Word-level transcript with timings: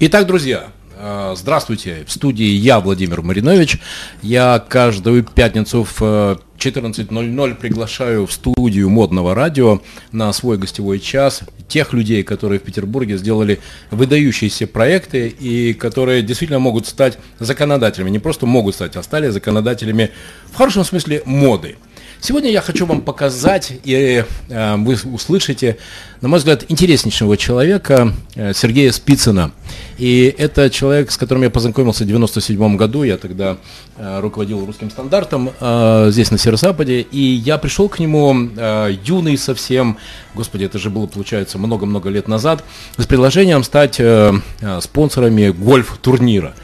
Итак, 0.00 0.28
друзья, 0.28 0.68
э, 0.96 1.34
здравствуйте. 1.36 2.04
В 2.06 2.12
студии 2.12 2.46
я, 2.46 2.78
Владимир 2.78 3.20
Маринович. 3.20 3.80
Я 4.22 4.64
каждую 4.68 5.24
пятницу 5.24 5.82
в 5.82 6.40
14.00 6.56 7.54
приглашаю 7.56 8.24
в 8.28 8.32
студию 8.32 8.90
модного 8.90 9.34
радио 9.34 9.82
на 10.12 10.32
свой 10.32 10.56
гостевой 10.56 11.00
час 11.00 11.40
тех 11.66 11.92
людей, 11.92 12.22
которые 12.22 12.60
в 12.60 12.62
Петербурге 12.62 13.18
сделали 13.18 13.58
выдающиеся 13.90 14.68
проекты 14.68 15.26
и 15.26 15.74
которые 15.74 16.22
действительно 16.22 16.60
могут 16.60 16.86
стать 16.86 17.18
законодателями. 17.40 18.10
Не 18.10 18.20
просто 18.20 18.46
могут 18.46 18.76
стать, 18.76 18.94
а 18.94 19.02
стали 19.02 19.30
законодателями 19.30 20.12
в 20.52 20.54
хорошем 20.54 20.84
смысле 20.84 21.22
моды. 21.24 21.74
Сегодня 22.20 22.50
я 22.50 22.60
хочу 22.60 22.84
вам 22.84 23.00
показать, 23.02 23.72
и 23.84 24.24
э, 24.48 24.76
вы 24.76 24.96
услышите, 25.04 25.78
на 26.20 26.28
мой 26.28 26.40
взгляд, 26.40 26.64
интереснейшего 26.68 27.36
человека 27.36 28.12
э, 28.34 28.52
Сергея 28.54 28.90
Спицына. 28.90 29.52
И 29.98 30.34
это 30.36 30.68
человек, 30.68 31.12
с 31.12 31.16
которым 31.16 31.44
я 31.44 31.50
познакомился 31.50 32.02
в 32.02 32.08
97 32.08 32.76
году. 32.76 33.04
Я 33.04 33.18
тогда 33.18 33.56
э, 33.96 34.20
руководил 34.20 34.66
русским 34.66 34.90
стандартом 34.90 35.52
э, 35.60 36.08
здесь, 36.10 36.32
на 36.32 36.38
Северо-Западе. 36.38 37.02
И 37.02 37.20
я 37.20 37.56
пришел 37.56 37.88
к 37.88 38.00
нему 38.00 38.34
э, 38.56 38.96
юный 39.04 39.38
совсем, 39.38 39.96
господи, 40.34 40.64
это 40.64 40.78
же 40.78 40.90
было, 40.90 41.06
получается, 41.06 41.56
много-много 41.58 42.08
лет 42.10 42.26
назад, 42.26 42.64
с 42.96 43.06
предложением 43.06 43.62
стать 43.62 44.00
э, 44.00 44.32
спонсорами 44.80 45.50
гольф-турнира 45.50 46.54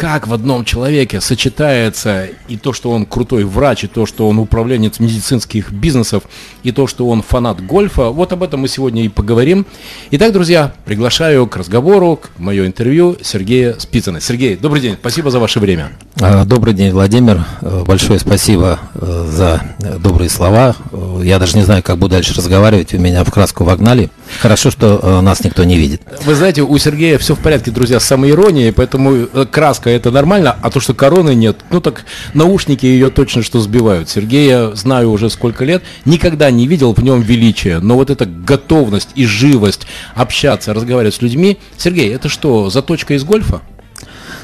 как 0.00 0.26
в 0.26 0.32
одном 0.32 0.64
человеке 0.64 1.20
сочетается 1.20 2.28
и 2.48 2.56
то, 2.56 2.72
что 2.72 2.90
он 2.90 3.04
крутой 3.04 3.44
врач, 3.44 3.84
и 3.84 3.86
то, 3.86 4.06
что 4.06 4.30
он 4.30 4.38
управленец 4.38 4.98
медицинских 4.98 5.72
бизнесов, 5.72 6.22
и 6.62 6.72
то, 6.72 6.86
что 6.86 7.06
он 7.06 7.20
фанат 7.20 7.62
гольфа. 7.62 8.08
Вот 8.08 8.32
об 8.32 8.42
этом 8.42 8.60
мы 8.60 8.68
сегодня 8.68 9.04
и 9.04 9.08
поговорим. 9.08 9.66
Итак, 10.10 10.32
друзья, 10.32 10.72
приглашаю 10.86 11.46
к 11.46 11.54
разговору, 11.54 12.16
к 12.16 12.30
мое 12.38 12.66
интервью 12.66 13.18
Сергея 13.20 13.76
Спицына. 13.78 14.22
Сергей, 14.22 14.56
добрый 14.56 14.80
день, 14.80 14.96
спасибо 14.98 15.30
за 15.30 15.38
ваше 15.38 15.60
время. 15.60 15.90
А, 16.18 16.46
добрый 16.46 16.72
день, 16.72 16.92
Владимир. 16.92 17.44
Э, 17.60 17.84
большое 17.86 18.18
спасибо 18.18 18.78
э, 18.94 19.26
за 19.30 19.60
добрые 19.98 20.30
слова. 20.30 20.76
Э, 20.92 21.20
я 21.24 21.38
даже 21.38 21.58
не 21.58 21.62
знаю, 21.62 21.82
как 21.82 21.98
буду 21.98 22.12
дальше 22.12 22.32
разговаривать. 22.34 22.92
Вы 22.92 23.00
меня 23.00 23.22
в 23.22 23.30
краску 23.30 23.64
вогнали. 23.64 24.10
Хорошо, 24.40 24.70
что 24.70 25.20
нас 25.20 25.44
никто 25.44 25.62
не 25.64 25.76
видит. 25.76 26.00
Вы 26.24 26.34
знаете, 26.34 26.62
у 26.62 26.78
Сергея 26.78 27.18
все 27.18 27.34
в 27.34 27.40
порядке, 27.40 27.70
друзья, 27.70 28.00
с 28.00 28.04
самоиронией, 28.04 28.72
поэтому 28.72 29.26
краска 29.50 29.89
это 29.90 30.10
нормально, 30.10 30.56
а 30.60 30.70
то, 30.70 30.80
что 30.80 30.94
короны 30.94 31.34
нет, 31.34 31.58
ну 31.70 31.80
так 31.80 32.04
наушники 32.34 32.86
ее 32.86 33.10
точно 33.10 33.42
что 33.42 33.60
сбивают. 33.60 34.08
Сергея 34.08 34.74
знаю 34.74 35.10
уже 35.10 35.30
сколько 35.30 35.64
лет, 35.64 35.82
никогда 36.04 36.50
не 36.50 36.66
видел 36.66 36.94
в 36.94 37.02
нем 37.02 37.20
величия, 37.20 37.78
но 37.80 37.96
вот 37.96 38.10
эта 38.10 38.26
готовность 38.26 39.10
и 39.14 39.26
живость 39.26 39.86
общаться, 40.14 40.74
разговаривать 40.74 41.14
с 41.14 41.22
людьми. 41.22 41.58
Сергей, 41.76 42.14
это 42.14 42.28
что, 42.28 42.70
заточка 42.70 43.14
из 43.14 43.24
гольфа? 43.24 43.62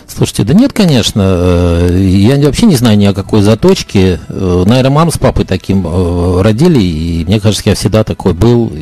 Слушайте, 0.08 0.44
да 0.44 0.54
нет, 0.54 0.72
конечно. 0.72 1.22
Э, 1.24 1.98
я 2.00 2.36
вообще 2.36 2.66
не 2.66 2.76
знаю 2.76 2.96
ни 2.96 3.04
о 3.06 3.12
какой 3.12 3.42
заточке. 3.42 4.20
Э, 4.28 4.64
Наверное, 4.64 4.90
мама 4.90 5.10
с 5.10 5.18
папой 5.18 5.44
таким 5.44 5.84
э, 5.86 6.42
родили, 6.42 6.80
и 6.80 7.24
мне 7.24 7.40
кажется, 7.40 7.70
я 7.70 7.74
всегда 7.74 8.04
такой 8.04 8.32
был. 8.32 8.72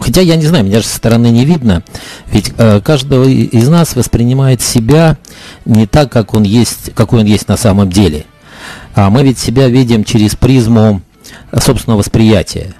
Хотя 0.00 0.20
я 0.20 0.36
не 0.36 0.46
знаю, 0.46 0.64
меня 0.64 0.80
же 0.80 0.86
со 0.86 0.96
стороны 0.96 1.28
не 1.28 1.44
видно. 1.44 1.82
Ведь 2.30 2.52
каждого 2.84 3.24
из 3.24 3.68
нас 3.68 3.96
воспринимает 3.96 4.60
себя 4.60 5.18
не 5.64 5.86
так, 5.86 6.12
как 6.12 6.34
он 6.34 6.44
есть, 6.44 6.94
какой 6.94 7.20
он 7.20 7.26
есть 7.26 7.48
на 7.48 7.56
самом 7.56 7.90
деле. 7.90 8.24
А 8.94 9.10
мы 9.10 9.24
ведь 9.24 9.38
себя 9.38 9.68
видим 9.68 10.04
через 10.04 10.36
призму 10.36 11.02
собственного 11.58 11.98
восприятия. 11.98 12.74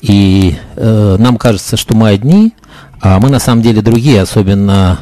И 0.00 0.56
нам 0.76 1.36
кажется, 1.36 1.76
что 1.76 1.94
мы 1.94 2.08
одни, 2.08 2.54
а 3.02 3.20
мы 3.20 3.28
на 3.28 3.38
самом 3.38 3.60
деле 3.60 3.82
другие, 3.82 4.22
особенно 4.22 4.98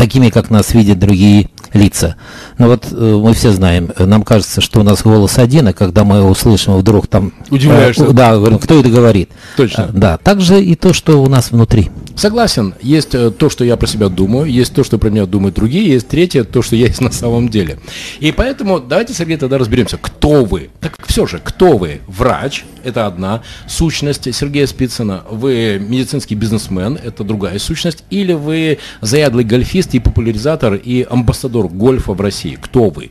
такими, 0.00 0.30
как 0.30 0.48
нас 0.48 0.72
видят 0.72 0.98
другие 0.98 1.50
лица. 1.72 2.16
Но 2.58 2.66
вот 2.68 2.88
э, 2.90 2.94
мы 2.94 3.32
все 3.34 3.52
знаем, 3.52 3.90
нам 3.98 4.22
кажется, 4.22 4.60
что 4.60 4.80
у 4.80 4.82
нас 4.82 5.02
голос 5.02 5.38
один, 5.38 5.68
а 5.68 5.72
когда 5.72 6.04
мы 6.04 6.18
его 6.18 6.28
услышим, 6.28 6.76
вдруг 6.76 7.06
там... 7.06 7.32
Удивляешься. 7.50 8.04
Э, 8.04 8.12
да, 8.12 8.34
говорим, 8.34 8.58
кто 8.58 8.80
это 8.80 8.88
говорит. 8.88 9.30
Точно. 9.56 9.82
Э, 9.82 9.90
да, 9.92 10.18
также 10.18 10.62
и 10.62 10.74
то, 10.74 10.92
что 10.92 11.22
у 11.22 11.28
нас 11.28 11.50
внутри. 11.50 11.90
Согласен. 12.16 12.74
Есть 12.82 13.14
э, 13.14 13.30
то, 13.30 13.48
что 13.48 13.64
я 13.64 13.76
про 13.76 13.86
себя 13.86 14.08
думаю, 14.08 14.50
есть 14.50 14.74
то, 14.74 14.84
что 14.84 14.98
про 14.98 15.10
меня 15.10 15.26
думают 15.26 15.54
другие, 15.54 15.88
есть 15.88 16.08
третье, 16.08 16.44
то, 16.44 16.62
что 16.62 16.76
я 16.76 16.86
есть 16.86 17.00
на 17.00 17.10
самом 17.12 17.48
деле. 17.48 17.78
И 18.18 18.32
поэтому 18.32 18.80
давайте, 18.80 19.14
Сергей, 19.14 19.36
тогда 19.36 19.58
разберемся, 19.58 19.96
кто 19.96 20.44
вы. 20.44 20.70
Так 20.80 20.98
все 21.06 21.26
же, 21.26 21.40
кто 21.42 21.78
вы? 21.78 22.00
Врач, 22.06 22.64
это 22.84 23.06
одна 23.06 23.42
сущность 23.66 24.34
Сергея 24.34 24.66
Спицына. 24.66 25.24
Вы 25.30 25.80
медицинский 25.80 26.34
бизнесмен, 26.34 26.98
это 27.02 27.24
другая 27.24 27.58
сущность. 27.58 28.04
Или 28.10 28.32
вы 28.32 28.78
заядлый 29.00 29.44
гольфист, 29.44 29.94
и 29.94 29.98
популяризатор, 29.98 30.74
и 30.74 31.06
амбассадор 31.08 31.59
гольфа 31.68 32.12
в 32.12 32.20
России? 32.20 32.58
Кто 32.60 32.90
вы? 32.90 33.10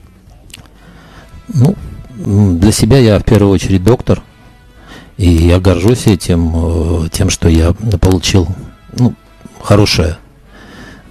Ну, 1.48 1.76
для 2.16 2.72
себя 2.72 2.98
я 2.98 3.20
в 3.20 3.24
первую 3.24 3.52
очередь 3.52 3.84
доктор. 3.84 4.22
И 5.18 5.30
я 5.30 5.60
горжусь 5.60 6.08
этим, 6.08 7.06
э, 7.06 7.10
тем, 7.12 7.30
что 7.30 7.50
я 7.50 7.74
получил 7.74 8.48
ну, 8.98 9.14
хорошее 9.62 10.18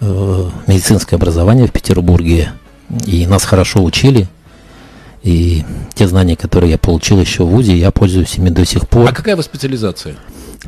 э, 0.01 0.51
медицинское 0.67 1.17
образование 1.17 1.67
в 1.67 1.73
Петербурге. 1.73 2.53
И 3.05 3.27
нас 3.27 3.45
хорошо 3.45 3.85
учили. 3.85 4.29
И 5.23 5.65
те 5.95 6.09
знания, 6.09 6.37
которые 6.37 6.71
я 6.73 6.79
получил 6.79 7.21
еще 7.21 7.45
в 7.45 7.49
ВУЗе, 7.49 7.77
я 7.77 7.91
пользуюсь 7.91 8.37
ими 8.39 8.49
до 8.49 8.65
сих 8.65 8.89
пор. 8.89 9.09
А 9.09 9.13
какая 9.13 9.37
вас 9.37 9.45
специализация? 9.45 10.17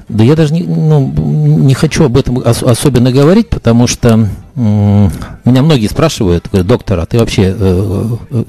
Да 0.08 0.24
я 0.24 0.36
даже 0.36 0.54
не, 0.54 0.62
ну, 0.62 1.12
не 1.16 1.74
хочу 1.74 2.04
об 2.04 2.16
этом 2.16 2.38
ос- 2.38 2.62
особенно 2.62 3.10
говорить, 3.12 3.48
потому 3.48 3.86
что 3.86 4.28
меня 4.54 5.62
многие 5.62 5.88
спрашивают, 5.88 6.48
говорят, 6.50 6.66
доктор, 6.66 7.00
а 7.00 7.06
ты 7.06 7.18
вообще 7.18 7.54
э, 7.58 8.06
э, 8.30 8.44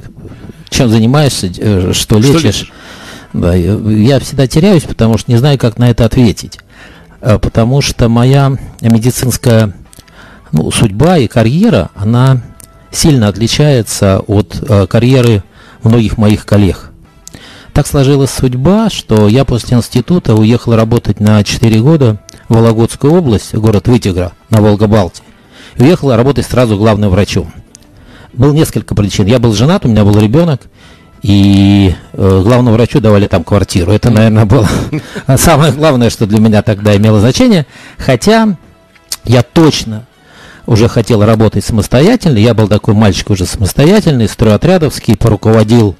чем 0.70 0.90
занимаешься, 0.90 1.52
э, 1.58 1.92
что 1.94 2.18
лечишь? 2.18 2.40
Что 2.40 2.48
лечишь? 2.48 2.72
Да, 3.34 3.56
я, 3.56 3.74
я 3.74 4.20
всегда 4.20 4.46
теряюсь, 4.48 4.84
потому 4.84 5.18
что 5.18 5.32
не 5.32 5.38
знаю, 5.38 5.58
как 5.58 5.78
на 5.78 5.90
это 5.90 6.06
ответить. 6.06 6.60
Э, 7.22 7.40
потому 7.40 7.82
что 7.82 8.10
моя 8.10 8.58
медицинская 8.82 9.74
ну, 10.52 10.70
судьба 10.72 11.18
и 11.18 11.28
карьера, 11.28 11.90
она 11.96 12.42
сильно 12.92 13.28
отличается 13.30 14.20
от 14.28 14.58
э, 14.62 14.86
карьеры 14.88 15.44
многих 15.84 16.18
моих 16.18 16.46
коллег. 16.46 16.91
Так 17.74 17.88
сложилась 17.88 18.32
судьба, 18.32 18.90
что 18.90 19.30
я 19.30 19.46
после 19.46 19.78
института 19.78 20.36
уехал 20.36 20.76
работать 20.76 21.20
на 21.22 21.42
4 21.44 21.80
года 21.80 22.18
в 22.50 22.56
Вологодскую 22.56 23.14
область, 23.14 23.56
город 23.56 23.88
Вытигра, 23.88 24.34
на 24.50 24.62
Волго-Балте. 24.62 25.22
Уехал 25.78 26.14
работать 26.14 26.46
сразу 26.46 26.78
главным 26.78 27.12
врачом. 27.12 27.54
Было 28.34 28.52
несколько 28.52 28.94
причин. 28.94 29.26
Я 29.26 29.40
был 29.40 29.54
женат, 29.54 29.86
у 29.86 29.88
меня 29.88 30.04
был 30.04 30.20
ребенок, 30.20 30.62
и 31.22 31.96
э, 32.14 32.42
главному 32.44 32.76
врачу 32.76 33.00
давали 33.00 33.28
там 33.28 33.46
квартиру. 33.46 33.92
Это, 33.92 34.10
наверное, 34.10 34.46
было 34.46 34.68
самое 35.38 35.72
главное, 35.72 36.10
что 36.10 36.26
для 36.26 36.40
меня 36.40 36.64
тогда 36.64 36.96
имело 36.98 37.22
значение. 37.22 37.66
Хотя 37.98 38.58
я 39.24 39.44
точно 39.44 40.06
уже 40.66 40.90
хотел 40.90 41.24
работать 41.24 41.64
самостоятельно. 41.64 42.38
Я 42.38 42.54
был 42.54 42.68
такой 42.68 42.96
мальчик 42.96 43.30
уже 43.30 43.46
самостоятельный, 43.46 44.28
стройотрядовский, 44.28 45.16
поруководил 45.16 45.96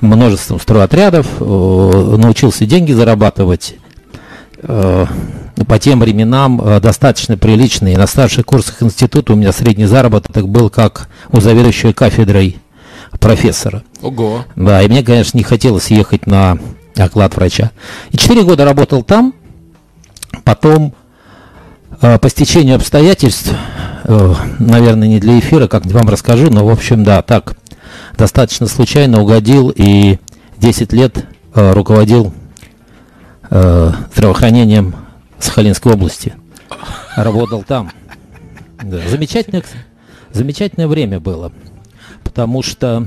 множеством 0.00 0.60
стройотрядов, 0.60 1.26
э, 1.40 1.44
научился 1.44 2.66
деньги 2.66 2.92
зарабатывать 2.92 3.74
э, 4.62 5.06
по 5.66 5.78
тем 5.78 6.00
временам 6.00 6.60
э, 6.60 6.80
достаточно 6.80 7.36
приличные. 7.36 7.98
На 7.98 8.06
старших 8.06 8.46
курсах 8.46 8.82
института 8.82 9.32
у 9.32 9.36
меня 9.36 9.52
средний 9.52 9.86
заработок 9.86 10.48
был 10.48 10.70
как 10.70 11.08
у 11.30 11.40
заведующего 11.40 11.92
кафедрой 11.92 12.58
профессора. 13.18 13.82
Ого. 14.02 14.44
Да, 14.56 14.82
и 14.82 14.88
мне, 14.88 15.02
конечно, 15.02 15.36
не 15.36 15.44
хотелось 15.44 15.90
ехать 15.90 16.26
на 16.26 16.58
оклад 16.96 17.36
врача. 17.36 17.70
И 18.10 18.16
четыре 18.16 18.42
года 18.42 18.64
работал 18.64 19.02
там, 19.02 19.34
потом 20.44 20.94
по 22.00 22.28
стечению 22.28 22.76
обстоятельств, 22.76 23.52
наверное, 24.58 25.08
не 25.08 25.18
для 25.18 25.38
эфира, 25.38 25.66
как 25.66 25.84
вам 25.86 26.08
расскажу, 26.08 26.48
но, 26.50 26.64
в 26.64 26.70
общем, 26.70 27.04
да, 27.04 27.20
так 27.20 27.56
достаточно 28.16 28.66
случайно 28.66 29.20
угодил 29.20 29.72
и 29.74 30.18
10 30.58 30.92
лет 30.92 31.26
э, 31.54 31.72
руководил 31.72 32.32
э, 33.50 33.92
здравоохранением 34.14 34.94
Сахалинской 35.38 35.94
области. 35.94 36.34
Работал 37.16 37.62
там. 37.62 37.90
Да. 38.82 39.00
Замечательное, 39.08 39.62
замечательное 40.32 40.88
время 40.88 41.20
было, 41.20 41.52
потому 42.24 42.62
что 42.62 43.06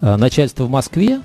э, 0.00 0.16
начальство 0.16 0.64
в 0.64 0.70
Москве, 0.70 1.20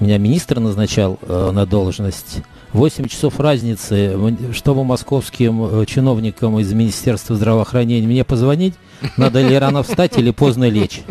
меня 0.00 0.18
министр 0.18 0.60
назначал 0.60 1.18
э, 1.22 1.50
на 1.52 1.64
должность, 1.64 2.42
8 2.72 3.08
часов 3.08 3.40
разницы, 3.40 4.16
чтобы 4.52 4.84
московским 4.84 5.64
э, 5.64 5.86
чиновникам 5.86 6.58
из 6.58 6.72
Министерства 6.72 7.36
здравоохранения 7.36 8.06
мне 8.06 8.24
позвонить, 8.24 8.74
надо 9.16 9.46
ли 9.46 9.56
рано 9.56 9.82
встать 9.82 10.18
или 10.18 10.30
поздно 10.30 10.68
лечь. 10.68 11.02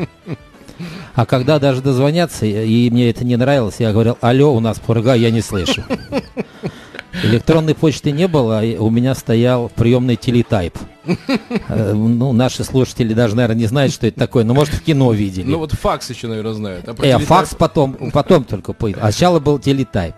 А 1.14 1.26
когда 1.26 1.60
даже 1.60 1.82
дозвонятся, 1.82 2.46
и 2.46 2.90
мне 2.90 3.10
это 3.10 3.24
не 3.24 3.38
нравилось, 3.38 3.76
я 3.80 3.94
говорил, 3.94 4.18
алло, 4.20 4.54
у 4.54 4.60
нас 4.60 4.80
пурга, 4.80 5.14
я 5.14 5.32
не 5.32 5.42
слышу. 5.42 5.84
Электронной 7.24 7.76
почты 7.76 8.12
не 8.12 8.28
было, 8.28 8.62
у 8.80 8.90
меня 8.90 9.16
стоял 9.16 9.70
приемный 9.70 10.16
телетайп. 10.16 10.78
Э, 11.68 11.94
ну, 11.94 12.34
наши 12.34 12.64
слушатели 12.64 13.14
даже, 13.14 13.36
наверное, 13.36 13.58
не 13.58 13.68
знают, 13.68 13.94
что 13.94 14.08
это 14.08 14.18
такое, 14.18 14.44
но, 14.44 14.54
может, 14.54 14.74
в 14.74 14.82
кино 14.82 15.12
видели. 15.14 15.46
Ну, 15.46 15.60
вот 15.60 15.72
факс 15.74 16.10
еще, 16.10 16.28
наверное, 16.28 16.54
знают. 16.54 16.88
А 16.88 16.96
э, 17.06 17.20
факс 17.20 17.56
потом, 17.56 18.12
потом 18.12 18.44
только 18.44 18.74
понял. 18.74 18.98
А 19.02 19.12
сначала 19.12 19.40
был 19.40 19.60
телетайп. 19.60 20.16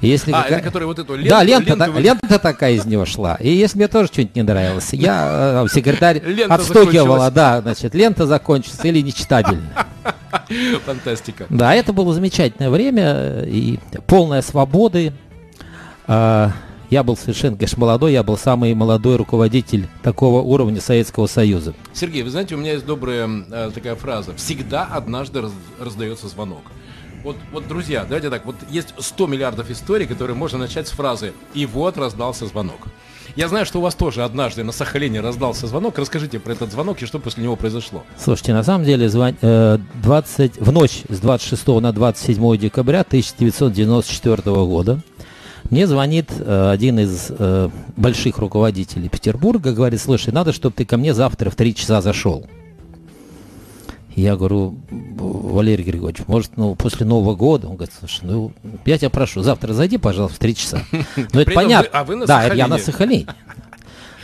Если 0.00 0.32
а, 0.32 0.42
какая... 0.42 0.58
это 0.58 0.66
который 0.66 0.84
вот 0.84 0.98
эту 0.98 1.14
ленту... 1.14 1.30
Да, 1.30 1.42
лента, 1.42 1.74
ленту... 1.74 2.00
лента 2.00 2.38
такая 2.38 2.72
из 2.72 2.84
него 2.84 3.04
шла. 3.06 3.36
И 3.36 3.50
если 3.50 3.78
мне 3.78 3.88
тоже 3.88 4.08
что-нибудь 4.08 4.36
не 4.36 4.42
нравилось, 4.42 4.92
я, 4.92 5.64
э, 5.64 5.66
секретарь 5.72 6.22
лента 6.24 6.54
отстукивала, 6.54 7.30
да, 7.30 7.60
значит, 7.60 7.94
лента 7.94 8.26
закончится 8.26 8.88
или 8.88 9.00
нечитабельно. 9.00 9.86
Фантастика. 10.84 11.46
Да, 11.48 11.74
это 11.74 11.92
было 11.92 12.12
замечательное 12.12 12.70
время 12.70 13.44
и 13.46 13.78
полная 14.06 14.42
свободы. 14.42 15.12
А, 16.06 16.52
я 16.90 17.02
был 17.02 17.16
совершенно, 17.16 17.56
конечно, 17.56 17.80
молодой, 17.80 18.12
я 18.12 18.22
был 18.22 18.36
самый 18.36 18.74
молодой 18.74 19.16
руководитель 19.16 19.88
такого 20.02 20.42
уровня 20.42 20.80
Советского 20.80 21.26
Союза. 21.26 21.74
Сергей, 21.92 22.22
вы 22.22 22.30
знаете, 22.30 22.54
у 22.54 22.58
меня 22.58 22.72
есть 22.72 22.86
добрая 22.86 23.28
э, 23.50 23.70
такая 23.74 23.94
фраза. 23.96 24.34
Всегда 24.36 24.84
однажды 24.84 25.40
раз, 25.40 25.52
раздается 25.80 26.28
звонок. 26.28 26.62
Вот, 27.24 27.36
вот, 27.52 27.66
друзья, 27.66 28.04
давайте 28.04 28.28
так, 28.28 28.44
вот 28.44 28.56
есть 28.68 28.94
100 28.98 29.26
миллиардов 29.26 29.70
историй, 29.70 30.06
которые 30.06 30.36
можно 30.36 30.58
начать 30.58 30.86
с 30.86 30.90
фразы 30.90 31.32
«И 31.54 31.64
вот 31.64 31.96
раздался 31.96 32.46
звонок». 32.46 32.80
Я 33.34 33.48
знаю, 33.48 33.66
что 33.66 33.78
у 33.80 33.82
вас 33.82 33.94
тоже 33.94 34.22
однажды 34.22 34.62
на 34.62 34.70
Сахалине 34.70 35.20
раздался 35.20 35.66
звонок. 35.66 35.98
Расскажите 35.98 36.38
про 36.38 36.52
этот 36.52 36.70
звонок 36.70 37.02
и 37.02 37.06
что 37.06 37.18
после 37.18 37.42
него 37.42 37.56
произошло. 37.56 38.04
Слушайте, 38.16 38.52
на 38.52 38.62
самом 38.62 38.84
деле 38.84 39.08
звон... 39.08 39.34
20... 39.40 40.58
Э, 40.58 40.62
в 40.62 40.70
ночь 40.70 41.02
с 41.08 41.18
26 41.18 41.66
на 41.66 41.92
27 41.92 42.56
декабря 42.58 43.00
1994 43.00 44.42
года 44.66 45.00
мне 45.74 45.88
звонит 45.88 46.30
э, 46.38 46.70
один 46.70 47.00
из 47.00 47.26
э, 47.30 47.68
больших 47.96 48.38
руководителей 48.38 49.08
Петербурга, 49.08 49.72
говорит, 49.72 50.00
слушай, 50.00 50.32
надо, 50.32 50.52
чтобы 50.52 50.72
ты 50.76 50.84
ко 50.84 50.96
мне 50.96 51.12
завтра 51.12 51.50
в 51.50 51.56
3 51.56 51.74
часа 51.74 52.00
зашел. 52.00 52.46
Я 54.14 54.36
говорю, 54.36 54.76
Валерий 54.88 55.82
Григорьевич, 55.82 56.28
может, 56.28 56.56
ну, 56.56 56.76
после 56.76 57.04
Нового 57.04 57.34
года? 57.34 57.66
Он 57.66 57.74
говорит, 57.74 57.92
слушай, 57.98 58.20
ну, 58.22 58.52
я 58.86 58.98
тебя 58.98 59.10
прошу, 59.10 59.42
завтра 59.42 59.72
зайди, 59.72 59.98
пожалуйста, 59.98 60.36
в 60.36 60.38
3 60.38 60.54
часа. 60.54 60.80
Ну, 61.32 61.40
это 61.40 61.50
понятно. 61.50 61.90
а 61.92 62.04
вы 62.04 62.14
на 62.14 62.26
да, 62.26 62.44
я 62.54 62.68
на 62.68 62.78
Сахалине. 62.78 63.26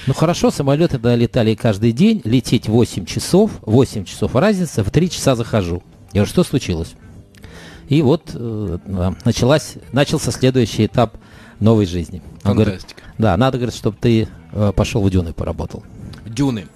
Ну 0.07 0.15
хорошо, 0.15 0.53
самолеты 0.53 1.01
летали 1.17 1.57
каждый 1.57 1.91
день, 1.91 2.23
лететь 2.23 2.69
8 2.69 3.07
часов, 3.07 3.51
8 3.63 4.05
часов 4.05 4.37
разница, 4.37 4.85
в 4.85 4.91
3 4.93 5.11
часа 5.11 5.35
захожу. 5.35 5.83
Я 6.13 6.21
говорю, 6.21 6.31
что 6.31 6.45
случилось? 6.45 6.95
И 7.89 8.03
вот 8.03 8.31
э, 8.35 8.79
началась, 9.25 9.75
начался 9.91 10.31
следующий 10.31 10.87
этап 10.87 11.17
новой 11.61 11.87
жизни. 11.87 12.23
Он 12.45 12.57
Фантастика. 12.57 13.01
Говорит, 13.01 13.15
да, 13.19 13.37
надо, 13.37 13.59
говорит, 13.59 13.75
чтобы 13.75 13.97
ты 14.01 14.29
э, 14.53 14.73
пошел 14.75 15.03
в 15.03 15.11
Дюны 15.11 15.33
поработал. 15.33 15.83
Дюны. 16.27 16.67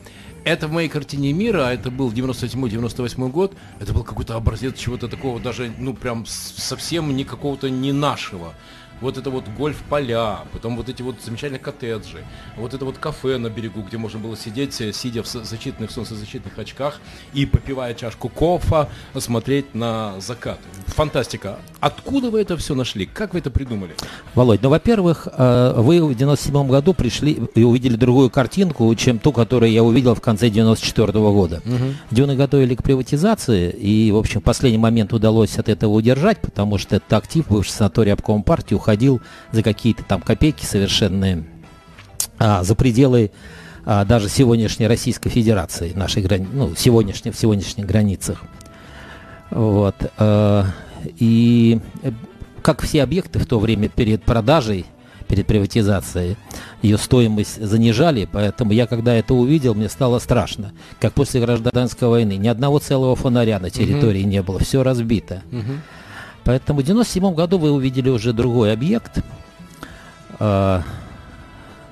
Это 0.44 0.68
в 0.68 0.72
моей 0.72 0.90
картине 0.90 1.32
мира, 1.32 1.68
а 1.68 1.72
это 1.72 1.90
был 1.90 2.12
97-98 2.12 3.30
год, 3.30 3.54
это 3.80 3.94
был 3.94 4.04
какой-то 4.04 4.36
образец 4.36 4.76
чего-то 4.76 5.08
такого, 5.08 5.40
даже, 5.40 5.72
ну, 5.78 5.94
прям 5.94 6.26
совсем 6.26 7.16
не 7.16 7.24
какого-то 7.24 7.70
не 7.70 7.92
нашего 7.92 8.52
вот 9.00 9.18
это 9.18 9.30
вот 9.30 9.44
гольф-поля, 9.48 10.40
потом 10.52 10.76
вот 10.76 10.88
эти 10.88 11.02
вот 11.02 11.16
замечательные 11.24 11.60
коттеджи, 11.60 12.24
вот 12.56 12.74
это 12.74 12.84
вот 12.84 12.98
кафе 12.98 13.38
на 13.38 13.48
берегу, 13.48 13.82
где 13.82 13.98
можно 13.98 14.18
было 14.18 14.36
сидеть, 14.36 14.80
э, 14.80 14.92
сидя 14.92 15.22
в 15.22 15.26
защитных 15.26 15.90
солнцезащитных 15.90 16.58
очках 16.58 17.00
и 17.32 17.46
попивая 17.46 17.94
чашку 17.94 18.28
кофа, 18.28 18.88
смотреть 19.18 19.74
на 19.74 20.20
закат. 20.20 20.58
Фантастика. 20.86 21.58
Откуда 21.80 22.30
вы 22.30 22.40
это 22.40 22.56
все 22.56 22.74
нашли? 22.74 23.06
Как 23.06 23.34
вы 23.34 23.40
это 23.40 23.50
придумали? 23.50 23.94
Володь, 24.34 24.62
ну, 24.62 24.70
во-первых, 24.70 25.28
э, 25.30 25.74
вы 25.76 26.04
в 26.04 26.14
97 26.14 26.68
году 26.68 26.94
пришли 26.94 27.42
и 27.54 27.62
увидели 27.62 27.96
другую 27.96 28.30
картинку, 28.30 28.94
чем 28.94 29.18
ту, 29.18 29.32
которую 29.32 29.70
я 29.70 29.82
увидел 29.82 30.14
в 30.14 30.20
конце 30.20 30.50
94 30.50 31.12
года. 31.12 31.62
Угу. 31.64 31.94
Дюны 32.10 32.36
готовили 32.36 32.74
к 32.74 32.82
приватизации, 32.82 33.70
и, 33.70 34.10
в 34.12 34.16
общем, 34.16 34.40
в 34.40 34.44
последний 34.44 34.78
момент 34.78 35.12
удалось 35.12 35.58
от 35.58 35.68
этого 35.68 35.92
удержать, 35.92 36.40
потому 36.40 36.78
что 36.78 36.96
этот 36.96 37.12
актив, 37.12 37.46
бывший 37.48 37.70
санаторий 37.70 38.12
обком 38.12 38.42
партии, 38.42 38.74
уходил 38.84 39.22
за 39.50 39.62
какие-то 39.62 40.04
там 40.04 40.20
копейки 40.20 40.64
совершенные 40.64 41.44
а, 42.38 42.62
за 42.62 42.74
пределы 42.74 43.30
а, 43.86 44.04
даже 44.04 44.28
сегодняшней 44.28 44.86
Российской 44.86 45.30
Федерации, 45.30 45.92
нашей 45.94 46.22
грани... 46.22 46.46
ну, 46.52 46.74
сегодняшней, 46.76 47.30
в 47.30 47.38
сегодняшних 47.38 47.86
границах. 47.86 48.42
Вот. 49.50 49.94
А, 50.18 50.66
и 51.18 51.80
э, 52.02 52.12
как 52.62 52.82
все 52.82 53.02
объекты 53.02 53.38
в 53.38 53.46
то 53.46 53.58
время 53.58 53.88
перед 53.88 54.22
продажей, 54.22 54.84
перед 55.28 55.46
приватизацией, 55.46 56.36
ее 56.82 56.98
стоимость 56.98 57.62
занижали, 57.64 58.28
поэтому 58.30 58.72
я, 58.72 58.86
когда 58.86 59.14
это 59.14 59.32
увидел, 59.32 59.74
мне 59.74 59.88
стало 59.88 60.18
страшно. 60.18 60.72
Как 61.00 61.14
после 61.14 61.40
гражданской 61.40 62.08
войны. 62.08 62.36
Ни 62.36 62.48
одного 62.48 62.80
целого 62.80 63.16
фонаря 63.16 63.58
на 63.58 63.70
территории 63.70 64.22
угу. 64.22 64.28
не 64.28 64.42
было, 64.42 64.58
все 64.58 64.82
разбито. 64.82 65.42
Угу. 65.50 65.72
Поэтому 66.44 66.80
в 66.80 66.82
97 66.82 67.34
году 67.34 67.58
вы 67.58 67.70
увидели 67.70 68.10
уже 68.10 68.32
другой 68.32 68.72
объект. 68.72 69.22
А, 70.38 70.82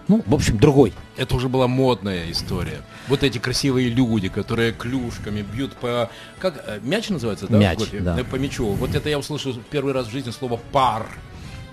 ну, 0.08 0.22
в 0.26 0.34
общем, 0.34 0.58
другой. 0.58 0.93
Это 1.16 1.37
уже 1.37 1.49
была 1.49 1.69
модная 1.69 2.31
история. 2.31 2.82
Вот 3.08 3.22
эти 3.22 3.38
красивые 3.38 3.88
люди, 3.88 4.28
которые 4.28 4.72
клюшками 4.72 5.43
бьют 5.43 5.72
по... 5.75 6.10
Как 6.38 6.62
э, 6.66 6.81
мяч 6.82 7.08
называется, 7.08 7.46
да? 7.49 7.58
Мяч, 7.58 7.78
да. 7.93 8.19
По 8.31 8.37
мячу. 8.37 8.66
Вот 8.66 8.94
это 8.94 9.08
я 9.08 9.19
услышал 9.19 9.54
первый 9.70 9.93
раз 9.93 10.06
в 10.06 10.10
жизни 10.10 10.31
слово 10.31 10.58
«пар». 10.72 11.06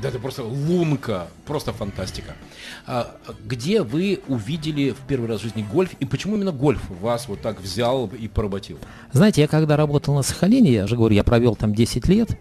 Да 0.01 0.07
это 0.07 0.17
просто 0.19 0.43
лунка, 0.43 1.27
просто 1.45 1.73
фантастика. 1.73 2.35
А, 2.87 3.13
где 3.43 3.81
вы 3.81 4.21
увидели 4.29 4.91
в 4.91 5.05
первый 5.07 5.27
раз 5.27 5.41
в 5.41 5.43
жизни 5.43 5.65
гольф, 5.69 5.91
и 5.99 6.05
почему 6.05 6.37
именно 6.37 6.53
гольф 6.53 6.81
вас 7.01 7.27
вот 7.27 7.41
так 7.41 7.59
взял 7.59 8.07
и 8.07 8.29
поработил? 8.29 8.77
Знаете, 9.11 9.41
я 9.41 9.49
когда 9.49 9.75
работал 9.75 10.15
на 10.15 10.21
Сахалине, 10.21 10.71
я 10.71 10.87
же 10.87 10.95
говорю, 10.95 11.15
я 11.15 11.25
провел 11.25 11.57
там 11.57 11.75
10 11.75 12.07
лет, 12.07 12.39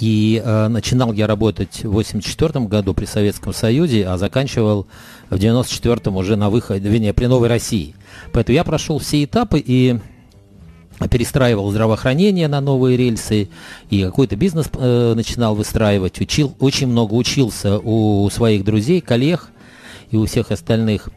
и 0.00 0.42
э, 0.44 0.68
начинал 0.68 1.12
я 1.12 1.26
работать 1.26 1.84
в 1.84 1.92
84 1.92 2.66
году 2.66 2.94
при 2.94 3.04
Советском 3.04 3.52
Союзе, 3.52 4.06
а 4.06 4.18
заканчивал 4.18 4.86
в 5.30 5.34
94-м 5.36 6.16
уже 6.16 6.36
на 6.36 6.50
выходе, 6.50 6.88
вернее, 6.88 7.12
при 7.12 7.26
Новой 7.26 7.48
России. 7.48 7.94
Поэтому 8.32 8.54
я 8.54 8.64
прошел 8.64 8.98
все 8.98 9.24
этапы 9.24 9.62
и 9.64 9.98
перестраивал 11.10 11.70
здравоохранение 11.70 12.48
на 12.48 12.60
новые 12.60 12.96
рельсы 12.96 13.48
и 13.88 14.02
какой-то 14.02 14.34
бизнес 14.34 14.68
э, 14.74 15.12
начинал 15.14 15.54
выстраивать, 15.54 16.20
учил, 16.20 16.56
очень 16.58 16.88
много 16.88 17.14
учился 17.14 17.78
у 17.78 18.28
своих 18.30 18.64
друзей, 18.64 19.00
коллег 19.00 19.50
и 20.10 20.16
у 20.16 20.26
всех 20.26 20.50
остальных. 20.50 21.08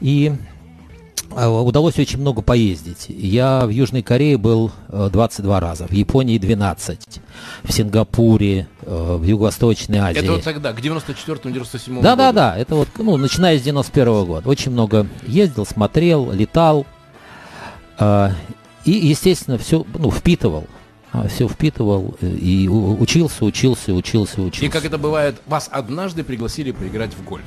И 0.00 0.32
удалось 1.30 1.98
очень 1.98 2.20
много 2.20 2.42
поездить. 2.42 3.06
Я 3.08 3.66
в 3.66 3.70
Южной 3.70 4.02
Корее 4.02 4.38
был 4.38 4.72
22 4.88 5.56
э, 5.56 5.60
раза, 5.60 5.86
в 5.86 5.92
Японии 5.92 6.38
12, 6.38 7.20
в 7.64 7.72
Сингапуре, 7.72 8.68
э, 8.82 9.16
в 9.16 9.22
Юго-Восточной 9.24 9.98
Азии. 9.98 10.20
Это 10.20 10.32
вот 10.32 10.42
тогда, 10.42 10.72
к 10.72 10.80
94-97 10.80 12.00
Да, 12.00 12.16
году? 12.16 12.16
да, 12.16 12.32
да, 12.32 12.56
это 12.56 12.74
вот, 12.74 12.88
ну, 12.98 13.16
начиная 13.16 13.58
с 13.58 13.62
91 13.62 14.08
-го 14.08 14.26
года. 14.26 14.48
Очень 14.48 14.72
много 14.72 15.06
ездил, 15.26 15.66
смотрел, 15.66 16.32
летал. 16.32 16.86
Э, 17.98 18.30
и, 18.84 18.92
естественно, 18.92 19.58
все, 19.58 19.84
ну, 19.98 20.10
впитывал. 20.10 20.66
А, 21.10 21.26
все 21.28 21.48
впитывал 21.48 22.16
и 22.20 22.68
учился, 22.68 23.44
учился, 23.44 23.94
учился, 23.94 24.42
учился. 24.42 24.66
И 24.66 24.68
как 24.68 24.84
это 24.84 24.98
бывает, 24.98 25.40
вас 25.46 25.68
однажды 25.72 26.22
пригласили 26.22 26.70
поиграть 26.70 27.14
в 27.14 27.24
гольф? 27.24 27.44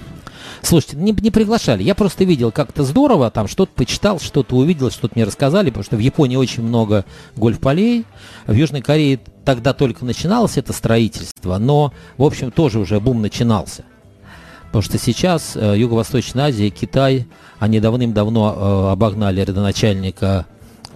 Слушайте, 0.64 0.98
не, 0.98 1.12
не 1.12 1.32
приглашали. 1.32 1.84
Я 1.84 1.96
просто 1.96 2.24
видел 2.24 2.52
как-то 2.52 2.84
здорово, 2.84 3.32
там 3.32 3.48
что-то 3.48 3.72
почитал, 3.76 4.20
что-то 4.20 4.56
увидел, 4.56 4.92
что-то 4.92 5.14
мне 5.16 5.24
рассказали, 5.24 5.70
потому 5.70 5.84
что 5.84 5.96
в 5.96 6.00
Японии 6.00 6.36
очень 6.36 6.64
много 6.64 7.06
гольф-полей. 7.36 8.06
В 8.46 8.54
Южной 8.54 8.82
Корее 8.82 9.20
тогда 9.44 9.74
только 9.74 10.06
начиналось 10.06 10.58
это 10.58 10.72
строительство, 10.74 11.58
но, 11.58 11.94
в 12.18 12.24
общем, 12.24 12.52
тоже 12.52 12.80
уже 12.80 13.00
бум 13.00 13.22
начинался. 13.22 13.86
Потому 14.68 14.84
что 14.84 14.98
сейчас 14.98 15.56
э, 15.56 15.76
Юго-Восточная 15.78 16.46
Азия, 16.46 16.70
Китай, 16.70 17.28
они 17.60 17.80
давным-давно 17.80 18.56
э, 18.56 18.92
обогнали 18.92 19.42
родоначальника 19.42 20.46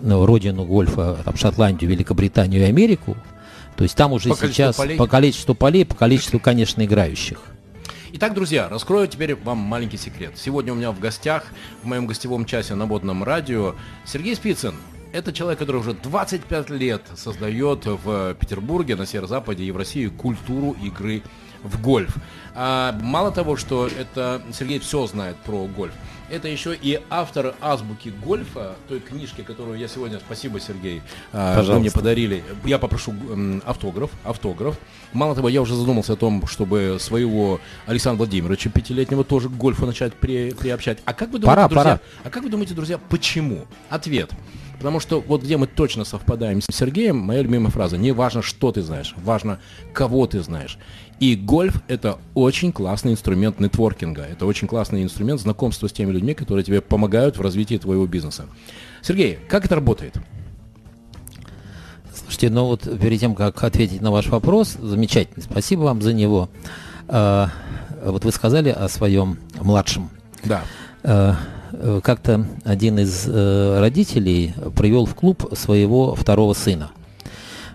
ну, 0.02 0.26
родину 0.26 0.64
гольфа, 0.64 1.18
там, 1.26 1.36
Шотландию, 1.36 1.90
Великобританию 1.90 2.62
и 2.62 2.66
Америку. 2.66 3.18
То 3.76 3.84
есть 3.84 3.96
там 3.96 4.14
уже 4.14 4.30
по 4.30 4.38
сейчас 4.38 4.78
полей. 4.78 4.98
по 4.98 5.08
количеству 5.08 5.56
полей, 5.56 5.86
по 5.86 5.96
количеству, 5.96 6.40
конечно, 6.40 6.86
играющих. 6.86 7.40
Итак, 8.14 8.36
друзья, 8.36 8.70
раскрою 8.70 9.08
теперь 9.08 9.36
вам 9.36 9.58
маленький 9.58 9.98
секрет. 9.98 10.34
Сегодня 10.36 10.74
у 10.74 10.76
меня 10.76 10.92
в 10.92 11.00
гостях, 11.00 11.46
в 11.82 11.88
моем 11.88 12.06
гостевом 12.06 12.46
часе 12.46 12.76
на 12.76 12.86
водном 12.86 13.24
радио, 13.24 13.76
Сергей 14.06 14.36
Спицын. 14.36 14.76
Это 15.12 15.34
человек, 15.34 15.60
который 15.60 15.78
уже 15.78 15.94
25 15.94 16.70
лет 16.70 17.02
создает 17.16 17.86
в 17.86 18.36
Петербурге, 18.36 18.96
на 18.96 19.06
северо-западе 19.06 19.64
и 19.64 19.72
в 19.72 19.78
России 19.78 20.08
культуру 20.08 20.76
игры 20.84 21.24
в 21.64 21.82
гольф. 21.82 22.16
А, 22.54 22.96
мало 23.02 23.32
того, 23.32 23.58
что 23.58 23.88
это 23.88 24.42
Сергей 24.54 24.80
все 24.80 25.08
знает 25.08 25.36
про 25.38 25.66
гольф, 25.66 25.94
это 26.30 26.48
еще 26.48 26.76
и 26.76 27.00
автор 27.10 27.56
азбуки 27.62 28.10
гольфа, 28.10 28.76
той 28.88 29.00
книжки, 29.00 29.42
которую 29.42 29.78
я 29.80 29.88
сегодня, 29.88 30.20
спасибо, 30.20 30.60
Сергей, 30.60 31.02
а, 31.32 31.62
вы 31.62 31.80
мне 31.80 31.92
подарили. 31.92 32.44
Я 32.64 32.80
попрошу 32.80 33.14
автограф, 33.66 34.12
автограф. 34.24 34.78
Мало 35.14 35.36
того, 35.36 35.50
я 35.50 35.62
уже 35.62 35.76
задумался 35.76 36.14
о 36.14 36.16
том, 36.16 36.46
чтобы 36.48 36.98
своего 37.00 37.60
Александра 37.86 38.20
Владимировича, 38.20 38.70
пятилетнего, 38.70 39.24
тоже 39.24 39.50
к 39.50 39.54
гольфу 39.54 39.86
начать 39.86 40.14
при, 40.14 40.52
приобщать. 40.52 41.00
А 41.06 41.14
как 41.14 41.30
вы 41.30 41.40
думаете, 41.40 41.48
пора, 41.48 41.68
друзья, 41.68 41.84
пора. 41.84 42.00
а 42.24 42.30
как 42.30 42.44
вы 42.44 42.50
думаете, 42.50 42.74
друзья, 42.74 42.98
почему? 42.98 43.66
Ответ. 43.90 44.32
Потому 44.78 45.00
что 45.00 45.22
вот 45.22 45.42
где 45.42 45.58
мы 45.58 45.68
точно 45.68 46.04
совпадаем 46.04 46.62
с 46.62 46.68
Сергеем, 46.70 47.18
моя 47.18 47.42
любимая 47.42 47.72
фраза, 47.72 47.98
не 47.98 48.12
важно, 48.12 48.42
что 48.42 48.72
ты 48.72 48.82
знаешь, 48.82 49.14
важно, 49.18 49.60
кого 49.94 50.28
ты 50.28 50.42
знаешь. 50.42 50.78
И 51.20 51.36
гольф– 51.36 51.82
это 51.88 52.18
очень 52.34 52.72
классный 52.72 53.14
инструмент 53.14 53.60
нетворкинга. 53.60 54.24
Это 54.24 54.46
очень 54.46 54.68
классный 54.68 55.02
инструмент 55.04 55.40
знакомства 55.40 55.88
с 55.88 55.94
теми 55.94 56.12
людьми, 56.12 56.34
которые 56.34 56.64
тебе 56.64 56.82
помогают 56.82 57.38
в 57.38 57.42
развитии 57.42 57.78
твоего 57.78 58.06
бизнеса. 58.06 58.46
Сергей, 59.02 59.40
как 59.48 59.66
это 59.66 59.76
работает? 59.76 60.16
Слушайте, 62.14 62.50
ну 62.50 62.66
вот 62.66 62.82
перед 63.00 63.20
тем, 63.20 63.36
как 63.36 63.64
ответить 63.64 64.02
на 64.02 64.12
ваш 64.12 64.28
вопрос, 64.28 64.78
замечательно, 64.82 65.44
спасибо 65.44 65.82
вам 65.82 66.02
за 66.02 66.14
него. 66.14 66.50
А, 67.08 67.50
вот 68.04 68.26
вы 68.26 68.32
сказали 68.32 68.70
о 68.70 68.90
своем 68.90 69.38
младшем. 69.62 70.10
Да. 70.44 70.64
А, 71.04 71.36
как-то 72.04 72.46
один 72.64 73.00
из 73.00 73.26
э, 73.28 73.80
родителей 73.80 74.54
привел 74.76 75.06
в 75.06 75.14
клуб 75.14 75.52
своего 75.54 76.16
второго 76.16 76.54
сына. 76.54 76.92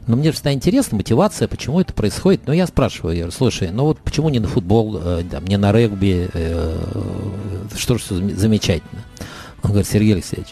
Но 0.06 0.16
мне 0.16 0.32
всегда 0.32 0.52
интересна 0.52 0.96
мотивация, 0.96 1.46
почему 1.48 1.80
это 1.80 1.92
происходит. 1.92 2.46
Но 2.46 2.52
я 2.52 2.66
спрашиваю, 2.66 3.14
я 3.14 3.22
говорю, 3.22 3.36
слушай, 3.36 3.70
ну 3.70 3.84
вот 3.84 3.98
почему 3.98 4.28
не 4.28 4.38
на 4.38 4.48
футбол, 4.48 4.98
э, 5.02 5.22
там, 5.30 5.44
не 5.46 5.56
на 5.56 5.72
регби, 5.72 6.28
э, 6.32 6.78
что 7.76 7.98
же 7.98 8.04
замечательно. 8.34 9.02
Он 9.62 9.70
говорит, 9.70 9.88
Сергей 9.88 10.14
Алексеевич, 10.14 10.48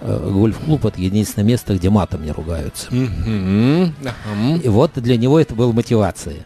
э, 0.00 0.30
гольф-клуб 0.32 0.86
это 0.86 1.00
единственное 1.00 1.46
место, 1.46 1.74
где 1.74 1.90
матом 1.90 2.24
не 2.24 2.32
ругаются. 2.32 2.88
И 2.92 4.68
вот 4.68 4.92
для 4.94 5.16
него 5.16 5.38
это 5.40 5.54
было 5.54 5.72
мотивацией. 5.72 6.42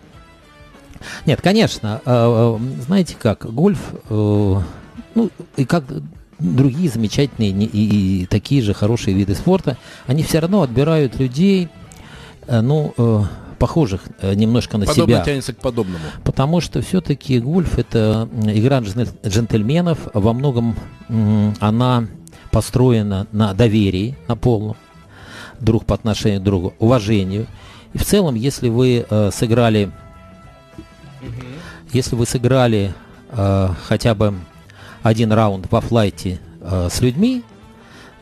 Нет, 1.26 1.40
конечно, 1.42 2.00
э, 2.04 2.10
э, 2.10 2.82
знаете 2.86 3.16
как, 3.18 3.52
гольф, 3.52 3.92
ну 4.08 5.30
и 5.56 5.64
как 5.64 5.84
другие 6.38 6.90
замечательные 6.90 7.50
и, 7.50 8.22
и 8.22 8.26
такие 8.26 8.62
же 8.62 8.74
хорошие 8.74 9.14
виды 9.14 9.34
спорта, 9.34 9.76
они 10.06 10.22
все 10.22 10.40
равно 10.40 10.62
отбирают 10.62 11.18
людей, 11.18 11.68
ну, 12.48 12.94
э, 12.96 13.22
похожих 13.58 14.02
э, 14.20 14.34
немножко 14.34 14.78
на 14.78 14.86
Подобно 14.86 15.16
себя. 15.16 15.24
тянется 15.24 15.52
к 15.52 15.58
подобному. 15.58 16.04
Потому 16.24 16.60
что 16.60 16.80
все-таки 16.82 17.40
гольф 17.40 17.78
это 17.78 18.28
игра 18.44 18.80
джентльменов. 18.80 20.08
Во 20.12 20.32
многом 20.32 20.76
она 21.60 22.06
построена 22.50 23.26
на 23.32 23.54
доверии, 23.54 24.16
на 24.28 24.36
полном, 24.36 24.76
друг 25.60 25.84
по 25.84 25.94
отношению 25.94 26.40
к 26.40 26.44
другу, 26.44 26.74
уважению. 26.78 27.46
И 27.92 27.98
в 27.98 28.04
целом, 28.04 28.34
если 28.34 28.68
вы 28.68 29.06
э, 29.08 29.30
сыграли, 29.32 29.90
угу. 31.22 31.46
если 31.92 32.16
вы 32.16 32.26
сыграли 32.26 32.94
э, 33.30 33.68
хотя 33.86 34.14
бы 34.14 34.34
один 35.02 35.32
раунд 35.32 35.70
во 35.70 35.80
флайте 35.80 36.40
э, 36.60 36.88
с 36.90 37.00
людьми, 37.00 37.42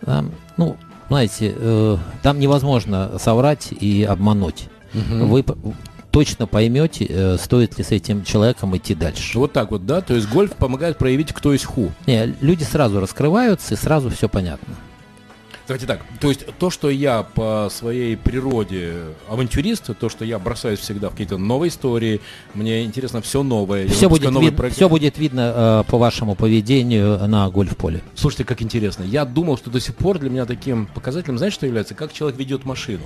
э, 0.02 0.22
ну, 0.56 0.76
знаете, 1.08 1.54
э, 1.56 1.96
там 2.22 2.38
невозможно 2.38 3.12
соврать 3.18 3.68
и 3.72 4.04
обмануть. 4.04 4.68
Угу. 4.94 5.26
Вы 5.26 5.44
точно 6.10 6.46
поймете, 6.46 7.06
э, 7.08 7.36
стоит 7.38 7.76
ли 7.76 7.82
с 7.82 7.90
этим 7.90 8.24
человеком 8.24 8.76
идти 8.76 8.94
дальше. 8.94 9.36
Вот 9.38 9.52
так 9.52 9.72
вот, 9.72 9.84
да? 9.84 10.00
То 10.00 10.14
есть 10.14 10.28
гольф 10.28 10.52
помогает 10.52 10.96
проявить, 10.96 11.32
кто 11.32 11.52
есть 11.52 11.64
ху. 11.64 11.90
Не, 12.06 12.34
люди 12.40 12.62
сразу 12.62 13.00
раскрываются, 13.00 13.74
и 13.74 13.76
сразу 13.76 14.10
все 14.10 14.28
понятно. 14.28 14.74
Давайте 15.66 15.86
так, 15.86 16.00
то 16.20 16.28
есть 16.28 16.44
то, 16.58 16.68
что 16.68 16.90
я 16.90 17.22
по 17.22 17.68
своей 17.70 18.18
природе 18.18 18.96
авантюрист, 19.30 19.96
то, 19.98 20.10
что 20.10 20.26
я 20.26 20.38
бросаюсь 20.38 20.78
всегда 20.78 21.08
в 21.08 21.12
какие-то 21.12 21.38
новые 21.38 21.70
истории, 21.70 22.20
мне 22.52 22.84
интересно 22.84 23.22
все 23.22 23.42
новое. 23.42 23.88
Все, 23.88 24.10
будет, 24.10 24.30
вид, 24.38 24.56
проект... 24.56 24.76
все 24.76 24.90
будет 24.90 25.16
видно 25.16 25.84
э, 25.86 25.90
по 25.90 25.96
вашему 25.96 26.34
поведению 26.34 27.26
на 27.28 27.48
гольф-поле. 27.48 28.02
Слушайте, 28.14 28.44
как 28.44 28.60
интересно. 28.60 29.04
Я 29.04 29.24
думал, 29.24 29.56
что 29.56 29.70
до 29.70 29.80
сих 29.80 29.94
пор 29.94 30.18
для 30.18 30.28
меня 30.28 30.44
таким 30.44 30.84
показателем, 30.86 31.38
знаете, 31.38 31.54
что 31.54 31.66
является? 31.66 31.94
Как 31.94 32.12
человек 32.12 32.38
ведет 32.38 32.66
машину. 32.66 33.04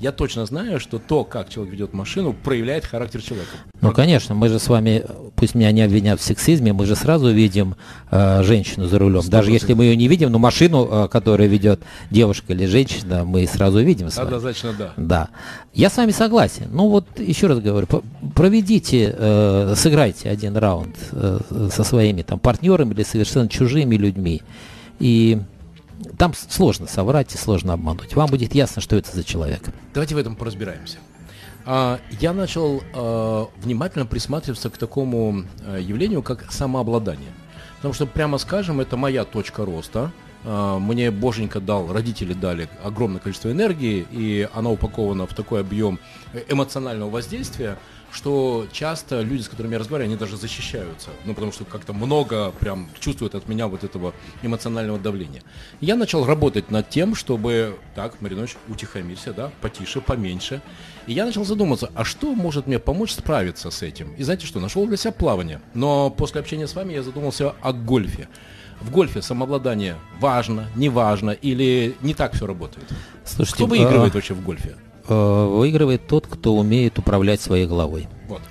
Я 0.00 0.12
точно 0.12 0.46
знаю, 0.46 0.80
что 0.80 0.98
то, 0.98 1.24
как 1.24 1.50
человек 1.50 1.74
ведет 1.74 1.92
машину, 1.92 2.32
проявляет 2.32 2.86
характер 2.86 3.22
человека. 3.22 3.50
Ну, 3.82 3.92
конечно, 3.92 4.34
мы 4.34 4.48
же 4.48 4.58
с 4.58 4.66
вами, 4.66 5.04
пусть 5.36 5.54
меня 5.54 5.70
не 5.72 5.82
обвинят 5.82 6.20
в 6.20 6.24
сексизме, 6.24 6.72
мы 6.72 6.86
же 6.86 6.96
сразу 6.96 7.30
видим 7.30 7.76
э, 8.10 8.42
женщину 8.42 8.86
за 8.86 8.98
рулем. 8.98 9.20
100%. 9.20 9.28
Даже 9.28 9.50
если 9.50 9.74
мы 9.74 9.84
ее 9.84 9.96
не 9.96 10.08
видим, 10.08 10.32
но 10.32 10.38
машину, 10.38 10.88
э, 10.90 11.08
которая 11.08 11.48
ведет 11.48 11.82
девушка 12.10 12.52
или 12.52 12.66
женщина, 12.66 13.24
мы 13.24 13.46
сразу 13.46 13.80
видим 13.80 14.10
с 14.10 14.16
вами. 14.16 14.28
Однозначно, 14.28 14.72
да. 14.72 14.92
Да. 14.96 15.28
Я 15.74 15.90
с 15.90 15.96
вами 15.96 16.10
согласен. 16.10 16.68
Ну 16.72 16.88
вот, 16.88 17.06
еще 17.18 17.46
раз 17.46 17.60
говорю, 17.60 17.86
проведите, 18.34 19.14
э, 19.16 19.74
сыграйте 19.76 20.30
один 20.30 20.56
раунд 20.56 20.96
э, 21.12 21.40
со 21.72 21.84
своими 21.84 22.22
там 22.22 22.38
партнерами 22.38 22.92
или 22.94 23.02
совершенно 23.02 23.48
чужими 23.48 23.96
людьми. 23.96 24.42
И 24.98 25.38
там 26.18 26.32
сложно 26.34 26.86
соврать 26.86 27.34
и 27.34 27.38
сложно 27.38 27.72
обмануть. 27.74 28.14
Вам 28.14 28.30
будет 28.30 28.54
ясно, 28.54 28.80
что 28.80 28.96
это 28.96 29.14
за 29.14 29.24
человек. 29.24 29.62
Давайте 29.94 30.14
в 30.14 30.18
этом 30.18 30.36
поразбираемся. 30.36 30.98
А, 31.66 32.00
я 32.20 32.32
начал 32.32 32.82
а, 32.94 33.48
внимательно 33.58 34.06
присматриваться 34.06 34.70
к 34.70 34.78
такому 34.78 35.44
а, 35.66 35.78
явлению, 35.78 36.22
как 36.22 36.50
самообладание. 36.50 37.32
Потому 37.76 37.94
что, 37.94 38.06
прямо 38.06 38.38
скажем, 38.38 38.80
это 38.80 38.96
моя 38.96 39.24
точка 39.24 39.64
роста. 39.64 40.12
А, 40.44 40.78
мне 40.78 41.10
боженька 41.10 41.60
дал, 41.60 41.92
родители 41.92 42.32
дали 42.32 42.68
огромное 42.82 43.20
количество 43.20 43.50
энергии, 43.50 44.06
и 44.10 44.48
она 44.54 44.70
упакована 44.70 45.26
в 45.26 45.34
такой 45.34 45.60
объем 45.60 45.98
эмоционального 46.48 47.10
воздействия, 47.10 47.78
что 48.12 48.66
часто 48.72 49.20
люди, 49.20 49.42
с 49.42 49.48
которыми 49.48 49.74
я 49.74 49.78
разговариваю, 49.78 50.10
они 50.10 50.18
даже 50.18 50.36
защищаются, 50.36 51.10
ну, 51.24 51.34
потому 51.34 51.52
что 51.52 51.64
как-то 51.64 51.92
много 51.92 52.50
прям 52.58 52.88
чувствуют 52.98 53.34
от 53.34 53.48
меня 53.48 53.68
вот 53.68 53.84
этого 53.84 54.14
эмоционального 54.42 54.98
давления. 54.98 55.42
Я 55.80 55.96
начал 55.96 56.24
работать 56.24 56.70
над 56.70 56.88
тем, 56.88 57.14
чтобы, 57.14 57.78
так, 57.94 58.20
Маринович, 58.20 58.56
утихомирься, 58.68 59.32
да, 59.32 59.52
потише, 59.60 60.00
поменьше. 60.00 60.60
И 61.06 61.12
я 61.12 61.24
начал 61.24 61.44
задуматься, 61.44 61.90
а 61.94 62.04
что 62.04 62.34
может 62.34 62.66
мне 62.66 62.78
помочь 62.78 63.12
справиться 63.12 63.70
с 63.70 63.82
этим? 63.82 64.12
И 64.14 64.22
знаете 64.22 64.46
что, 64.46 64.60
нашел 64.60 64.86
для 64.86 64.96
себя 64.96 65.12
плавание. 65.12 65.60
Но 65.74 66.10
после 66.10 66.40
общения 66.40 66.66
с 66.66 66.74
вами 66.74 66.94
я 66.94 67.02
задумался 67.02 67.54
о 67.60 67.72
гольфе 67.72 68.28
в 68.80 68.90
гольфе 68.90 69.22
самообладание 69.22 69.96
важно, 70.20 70.66
не 70.74 70.88
важно 70.88 71.30
или 71.30 71.96
не 72.02 72.14
так 72.14 72.34
все 72.34 72.46
работает? 72.46 72.86
Слушайте, 73.24 73.64
Кто 73.64 73.66
выигрывает 73.66 74.12
а... 74.12 74.16
вообще 74.16 74.34
в 74.34 74.42
гольфе? 74.42 74.76
Э, 75.08 75.46
выигрывает 75.46 76.06
тот, 76.06 76.26
кто 76.26 76.56
умеет 76.56 76.98
управлять 76.98 77.40
своей 77.40 77.66
головой. 77.66 78.08
Вот. 78.28 78.42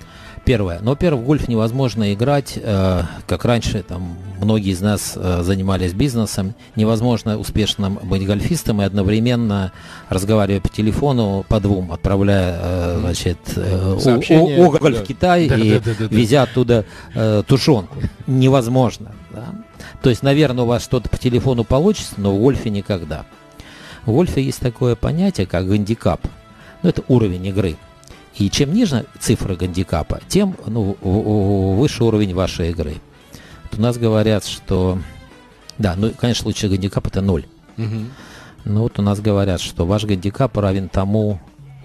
Первое. 0.50 0.80
Но, 0.82 0.90
во-первых, 0.90 1.22
в 1.22 1.26
гольф 1.26 1.46
невозможно 1.46 2.12
играть, 2.12 2.54
э, 2.56 3.02
как 3.28 3.44
раньше, 3.44 3.84
там, 3.84 4.18
многие 4.40 4.72
из 4.72 4.80
нас 4.80 5.12
э, 5.14 5.42
занимались 5.44 5.92
бизнесом. 5.92 6.54
Невозможно 6.74 7.38
успешно 7.38 7.88
быть 7.88 8.26
гольфистом 8.26 8.82
и 8.82 8.84
одновременно 8.84 9.70
разговаривая 10.08 10.60
по 10.60 10.68
телефону 10.68 11.44
по 11.48 11.60
двум, 11.60 11.92
отправляя, 11.92 12.58
э, 12.60 12.98
значит, 12.98 13.38
э, 13.54 14.58
уголь 14.58 14.94
да. 14.94 15.04
в 15.04 15.06
Китай 15.06 15.48
да, 15.48 15.56
и 15.56 15.70
да, 15.70 15.78
да, 15.84 15.92
да, 15.96 16.08
да. 16.08 16.16
везя 16.16 16.42
оттуда 16.42 16.84
э, 17.14 17.44
тушенку. 17.46 17.98
Невозможно. 18.26 19.12
Да? 19.30 19.44
То 20.02 20.10
есть, 20.10 20.24
наверное, 20.24 20.64
у 20.64 20.66
вас 20.66 20.82
что-то 20.82 21.08
по 21.08 21.16
телефону 21.16 21.62
получится, 21.62 22.14
но 22.16 22.34
в 22.34 22.40
гольфе 22.40 22.70
никогда. 22.70 23.24
В 24.04 24.10
гольфе 24.10 24.42
есть 24.42 24.58
такое 24.58 24.96
понятие, 24.96 25.46
как 25.46 25.68
гандикап– 25.68 26.22
ну, 26.82 26.88
это 26.88 27.02
уровень 27.08 27.46
игры. 27.46 27.76
И 28.36 28.48
чем 28.48 28.72
ниже 28.72 29.06
цифра 29.18 29.56
гандикапа, 29.56 30.20
тем 30.28 30.56
ну, 30.66 30.96
выше 31.02 32.04
уровень 32.04 32.34
вашей 32.34 32.70
игры. 32.70 32.96
Вот 33.70 33.78
у 33.78 33.82
нас 33.82 33.98
говорят, 33.98 34.44
что... 34.44 34.98
Да, 35.78 35.94
ну, 35.96 36.10
конечно, 36.10 36.46
лучший 36.46 36.68
гандикап 36.68 37.06
это 37.06 37.20
ноль. 37.20 37.46
Угу. 37.76 38.04
Но 38.64 38.82
вот 38.82 38.98
у 38.98 39.02
нас 39.02 39.20
говорят, 39.20 39.60
что 39.60 39.86
ваш 39.86 40.04
гандикап 40.04 40.56
равен 40.56 40.88
тому 40.88 41.40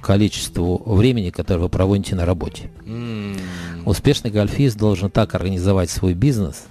количеству 0.06 0.84
времени, 0.86 1.32
которое 1.32 1.62
вы 1.62 1.70
проводите 1.70 2.16
на 2.16 2.26
работе. 2.26 2.70
Mm. 2.84 3.40
Успешный 3.86 4.30
гольфист 4.30 4.78
должен 4.78 5.10
так 5.10 5.34
организовать 5.34 5.90
свой 5.90 6.14
бизнес, 6.14 6.66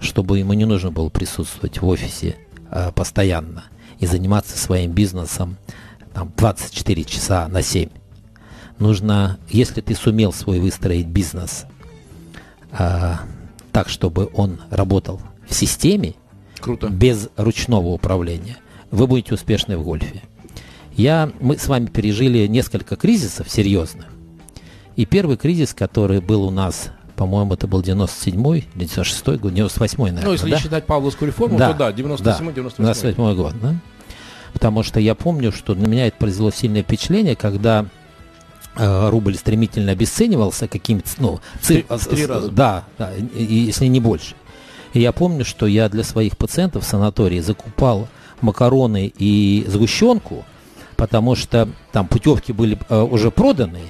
чтобы 0.00 0.38
ему 0.38 0.52
не 0.52 0.64
нужно 0.64 0.92
было 0.92 1.08
присутствовать 1.08 1.80
в 1.80 1.86
офисе 1.88 2.36
э, 2.70 2.92
постоянно 2.94 3.64
и 3.98 4.06
заниматься 4.06 4.56
своим 4.56 4.92
бизнесом 4.92 5.56
там, 6.14 6.32
24 6.36 7.02
часа 7.02 7.48
на 7.48 7.62
7. 7.62 7.88
Нужно, 8.82 9.38
если 9.48 9.80
ты 9.80 9.94
сумел 9.94 10.32
свой 10.32 10.58
выстроить 10.58 11.06
бизнес 11.06 11.66
а, 12.72 13.20
так, 13.70 13.88
чтобы 13.88 14.28
он 14.34 14.58
работал 14.70 15.20
в 15.48 15.54
системе, 15.54 16.14
Круто. 16.58 16.88
без 16.88 17.28
ручного 17.36 17.90
управления, 17.90 18.56
вы 18.90 19.06
будете 19.06 19.34
успешны 19.34 19.78
в 19.78 19.84
гольфе. 19.84 20.22
Я, 20.96 21.30
мы 21.38 21.58
с 21.58 21.68
вами 21.68 21.86
пережили 21.86 22.48
несколько 22.48 22.96
кризисов 22.96 23.48
серьезных. 23.48 24.06
И 24.96 25.06
первый 25.06 25.36
кризис, 25.36 25.74
который 25.74 26.20
был 26.20 26.42
у 26.42 26.50
нас 26.50 26.90
по-моему, 27.14 27.54
это 27.54 27.68
был 27.68 27.82
97-й, 27.82 28.66
96-й 28.74 29.38
год, 29.38 29.52
98-й, 29.52 30.10
наверное. 30.10 30.24
Ну, 30.24 30.32
если 30.32 30.50
да? 30.50 30.58
считать 30.58 30.86
Павловскую 30.86 31.28
реформу, 31.28 31.56
да, 31.56 31.72
то 31.72 31.78
да, 31.78 31.90
97-й, 31.92 32.52
98-й. 32.52 32.76
98 32.78 33.36
год, 33.36 33.54
да. 33.62 33.76
Потому 34.52 34.82
что 34.82 34.98
я 34.98 35.14
помню, 35.14 35.52
что 35.52 35.76
на 35.76 35.86
меня 35.86 36.08
это 36.08 36.16
произвело 36.16 36.50
сильное 36.50 36.82
впечатление, 36.82 37.36
когда 37.36 37.86
рубль 38.76 39.36
стремительно 39.36 39.92
обесценивался 39.92 40.68
какими-то, 40.68 41.08
ну, 41.18 41.40
циф... 41.60 41.86
три, 41.86 42.16
три 42.16 42.26
раза. 42.26 42.50
Да, 42.50 42.84
да, 42.98 43.10
если 43.34 43.86
не 43.86 44.00
больше. 44.00 44.34
И 44.92 45.00
я 45.00 45.12
помню, 45.12 45.44
что 45.44 45.66
я 45.66 45.88
для 45.88 46.04
своих 46.04 46.36
пациентов 46.36 46.84
в 46.84 46.88
санатории 46.88 47.40
закупал 47.40 48.08
макароны 48.40 49.12
и 49.16 49.64
сгущенку, 49.66 50.44
потому 50.96 51.34
что 51.34 51.68
там 51.92 52.06
путевки 52.06 52.52
были 52.52 52.78
э, 52.88 53.00
уже 53.00 53.30
проданы, 53.30 53.80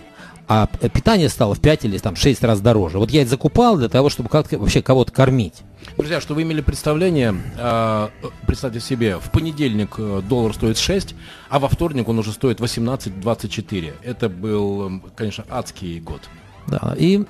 а 0.48 0.66
питание 0.66 1.28
стало 1.28 1.54
в 1.54 1.60
5 1.60 1.84
или 1.84 1.98
там 1.98 2.16
6 2.16 2.42
раз 2.44 2.60
дороже. 2.60 2.98
Вот 2.98 3.10
я 3.10 3.22
это 3.22 3.30
закупал 3.30 3.76
для 3.76 3.88
того, 3.88 4.10
чтобы 4.10 4.28
как-то 4.28 4.58
вообще 4.58 4.82
кого-то 4.82 5.12
кормить. 5.12 5.62
Друзья, 5.96 6.20
что 6.20 6.34
вы 6.34 6.42
имели 6.42 6.60
представление, 6.60 7.34
э, 7.56 8.08
представьте 8.46 8.80
себе, 8.80 9.18
в 9.18 9.30
понедельник 9.30 9.94
э, 9.98 10.22
доллар 10.28 10.54
стоит 10.54 10.78
6, 10.78 11.14
а 11.48 11.58
во 11.58 11.68
вторник 11.68 12.08
он 12.08 12.18
уже 12.18 12.32
стоит 12.32 12.60
18-24. 12.60 13.94
Это 14.02 14.28
был, 14.28 15.02
конечно, 15.16 15.44
адский 15.48 16.00
год. 16.00 16.22
Да, 16.66 16.94
и 16.96 17.24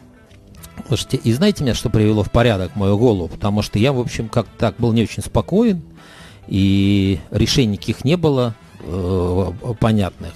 Слушайте, 0.87 1.19
и 1.19 1.33
знаете 1.33 1.65
меня, 1.65 1.75
что 1.75 1.91
привело 1.91 2.23
в 2.23 2.31
порядок 2.31 2.77
мою 2.77 2.99
голову? 2.99 3.29
Потому 3.29 3.63
что 3.63 3.79
я, 3.79 3.93
в 3.93 4.01
общем, 4.01 4.29
как 4.29 4.47
так 4.59 4.77
был 4.79 4.93
не 4.93 5.03
очень 5.03 5.23
спокоен, 5.23 5.83
и 6.49 7.21
решений 7.31 7.73
никаких 7.73 8.05
не 8.05 8.17
было 8.17 8.55
э, 8.81 9.53
понятных. 9.79 10.33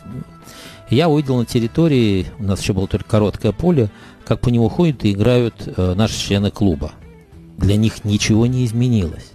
Я 0.90 1.08
увидел 1.08 1.36
на 1.36 1.44
территории, 1.44 2.26
у 2.38 2.44
нас 2.44 2.60
еще 2.60 2.72
было 2.72 2.86
только 2.86 3.08
короткое 3.08 3.52
поле, 3.52 3.90
как 4.24 4.40
по 4.40 4.48
нему 4.48 4.68
ходят 4.68 5.04
и 5.04 5.12
играют 5.12 5.54
э, 5.66 5.94
наши 5.94 6.18
члены 6.18 6.50
клуба. 6.50 6.92
Для 7.58 7.76
них 7.76 8.04
ничего 8.04 8.46
не 8.46 8.64
изменилось. 8.64 9.32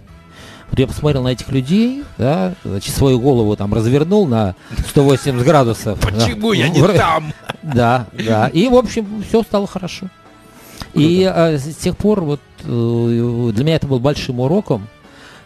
Вот 0.70 0.78
я 0.78 0.86
посмотрел 0.86 1.22
на 1.22 1.28
этих 1.28 1.50
людей, 1.50 2.02
да, 2.16 2.54
значит, 2.64 2.94
свою 2.94 3.20
голову 3.20 3.54
там 3.56 3.74
развернул 3.74 4.26
на 4.26 4.54
180 4.88 5.44
градусов. 5.44 6.00
Почему 6.00 6.52
я 6.52 6.68
не 6.68 6.80
там? 6.96 7.32
Да, 7.62 8.06
да. 8.12 8.48
И, 8.48 8.68
в 8.68 8.74
общем, 8.74 9.22
все 9.28 9.42
стало 9.42 9.68
хорошо. 9.68 10.08
И 10.94 11.22
а, 11.22 11.56
с 11.58 11.76
тех 11.76 11.96
пор 11.96 12.22
вот 12.22 12.40
э, 12.64 13.50
для 13.54 13.64
меня 13.64 13.76
это 13.76 13.86
был 13.86 14.00
большим 14.00 14.40
уроком. 14.40 14.88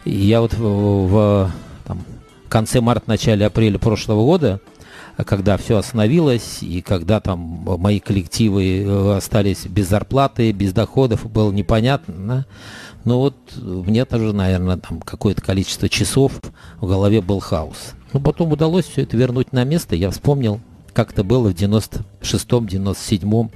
И 0.04 0.12
я 0.12 0.40
вот 0.40 0.54
в, 0.54 0.62
в 0.62 1.50
там, 1.84 2.04
конце 2.48 2.80
марта, 2.80 3.08
начале 3.08 3.44
апреля 3.44 3.78
прошлого 3.78 4.24
года 4.24 4.60
когда 5.24 5.56
все 5.56 5.78
остановилось, 5.78 6.62
и 6.62 6.82
когда 6.82 7.20
там 7.20 7.38
мои 7.38 8.00
коллективы 8.00 8.82
э, 8.82 9.16
остались 9.16 9.66
без 9.66 9.88
зарплаты, 9.88 10.52
без 10.52 10.72
доходов, 10.72 11.30
было 11.30 11.50
непонятно. 11.50 12.46
Ну 13.04 13.18
вот 13.18 13.36
мне 13.56 14.04
тоже, 14.04 14.32
наверное, 14.32 14.76
там 14.76 15.00
какое-то 15.00 15.40
количество 15.40 15.88
часов 15.88 16.32
в 16.80 16.86
голове 16.86 17.20
был 17.20 17.40
хаос. 17.40 17.94
Но 18.12 18.20
потом 18.20 18.52
удалось 18.52 18.86
все 18.86 19.02
это 19.02 19.16
вернуть 19.16 19.52
на 19.52 19.64
место. 19.64 19.94
Я 19.94 20.10
вспомнил, 20.10 20.60
как 20.92 21.12
это 21.12 21.22
было 21.22 21.50
в 21.50 21.54
96-м, 21.54 22.66
97-м, 22.66 23.50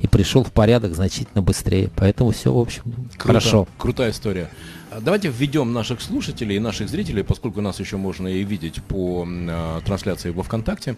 и 0.00 0.06
пришел 0.06 0.44
в 0.44 0.52
порядок 0.52 0.94
значительно 0.94 1.42
быстрее. 1.42 1.90
Поэтому 1.96 2.32
все, 2.32 2.52
в 2.52 2.58
общем, 2.58 2.82
Круто, 2.82 3.18
хорошо. 3.18 3.68
Крутая 3.78 4.10
история. 4.10 4.50
Давайте 4.98 5.28
введем 5.28 5.72
наших 5.72 6.00
слушателей 6.00 6.56
и 6.56 6.58
наших 6.58 6.88
зрителей, 6.88 7.22
поскольку 7.22 7.60
нас 7.60 7.78
еще 7.78 7.96
можно 7.96 8.26
и 8.26 8.42
видеть 8.42 8.82
по 8.82 9.24
э, 9.24 9.80
трансляции 9.86 10.30
во 10.30 10.42
ВКонтакте. 10.42 10.96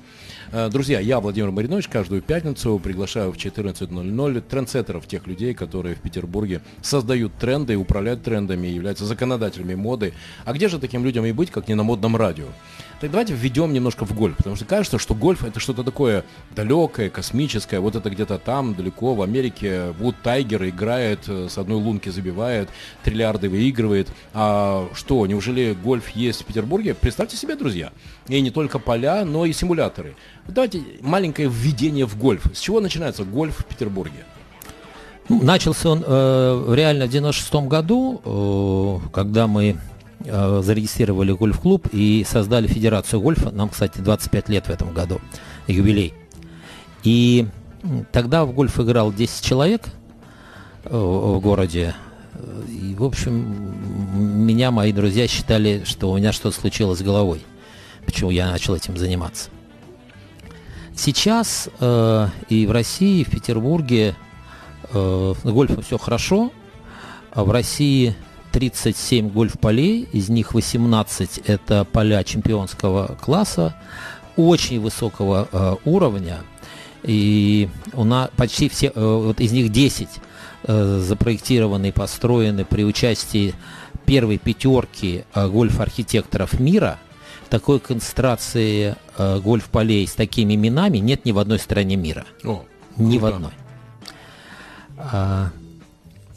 Э, 0.50 0.70
друзья, 0.70 0.98
я, 0.98 1.20
Владимир 1.20 1.50
Маринович, 1.50 1.88
каждую 1.88 2.22
пятницу 2.22 2.80
приглашаю 2.82 3.32
в 3.32 3.36
14.00 3.36 4.40
трендсеттеров, 4.40 5.06
тех 5.06 5.26
людей, 5.26 5.52
которые 5.52 5.94
в 5.94 6.00
Петербурге 6.00 6.62
создают 6.80 7.34
тренды, 7.34 7.76
управляют 7.76 8.22
трендами, 8.22 8.66
являются 8.66 9.04
законодателями 9.04 9.74
моды. 9.74 10.14
А 10.46 10.54
где 10.54 10.68
же 10.68 10.78
таким 10.78 11.04
людям 11.04 11.26
и 11.26 11.32
быть, 11.32 11.50
как 11.50 11.68
не 11.68 11.74
на 11.74 11.82
модном 11.82 12.16
радио? 12.16 12.46
Так 13.02 13.10
давайте 13.10 13.34
введем 13.34 13.72
немножко 13.72 14.06
в 14.06 14.14
гольф, 14.14 14.36
потому 14.36 14.54
что 14.54 14.64
кажется, 14.64 14.96
что 14.96 15.16
гольф 15.16 15.44
это 15.44 15.58
что-то 15.58 15.82
такое 15.82 16.24
далекое, 16.54 17.10
космическое, 17.10 17.80
вот 17.80 17.96
это 17.96 18.08
где-то 18.08 18.38
там, 18.38 18.74
далеко, 18.74 19.14
в 19.14 19.22
Америке, 19.22 19.90
Вуд 19.98 20.14
Тайгер 20.22 20.68
играет, 20.68 21.24
э, 21.26 21.48
с 21.50 21.58
одной 21.58 21.82
лунки 21.82 22.10
забивает, 22.10 22.68
триллиарды 23.02 23.48
выигрывает. 23.86 24.08
А 24.34 24.88
что, 24.94 25.26
неужели 25.26 25.74
гольф 25.74 26.10
есть 26.10 26.42
в 26.42 26.44
Петербурге? 26.44 26.94
Представьте 26.94 27.36
себе, 27.36 27.56
друзья, 27.56 27.92
и 28.28 28.40
не 28.40 28.50
только 28.50 28.78
поля, 28.78 29.24
но 29.24 29.44
и 29.44 29.52
симуляторы. 29.52 30.14
Давайте 30.48 30.82
маленькое 31.00 31.48
введение 31.48 32.06
в 32.06 32.18
гольф. 32.18 32.46
С 32.54 32.60
чего 32.60 32.80
начинается 32.80 33.24
гольф 33.24 33.58
в 33.58 33.64
Петербурге? 33.64 34.24
Ну, 35.28 35.42
начался 35.42 35.90
он 35.90 36.02
э, 36.04 36.74
реально 36.74 37.06
в 37.06 37.10
96 37.10 37.54
году, 37.68 38.20
э, 39.04 39.10
когда 39.12 39.46
мы 39.46 39.76
Э, 40.24 40.60
зарегистрировали 40.62 41.32
гольф-клуб 41.32 41.88
и 41.92 42.24
создали 42.28 42.66
Федерацию 42.66 43.20
гольфа. 43.20 43.50
Нам, 43.50 43.68
кстати, 43.68 43.98
25 43.98 44.48
лет 44.48 44.66
в 44.66 44.70
этом 44.70 44.92
году, 44.92 45.20
юбилей. 45.66 46.14
И 47.02 47.46
тогда 48.12 48.44
в 48.44 48.52
гольф 48.52 48.78
играл 48.78 49.12
10 49.12 49.44
человек 49.44 49.82
э, 50.84 50.96
в 50.96 51.40
городе. 51.40 51.94
И, 52.68 52.94
в 52.94 53.04
общем, 53.04 53.74
меня 54.46 54.70
мои 54.70 54.92
друзья 54.92 55.28
считали, 55.28 55.82
что 55.84 56.10
у 56.10 56.18
меня 56.18 56.32
что-то 56.32 56.58
случилось 56.58 56.98
с 56.98 57.02
головой. 57.02 57.42
Почему 58.06 58.30
я 58.30 58.50
начал 58.50 58.74
этим 58.74 58.96
заниматься. 58.96 59.50
Сейчас 60.96 61.68
э, 61.80 62.28
и 62.48 62.66
в 62.66 62.70
России, 62.70 63.20
и 63.20 63.24
в 63.24 63.30
Петербурге 63.30 64.14
э, 64.92 65.34
гольфом 65.44 65.82
все 65.82 65.98
хорошо. 65.98 66.52
А 67.30 67.44
в 67.44 67.50
России 67.50 68.14
37 68.52 69.30
гольф-полей, 69.30 70.08
из 70.12 70.28
них 70.28 70.52
18 70.54 71.38
это 71.46 71.84
поля 71.84 72.22
чемпионского 72.24 73.16
класса, 73.20 73.74
очень 74.36 74.80
высокого 74.80 75.48
э, 75.50 75.76
уровня. 75.84 76.40
И 77.02 77.68
у 77.94 78.04
нас 78.04 78.30
почти 78.36 78.68
все, 78.68 78.92
э, 78.94 79.00
вот 79.00 79.40
из 79.40 79.52
них 79.52 79.72
10 79.72 80.08
э, 80.64 80.98
запроектированы 81.00 81.88
и 81.88 81.92
построены 81.92 82.64
при 82.64 82.84
участии 82.84 83.54
первой 84.04 84.38
пятерки 84.38 85.24
э, 85.34 85.48
гольф-архитекторов 85.48 86.58
мира. 86.60 86.98
Такой 87.48 87.80
концентрации 87.80 88.96
э, 89.16 89.40
гольф-полей 89.40 90.06
с 90.06 90.14
такими 90.14 90.54
именами 90.54 90.98
нет 90.98 91.24
ни 91.24 91.32
в 91.32 91.38
одной 91.38 91.58
стране 91.58 91.96
мира. 91.96 92.24
О, 92.44 92.64
ни 92.96 93.18
круто. 93.18 93.32
в 93.32 93.34
одной. 93.36 93.52
А, 94.98 95.50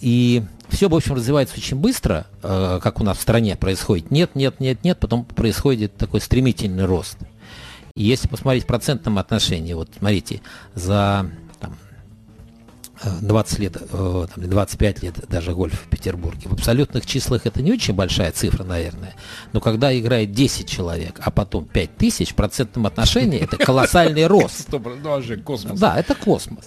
и 0.01 0.43
все, 0.69 0.89
в 0.89 0.95
общем, 0.95 1.15
развивается 1.15 1.55
очень 1.57 1.77
быстро, 1.77 2.27
э, 2.43 2.79
как 2.81 2.99
у 2.99 3.03
нас 3.03 3.17
в 3.17 3.21
стране 3.21 3.55
происходит. 3.55 4.11
Нет, 4.11 4.35
нет, 4.35 4.59
нет, 4.59 4.83
нет, 4.83 4.99
потом 4.99 5.25
происходит 5.25 5.95
такой 5.95 6.21
стремительный 6.21 6.85
рост. 6.85 7.17
И 7.95 8.03
если 8.03 8.27
посмотреть 8.27 8.63
в 8.63 8.67
процентном 8.67 9.17
отношении, 9.17 9.73
вот 9.73 9.89
смотрите, 9.97 10.41
за 10.73 11.29
20 13.21 13.59
э, 13.59 13.61
лет, 13.61 13.77
э, 13.77 14.27
там, 14.33 14.49
25 14.49 15.03
лет 15.03 15.15
даже 15.29 15.53
гольф 15.53 15.73
в 15.73 15.87
Петербурге. 15.89 16.49
В 16.49 16.53
абсолютных 16.53 17.05
числах 17.05 17.45
это 17.45 17.61
не 17.61 17.71
очень 17.71 17.93
большая 17.93 18.31
цифра, 18.31 18.63
наверное. 18.63 19.15
Но 19.53 19.61
когда 19.61 19.97
играет 19.97 20.31
10 20.31 20.69
человек, 20.69 21.19
а 21.23 21.31
потом 21.31 21.65
5 21.65 21.95
тысяч, 21.95 22.31
в 22.31 22.35
процентном 22.35 22.85
отношении 22.85 23.39
это 23.39 23.57
колоссальный 23.57 24.27
рост. 24.27 24.69
Да, 25.79 25.99
это 25.99 26.15
космос. 26.15 26.65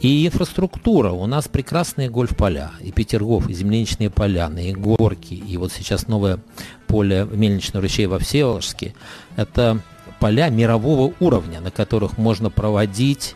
И 0.00 0.26
инфраструктура. 0.26 1.10
У 1.10 1.26
нас 1.26 1.48
прекрасные 1.48 2.08
гольф-поля, 2.08 2.72
и 2.80 2.90
Петергоф, 2.90 3.48
и 3.48 3.54
земляничные 3.54 4.10
поляны, 4.10 4.70
и 4.70 4.72
горки, 4.72 5.34
и 5.34 5.56
вот 5.58 5.72
сейчас 5.72 6.08
новое 6.08 6.38
поле 6.86 7.28
мельничного 7.30 7.82
ручей 7.82 8.06
во 8.06 8.18
Всеволожске. 8.18 8.94
Это 9.36 9.80
поля 10.18 10.48
мирового 10.48 11.14
уровня, 11.20 11.60
на 11.60 11.70
которых 11.70 12.16
можно 12.16 12.50
проводить 12.50 13.34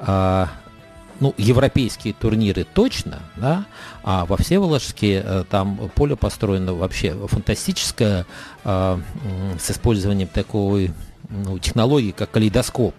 а, 0.00 0.48
ну, 1.20 1.34
европейские 1.36 2.14
турниры 2.14 2.64
точно, 2.64 3.20
да, 3.36 3.66
а 4.02 4.24
во 4.24 4.36
Всеволожске 4.36 5.22
э, 5.24 5.44
там 5.48 5.90
поле 5.94 6.16
построено 6.16 6.74
вообще 6.74 7.14
фантастическое 7.28 8.26
а, 8.64 9.00
с 9.58 9.70
использованием 9.70 10.28
такой 10.28 10.92
ну, 11.28 11.58
технологии, 11.58 12.10
как 12.10 12.30
калейдоскоп. 12.30 12.94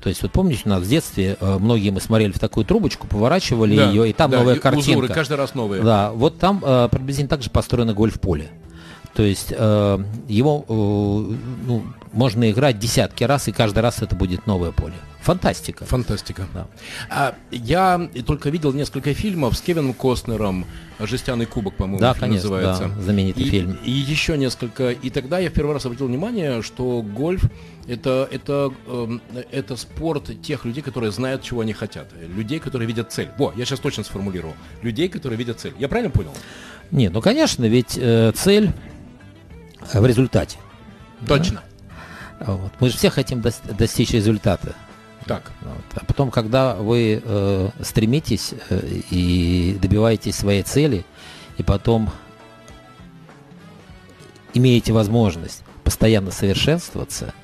То 0.00 0.08
есть, 0.08 0.22
вот 0.22 0.32
помните, 0.32 0.62
у 0.64 0.70
нас 0.70 0.82
в 0.82 0.88
детстве 0.88 1.36
э, 1.38 1.58
многие 1.58 1.90
мы 1.90 2.00
смотрели 2.00 2.32
в 2.32 2.38
такую 2.38 2.64
трубочку, 2.64 3.06
поворачивали 3.06 3.76
да, 3.76 3.90
ее, 3.90 4.08
и 4.08 4.12
там 4.14 4.30
да, 4.30 4.38
новая 4.38 4.56
картинка. 4.56 4.98
Узоры, 4.98 5.08
каждый 5.08 5.36
раз 5.36 5.54
новые. 5.54 5.82
Да, 5.82 6.10
вот 6.12 6.38
там 6.38 6.62
э, 6.64 6.88
приблизительно 6.90 7.28
так 7.28 7.42
же 7.42 7.50
построено 7.50 7.92
гольф-поле. 7.92 8.48
То 9.14 9.22
есть 9.22 9.52
э, 9.56 9.98
его 10.26 10.64
э, 10.66 11.34
ну, 11.66 11.84
можно 12.12 12.50
играть 12.50 12.78
десятки 12.78 13.24
раз, 13.24 13.46
и 13.48 13.52
каждый 13.52 13.80
раз 13.80 14.00
это 14.00 14.16
будет 14.16 14.46
новое 14.46 14.72
поле. 14.72 14.94
Фантастика. 15.24 15.84
Фантастика. 15.84 16.46
Да. 16.52 16.66
А, 17.10 17.34
я 17.50 18.08
только 18.26 18.50
видел 18.50 18.72
несколько 18.72 19.14
фильмов 19.14 19.56
с 19.56 19.60
Кевином 19.60 19.94
Костнером, 19.94 20.66
«Жестяный 21.00 21.46
кубок», 21.46 21.74
по-моему, 21.74 21.98
да, 21.98 22.14
конечно, 22.14 22.50
называется. 22.50 22.92
Да, 22.94 23.02
знаменитый 23.02 23.42
и, 23.42 23.48
фильм. 23.48 23.78
И 23.84 23.90
еще 23.90 24.38
несколько. 24.38 24.90
И 24.90 25.10
тогда 25.10 25.38
я 25.38 25.50
в 25.50 25.52
первый 25.52 25.72
раз 25.72 25.86
обратил 25.86 26.06
внимание, 26.06 26.62
что 26.62 27.02
гольф 27.02 27.44
это, 27.88 28.28
это, 28.30 28.72
э, 28.86 29.18
это 29.50 29.76
спорт 29.76 30.30
тех 30.42 30.64
людей, 30.64 30.82
которые 30.82 31.10
знают, 31.10 31.42
чего 31.42 31.62
они 31.62 31.72
хотят. 31.72 32.08
Людей, 32.36 32.60
которые 32.60 32.86
видят 32.86 33.12
цель. 33.12 33.30
Во, 33.38 33.52
я 33.56 33.64
сейчас 33.64 33.80
точно 33.80 34.04
сформулировал. 34.04 34.54
Людей, 34.82 35.08
которые 35.08 35.38
видят 35.38 35.58
цель. 35.58 35.74
Я 35.78 35.88
правильно 35.88 36.10
понял? 36.10 36.32
Нет, 36.90 37.12
ну 37.12 37.20
конечно, 37.20 37.64
ведь 37.64 37.98
э, 38.00 38.32
цель 38.36 38.70
в 39.92 40.06
результате. 40.06 40.58
Точно. 41.26 41.62
Да? 42.40 42.52
Вот. 42.52 42.72
Мы 42.80 42.90
же 42.90 42.96
все 42.96 43.10
хотим 43.10 43.42
достичь 43.42 44.10
результата. 44.10 44.74
Так. 45.26 45.52
Вот. 45.62 45.84
А 45.94 46.04
потом, 46.04 46.30
когда 46.30 46.74
вы 46.74 47.22
э, 47.24 47.70
стремитесь 47.82 48.54
э, 48.68 48.80
и 49.10 49.78
добиваетесь 49.80 50.36
своей 50.36 50.62
цели, 50.62 51.04
и 51.56 51.62
потом 51.62 52.10
имеете 54.52 54.92
возможность 54.92 55.62
постоянно 55.82 56.30
совершенствоваться– 56.30 57.32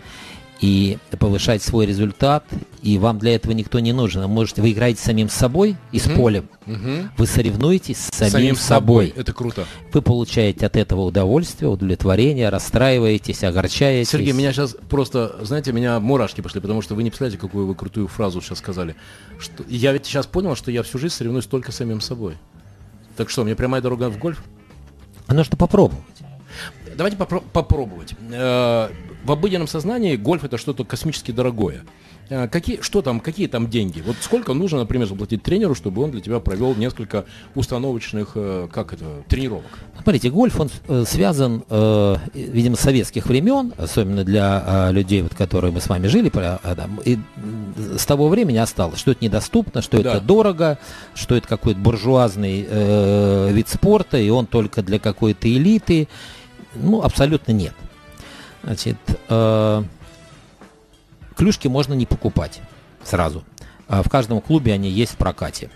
и 0.60 0.98
повышать 1.18 1.62
свой 1.62 1.86
результат, 1.86 2.44
и 2.82 2.98
вам 2.98 3.18
для 3.18 3.34
этого 3.34 3.52
никто 3.52 3.80
не 3.80 3.92
нужен. 3.92 4.28
Можете, 4.28 4.60
вы 4.60 4.72
играете 4.72 5.02
самим 5.02 5.28
собой 5.28 5.76
и 5.90 5.98
с 5.98 6.08
полем. 6.08 6.48
Угу. 6.66 7.10
Вы 7.16 7.26
соревнуетесь 7.26 7.96
с 7.96 8.16
самим, 8.16 8.30
самим 8.30 8.56
собой. 8.56 9.06
собой. 9.08 9.20
Это 9.22 9.32
круто. 9.32 9.66
Вы 9.92 10.02
получаете 10.02 10.66
от 10.66 10.76
этого 10.76 11.02
удовольствие, 11.02 11.70
удовлетворение, 11.70 12.50
расстраиваетесь, 12.50 13.42
огорчаетесь. 13.42 14.10
Сергей, 14.10 14.32
меня 14.32 14.52
сейчас 14.52 14.76
просто, 14.88 15.36
знаете, 15.42 15.72
меня 15.72 15.98
мурашки 15.98 16.42
пошли, 16.42 16.60
потому 16.60 16.82
что 16.82 16.94
вы 16.94 17.02
не 17.02 17.10
представляете, 17.10 17.40
какую 17.40 17.66
вы 17.66 17.74
крутую 17.74 18.08
фразу 18.08 18.42
сейчас 18.42 18.58
сказали. 18.58 18.96
Что, 19.38 19.64
я 19.68 19.92
ведь 19.92 20.04
сейчас 20.04 20.26
понял, 20.26 20.54
что 20.56 20.70
я 20.70 20.82
всю 20.82 20.98
жизнь 20.98 21.14
соревнуюсь 21.14 21.46
только 21.46 21.72
с 21.72 21.76
самим 21.76 22.02
собой. 22.02 22.36
Так 23.16 23.30
что, 23.30 23.44
мне 23.44 23.56
прямая 23.56 23.80
дорога 23.80 24.10
в 24.10 24.18
гольф? 24.18 24.42
А 25.26 25.34
нужно 25.34 25.56
попробовать. 25.56 26.04
Давайте 27.00 27.16
попро- 27.16 27.42
попробовать. 27.50 28.14
Э, 28.30 28.90
в 29.24 29.32
обыденном 29.32 29.66
сознании 29.66 30.16
гольф 30.16 30.44
это 30.44 30.58
что-то 30.58 30.84
космически 30.84 31.30
дорогое. 31.30 31.84
А, 32.28 32.46
какие, 32.46 32.82
что 32.82 33.00
там, 33.00 33.20
какие 33.20 33.46
там 33.46 33.70
деньги? 33.70 34.02
Вот 34.06 34.16
сколько 34.20 34.52
нужно, 34.52 34.80
например, 34.80 35.06
заплатить 35.08 35.42
тренеру, 35.42 35.74
чтобы 35.74 36.02
он 36.02 36.10
для 36.10 36.20
тебя 36.20 36.40
провел 36.40 36.74
несколько 36.74 37.24
установочных, 37.54 38.32
э, 38.34 38.68
как 38.70 38.92
это, 38.92 39.22
тренировок? 39.28 39.64
Смотрите, 40.02 40.28
гольф, 40.28 40.60
он 40.60 40.70
э, 40.88 41.04
связан, 41.06 41.64
э, 41.70 42.16
видимо, 42.34 42.76
с 42.76 42.80
советских 42.80 43.24
времен, 43.24 43.72
особенно 43.78 44.22
для 44.22 44.90
людей, 44.90 45.22
вот, 45.22 45.34
которые 45.34 45.72
мы 45.72 45.80
с 45.80 45.88
вами 45.88 46.06
жили, 46.06 46.30
и 47.06 47.18
с 47.96 48.04
того 48.04 48.28
времени 48.28 48.58
осталось, 48.58 48.98
что 48.98 49.12
это 49.12 49.24
недоступно, 49.24 49.80
что 49.80 50.02
да. 50.02 50.16
это 50.16 50.20
дорого, 50.20 50.78
что 51.14 51.34
это 51.34 51.48
какой-то 51.48 51.80
буржуазный 51.80 52.66
э, 52.68 53.52
вид 53.52 53.70
спорта, 53.70 54.18
и 54.18 54.28
он 54.28 54.44
только 54.44 54.82
для 54.82 54.98
какой-то 54.98 55.48
элиты. 55.48 56.08
Ну, 56.74 57.02
абсолютно 57.02 57.52
нет. 57.52 57.74
Значит, 58.62 58.96
э, 59.28 59.82
клюшки 61.36 61.68
можно 61.68 61.94
не 61.94 62.06
покупать 62.06 62.60
сразу. 63.02 63.44
А 63.88 64.02
в 64.02 64.10
каждом 64.10 64.40
клубе 64.40 64.72
они 64.72 64.88
есть 64.88 65.12
в 65.12 65.16
прокате. 65.16 65.70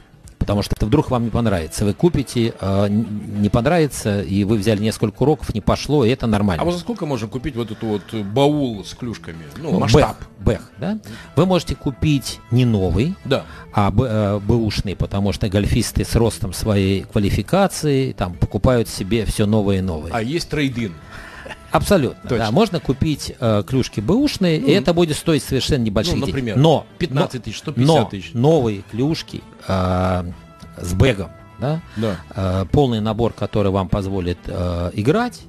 Потому 0.45 0.63
что 0.63 0.75
это 0.77 0.85
вдруг 0.85 1.11
вам 1.11 1.25
не 1.25 1.31
понравится. 1.31 1.87
Вы 1.87 1.95
купите, 1.95 2.53
э, 2.61 2.89
не 2.91 3.49
понравится, 3.49 4.21
и 4.21 4.45
вы 4.45 4.59
взяли 4.59 4.83
несколько 4.83 5.23
уроков, 5.23 5.55
не 5.55 5.63
пошло, 5.63 6.05
и 6.05 6.11
это 6.11 6.27
нормально. 6.27 6.61
А 6.61 6.67
вот 6.67 6.75
за 6.75 6.81
сколько 6.81 7.07
можно 7.07 7.29
купить 7.29 7.57
вот 7.57 7.71
эту 7.71 7.87
вот 7.87 8.13
баул 8.13 8.85
с 8.85 8.93
клюшками? 8.93 9.45
Ну, 9.57 9.79
масштаб. 9.81 10.19
Бэх, 10.39 10.61
бэх, 10.61 10.71
да? 10.79 10.99
Вы 11.35 11.47
можете 11.47 11.77
купить 11.77 12.41
не 12.51 12.67
новый, 12.67 13.15
да. 13.25 13.47
а 13.73 13.91
э, 13.91 14.39
бэушный, 14.41 14.97
потому 14.97 15.33
что 15.33 15.49
гольфисты 15.49 16.05
с 16.05 16.15
ростом 16.15 16.53
своей 16.53 17.05
квалификации 17.05 18.13
там 18.13 18.35
покупают 18.35 18.89
себе 18.89 19.25
все 19.25 19.47
новое 19.47 19.79
и 19.79 19.81
новое. 19.81 20.11
А 20.13 20.21
есть 20.21 20.51
трейдин. 20.51 20.93
Абсолютно. 21.75 22.29
Точно. 22.29 22.47
Да, 22.47 22.51
можно 22.53 22.79
купить 22.79 23.35
э, 23.39 23.65
клюшки 23.67 23.99
бэушные, 23.99 24.61
ну, 24.61 24.69
и 24.69 24.71
это 24.71 24.95
будет 24.95 25.17
стоить 25.17 25.43
совершенно 25.43 25.83
небольших 25.83 26.15
ну, 26.15 26.27
например, 26.27 26.55
денег. 26.55 26.63
Но 26.63 26.87
15 26.99 27.43
тысяч, 27.43 27.59
150 27.59 28.11
тысяч. 28.11 28.31
новые 28.33 28.85
клюшки 28.93 29.43
э, 29.67 30.25
с 30.81 30.95
бэгом, 30.95 31.31
да, 31.59 31.83
да. 31.97 32.17
Э, 32.31 32.65
полный 32.71 33.01
набор, 33.01 33.33
который 33.33 33.73
вам 33.73 33.89
позволит 33.89 34.39
э, 34.47 34.93
играть, 34.95 35.43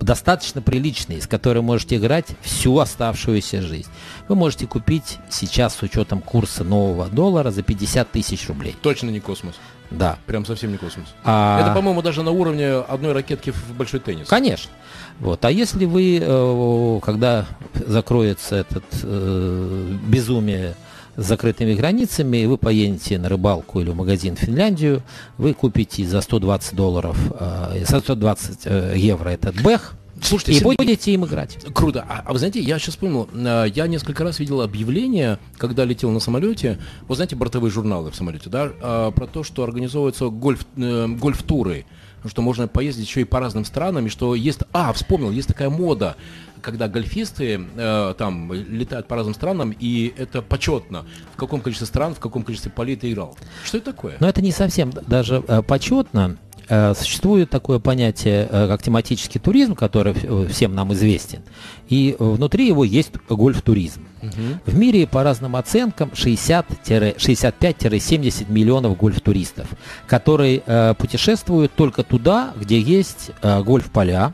достаточно 0.00 0.60
приличный, 0.60 1.22
с 1.22 1.28
которым 1.28 1.66
можете 1.66 1.96
играть 1.96 2.26
всю 2.40 2.76
оставшуюся 2.80 3.62
жизнь. 3.62 3.90
Вы 4.26 4.34
можете 4.34 4.66
купить 4.66 5.18
сейчас 5.30 5.76
с 5.76 5.82
учетом 5.82 6.20
курса 6.20 6.64
нового 6.64 7.06
доллара 7.06 7.52
за 7.52 7.62
50 7.62 8.10
тысяч 8.10 8.48
рублей. 8.48 8.74
Точно 8.82 9.10
не 9.10 9.20
космос. 9.20 9.54
Да. 9.90 10.18
Прям 10.26 10.44
совсем 10.44 10.72
не 10.72 10.78
космос. 10.78 11.08
А... 11.24 11.60
Это, 11.60 11.74
по-моему, 11.74 12.02
даже 12.02 12.22
на 12.22 12.30
уровне 12.30 12.70
одной 12.70 13.12
ракетки 13.12 13.50
в 13.50 13.74
большой 13.76 14.00
теннис. 14.00 14.28
Конечно. 14.28 14.70
Вот. 15.18 15.44
А 15.44 15.50
если 15.50 15.84
вы, 15.84 16.18
э, 16.20 17.00
когда 17.02 17.46
закроется 17.74 18.56
этот 18.56 18.84
э, 19.02 19.96
безумие 20.06 20.74
с 21.16 21.26
закрытыми 21.26 21.74
границами, 21.74 22.38
и 22.38 22.46
вы 22.46 22.56
поедете 22.56 23.18
на 23.18 23.28
рыбалку 23.28 23.80
или 23.80 23.90
в 23.90 23.96
магазин 23.96 24.36
в 24.36 24.38
Финляндию, 24.38 25.02
вы 25.38 25.54
купите 25.54 26.04
за 26.06 26.20
120 26.20 26.74
долларов, 26.74 27.18
э, 27.38 27.84
за 27.86 28.00
120 28.00 28.60
э, 28.64 28.94
евро 28.96 29.28
этот 29.28 29.60
бэх, 29.60 29.94
Слушайте, 30.22 30.52
и 30.52 30.54
Сергей, 30.56 30.76
будете 30.76 31.12
им 31.12 31.24
играть. 31.24 31.58
Круто. 31.74 32.04
А, 32.08 32.22
а 32.24 32.32
вы 32.32 32.38
знаете, 32.38 32.60
я 32.60 32.78
сейчас 32.78 32.94
вспомнил, 32.94 33.28
э, 33.32 33.66
я 33.74 33.86
несколько 33.86 34.24
раз 34.24 34.38
видел 34.38 34.60
объявление, 34.60 35.38
когда 35.56 35.84
летел 35.84 36.10
на 36.10 36.20
самолете, 36.20 36.78
вы 37.08 37.14
знаете, 37.14 37.36
бортовые 37.36 37.70
журналы 37.70 38.10
в 38.10 38.16
самолете, 38.16 38.50
да, 38.50 38.70
а, 38.80 39.10
про 39.10 39.26
то, 39.26 39.42
что 39.42 39.62
организовываются 39.62 40.28
гольф, 40.28 40.66
э, 40.76 41.06
гольф-туры 41.08 41.86
что 42.26 42.42
можно 42.42 42.68
поездить 42.68 43.06
еще 43.06 43.22
и 43.22 43.24
по 43.24 43.40
разным 43.40 43.64
странам, 43.64 44.06
и 44.06 44.08
что 44.10 44.34
есть... 44.34 44.60
А, 44.72 44.92
вспомнил, 44.92 45.30
есть 45.30 45.48
такая 45.48 45.70
мода, 45.70 46.16
когда 46.60 46.88
гольфисты 46.88 47.60
э, 47.76 48.14
там 48.18 48.52
летают 48.52 49.08
по 49.08 49.16
разным 49.16 49.34
странам, 49.34 49.74
и 49.78 50.12
это 50.16 50.42
почетно, 50.42 51.06
в 51.34 51.36
каком 51.36 51.60
количестве 51.60 51.86
стран, 51.86 52.14
в 52.14 52.20
каком 52.20 52.42
количестве 52.42 52.70
полей 52.70 52.96
ты 52.96 53.10
играл. 53.10 53.36
Что 53.64 53.78
это 53.78 53.92
такое? 53.92 54.16
Но 54.20 54.28
это 54.28 54.42
не 54.42 54.52
совсем 54.52 54.90
даже 54.90 55.42
э, 55.46 55.62
почетно. 55.62 56.36
Э, 56.70 56.94
существует 56.94 57.50
такое 57.50 57.78
понятие, 57.80 58.46
э, 58.48 58.68
как 58.68 58.80
тематический 58.80 59.40
туризм, 59.40 59.74
который 59.74 60.14
э, 60.14 60.46
всем 60.48 60.72
нам 60.72 60.92
известен, 60.92 61.40
и 61.88 62.14
внутри 62.16 62.68
его 62.68 62.84
есть 62.84 63.10
гольф-туризм. 63.28 64.06
Угу. 64.22 64.30
В 64.66 64.76
мире 64.76 65.08
по 65.08 65.24
разным 65.24 65.56
оценкам 65.56 66.10
60-65-70 66.10 68.52
миллионов 68.52 68.96
гольф-туристов, 68.96 69.66
которые 70.06 70.60
путешествуют 70.96 71.72
только 71.74 72.04
туда, 72.04 72.52
где 72.60 72.80
есть 72.80 73.32
гольф-поля. 73.42 74.32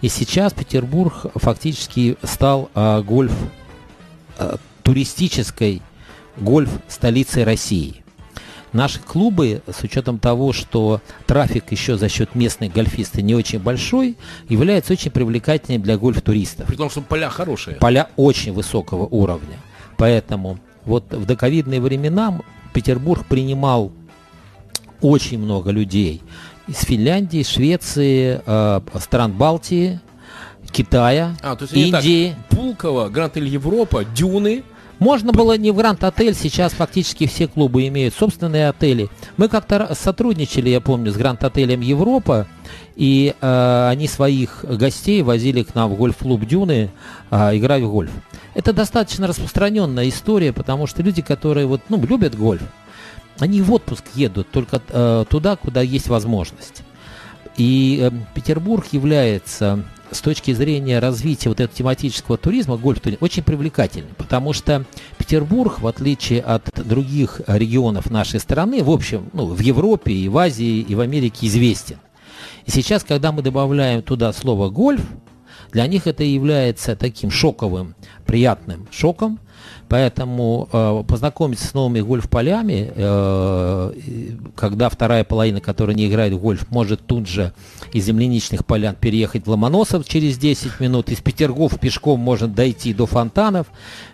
И 0.00 0.08
сейчас 0.08 0.52
Петербург 0.54 1.26
фактически 1.34 2.16
стал 2.24 2.68
гольф 2.74 3.36
туристической 4.82 5.82
гольф-столицей 6.38 7.44
России. 7.44 8.03
Наши 8.74 8.98
клубы, 8.98 9.62
с 9.68 9.84
учетом 9.84 10.18
того, 10.18 10.52
что 10.52 11.00
трафик 11.26 11.70
еще 11.70 11.96
за 11.96 12.08
счет 12.08 12.34
местных 12.34 12.72
гольфистов 12.72 13.22
не 13.22 13.36
очень 13.36 13.60
большой, 13.60 14.16
являются 14.48 14.94
очень 14.94 15.12
привлекательными 15.12 15.80
для 15.80 15.96
гольф-туристов. 15.96 16.66
При 16.66 16.74
том, 16.74 16.90
что 16.90 17.00
поля 17.00 17.30
хорошие. 17.30 17.76
Поля 17.76 18.10
очень 18.16 18.52
высокого 18.52 19.06
уровня. 19.06 19.58
Поэтому 19.96 20.58
вот 20.84 21.04
в 21.12 21.24
доковидные 21.24 21.80
времена 21.80 22.40
Петербург 22.72 23.24
принимал 23.26 23.92
очень 25.00 25.38
много 25.38 25.70
людей 25.70 26.20
из 26.66 26.80
Финляндии, 26.80 27.44
Швеции, 27.44 28.42
э, 28.44 28.80
стран 28.98 29.32
Балтии, 29.32 30.00
Китая, 30.72 31.36
а, 31.42 31.54
то 31.54 31.62
есть 31.62 31.74
Индии. 31.74 32.34
Так, 32.50 32.58
Пулково, 32.58 33.08
Гранд-Эль 33.08 33.46
Европа, 33.46 34.04
Дюны, 34.04 34.64
можно 35.04 35.32
было 35.32 35.58
не 35.58 35.70
в 35.70 35.76
Гранд-отель, 35.76 36.34
сейчас 36.34 36.72
фактически 36.72 37.26
все 37.26 37.46
клубы 37.46 37.86
имеют 37.88 38.14
собственные 38.14 38.70
отели. 38.70 39.10
Мы 39.36 39.48
как-то 39.48 39.94
сотрудничали, 39.94 40.70
я 40.70 40.80
помню, 40.80 41.12
с 41.12 41.16
Гранд-отелем 41.16 41.82
Европа, 41.82 42.46
и 42.96 43.34
э, 43.38 43.88
они 43.90 44.08
своих 44.08 44.64
гостей 44.64 45.20
возили 45.20 45.62
к 45.62 45.74
нам 45.74 45.92
в 45.92 45.96
гольф-клуб 45.96 46.46
Дюны 46.46 46.90
э, 47.30 47.56
играть 47.58 47.82
в 47.82 47.90
гольф. 47.90 48.12
Это 48.54 48.72
достаточно 48.72 49.26
распространенная 49.26 50.08
история, 50.08 50.54
потому 50.54 50.86
что 50.86 51.02
люди, 51.02 51.20
которые 51.20 51.66
вот, 51.66 51.82
ну, 51.90 52.02
любят 52.02 52.34
гольф, 52.34 52.62
они 53.38 53.60
в 53.60 53.74
отпуск 53.74 54.04
едут 54.14 54.50
только 54.50 54.80
э, 54.88 55.26
туда, 55.28 55.56
куда 55.56 55.82
есть 55.82 56.08
возможность. 56.08 56.82
И 57.58 57.98
э, 58.00 58.10
Петербург 58.34 58.86
является 58.92 59.84
с 60.10 60.20
точки 60.20 60.52
зрения 60.52 60.98
развития 60.98 61.48
вот 61.48 61.60
этого 61.60 61.76
тематического 61.76 62.36
туризма, 62.36 62.76
гольф-туризм, 62.76 63.22
очень 63.22 63.42
привлекательный, 63.42 64.12
потому 64.16 64.52
что 64.52 64.84
Петербург, 65.18 65.80
в 65.80 65.86
отличие 65.86 66.40
от 66.40 66.68
других 66.74 67.40
регионов 67.46 68.10
нашей 68.10 68.40
страны, 68.40 68.82
в 68.82 68.90
общем, 68.90 69.30
ну, 69.32 69.46
в 69.46 69.60
Европе 69.60 70.12
и 70.12 70.28
в 70.28 70.38
Азии 70.38 70.80
и 70.80 70.94
в 70.94 71.00
Америке 71.00 71.46
известен. 71.46 71.98
И 72.66 72.70
сейчас, 72.70 73.04
когда 73.04 73.32
мы 73.32 73.42
добавляем 73.42 74.02
туда 74.02 74.32
слово 74.32 74.70
«гольф», 74.70 75.02
для 75.72 75.86
них 75.86 76.06
это 76.06 76.22
является 76.22 76.94
таким 76.94 77.30
шоковым, 77.30 77.94
приятным 78.26 78.86
шоком, 78.90 79.40
Поэтому 79.88 80.68
э, 80.72 81.04
познакомиться 81.06 81.66
с 81.66 81.74
новыми 81.74 82.00
гольф-полями, 82.00 82.92
э, 82.94 83.92
когда 84.56 84.88
вторая 84.88 85.24
половина, 85.24 85.60
которая 85.60 85.94
не 85.94 86.06
играет 86.08 86.32
в 86.32 86.38
гольф, 86.38 86.70
может 86.70 87.06
тут 87.06 87.28
же 87.28 87.52
из 87.92 88.04
земляничных 88.04 88.64
полян 88.64 88.94
переехать 88.94 89.46
в 89.46 89.50
Ломоносов 89.50 90.06
через 90.06 90.38
10 90.38 90.80
минут, 90.80 91.10
из 91.10 91.20
Петергоф 91.20 91.78
пешком 91.78 92.20
можно 92.20 92.48
дойти 92.48 92.94
до 92.94 93.06
фонтанов. 93.06 93.66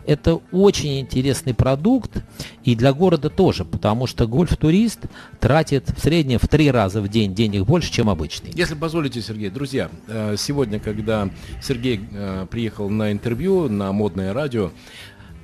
Это 0.07 0.41
очень 0.53 1.01
интересный 1.01 1.55
продукт 1.55 2.23
и 2.65 2.75
для 2.75 2.93
города 2.93 3.31
тоже, 3.31 3.65
потому 3.65 4.07
что 4.07 4.27
гольф-турист 4.27 5.01
тратит 5.39 5.89
в 5.91 6.01
среднем 6.01 6.39
в 6.39 6.49
три 6.49 6.71
раза 6.71 7.01
в 7.01 7.09
день 7.09 7.35
денег 7.35 7.65
больше, 7.65 7.93
чем 7.93 8.11
обычный. 8.11 8.51
Если 8.55 8.75
позволите, 8.75 9.23
Сергей, 9.23 9.51
друзья, 9.51 9.89
э, 10.09 10.35
сегодня, 10.37 10.81
когда 10.81 11.31
Сергей 11.63 12.01
э, 12.13 12.47
приехал 12.51 12.91
на 12.91 13.13
интервью 13.13 13.69
на 13.69 13.93
модное 13.93 14.33
радио, 14.33 14.73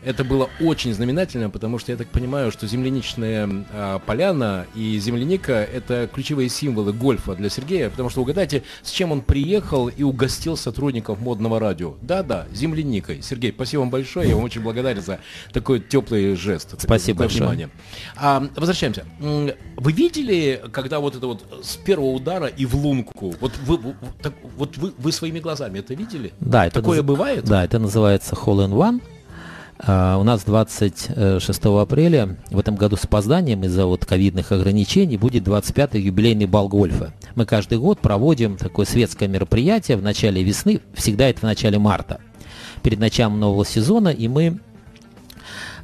это 0.06 0.22
было 0.22 0.48
очень 0.60 0.94
знаменательно, 0.94 1.50
потому 1.50 1.80
что 1.80 1.90
я 1.90 1.98
так 1.98 2.06
понимаю, 2.08 2.52
что 2.52 2.68
земляничная 2.68 3.48
э, 3.72 3.98
поляна 4.06 4.66
и 4.76 4.98
земляника– 5.00 5.52
это 5.74 6.08
ключевые 6.12 6.48
символы 6.48 6.92
гольфа 6.92 7.34
для 7.34 7.50
Сергея, 7.50 7.90
потому 7.90 8.08
что 8.08 8.22
угадайте, 8.22 8.62
с 8.82 8.92
чем 8.92 9.10
он 9.10 9.20
приехал 9.20 9.88
и 9.88 10.04
угостил 10.04 10.56
сотрудников 10.56 11.20
модного 11.20 11.58
радио. 11.58 11.96
Да-да, 12.02 12.46
земляникой. 12.52 13.20
Сергей, 13.20 13.50
спасибо 13.50 13.80
вам 13.80 13.90
большое, 13.90 14.28
я 14.28 14.36
вам 14.36 14.44
очень 14.44 14.62
благодарен 14.62 15.02
за 15.02 15.18
такой 15.52 15.80
теплый 15.80 16.36
жест. 16.36 16.80
Спасибо 16.80 17.20
большое. 17.20 17.40
Внимание. 17.40 17.70
А, 18.16 18.46
возвращаемся. 18.54 19.04
Вы 19.18 19.92
видели, 19.92 20.62
когда 20.72 21.00
вот 21.00 21.16
это 21.16 21.26
вот 21.26 21.44
с 21.64 21.76
первого 21.76 22.12
удара 22.12 22.46
и 22.46 22.64
в 22.64 22.76
лунку, 22.76 23.34
вот 23.40 23.52
вы, 23.66 23.96
так, 24.22 24.34
вот 24.56 24.76
вы, 24.76 24.94
вы 24.96 25.10
своими 25.10 25.40
глазами 25.40 25.80
это 25.80 25.94
видели? 25.94 26.32
Да, 26.38 26.66
это 26.66 26.80
такое 26.80 26.98
наз... 26.98 27.06
бывает? 27.06 27.44
Да, 27.44 27.64
это 27.64 27.80
называется 27.80 28.36
hole 28.36 28.68
in 28.68 28.72
one. 28.72 29.02
Uh, 29.78 30.18
у 30.18 30.22
нас 30.22 30.42
26 30.44 31.64
апреля 31.66 32.38
в 32.50 32.58
этом 32.58 32.76
году 32.76 32.96
с 32.96 33.04
опозданием 33.04 33.62
из-за 33.64 33.84
вот 33.84 34.06
ковидных 34.06 34.50
ограничений 34.50 35.18
будет 35.18 35.46
25-й 35.46 36.00
юбилейный 36.00 36.46
бал 36.46 36.68
гольфа. 36.68 37.12
Мы 37.34 37.44
каждый 37.44 37.76
год 37.76 38.00
проводим 38.00 38.56
такое 38.56 38.86
светское 38.86 39.28
мероприятие 39.28 39.98
в 39.98 40.02
начале 40.02 40.42
весны, 40.42 40.80
всегда 40.94 41.28
это 41.28 41.40
в 41.40 41.42
начале 41.42 41.78
марта, 41.78 42.20
перед 42.82 42.98
началом 42.98 43.38
нового 43.38 43.66
сезона, 43.66 44.08
и 44.08 44.28
мы 44.28 44.60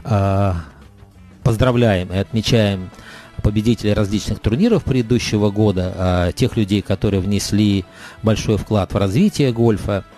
uh, 0.05 0.55
поздравляем 1.43 2.11
и 2.15 2.17
отмечаем 2.17 2.89
победителей 3.43 3.93
различных 3.93 4.39
турниров 4.39 4.85
предыдущего 4.85 5.51
года, 5.51 5.95
uh, 5.95 6.33
тех 6.33 6.57
людей, 6.57 6.81
которые 6.81 7.21
внесли 7.21 7.85
большой 8.23 8.57
вклад 8.57 8.95
в 8.95 8.97
развитие 8.97 9.53
гольфа, 9.53 10.03
Э, 10.03 10.12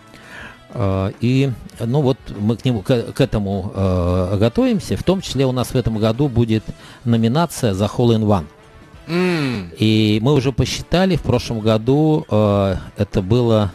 и, 1.21 1.51
ну 1.79 2.01
вот, 2.01 2.19
мы 2.39 2.57
к, 2.57 2.65
нему, 2.65 2.83
к, 2.83 3.13
к 3.13 3.21
этому 3.21 3.73
э, 3.75 4.37
готовимся. 4.39 4.97
В 4.97 5.05
том 5.05 5.21
числе 5.21 5.47
у 5.47 5.53
нас 5.53 5.69
в 5.69 5.77
этом 5.77 5.99
году 5.99 6.29
будет 6.29 6.65
номинация 7.05 7.75
за 7.75 7.85
Hole 7.85 8.17
in 8.19 8.25
One. 8.25 8.47
Mm. 9.07 9.77
И 9.79 10.19
мы 10.23 10.33
уже 10.33 10.51
посчитали, 10.51 11.17
в 11.17 11.23
прошлом 11.23 11.61
году 11.61 12.27
э, 12.29 12.77
это 12.97 13.23
было 13.23 13.73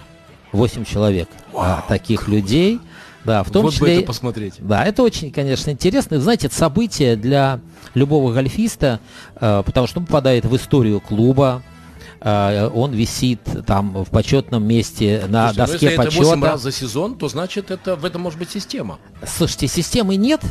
8 0.52 0.86
человек 0.86 1.30
wow, 1.54 1.82
таких 1.88 2.22
круто. 2.22 2.36
людей. 2.36 2.80
Да, 3.24 3.44
в 3.44 3.52
том 3.52 3.64
вот 3.64 3.74
числе. 3.74 3.88
Бы 3.88 3.94
это 3.94 4.08
посмотреть. 4.08 4.54
Да, 4.60 4.84
это 4.84 5.04
очень, 5.04 5.32
конечно, 5.32 5.70
интересно. 5.70 6.20
Знаете, 6.20 6.48
это 6.48 6.56
событие 6.56 7.16
для 7.16 7.60
любого 7.94 8.34
гольфиста, 8.34 9.00
э, 9.36 9.64
потому 9.66 9.88
что 9.88 10.00
он 10.00 10.06
попадает 10.06 10.46
в 10.46 10.56
историю 10.56 11.00
клуба, 11.00 11.62
Э, 11.62 11.79
он 12.22 12.92
висит 12.92 13.40
там 13.66 14.04
в 14.04 14.10
почетном 14.10 14.64
месте 14.64 15.24
на 15.28 15.54
Слушайте, 15.54 15.72
доске 15.72 15.86
ну, 15.86 15.92
если 15.92 15.98
почета. 15.98 16.22
Это 16.22 16.30
8 16.30 16.44
раз 16.44 16.62
за 16.62 16.72
сезон, 16.72 17.16
то 17.16 17.30
значит 17.30 17.72
это 17.72 17.96
в 17.96 18.06
этом 18.06 18.22
может 18.22 18.40
быть 18.40 18.52
система. 18.52 19.00
Слушайте, 19.26 19.68
системы 19.68 20.16
нет, 20.16 20.42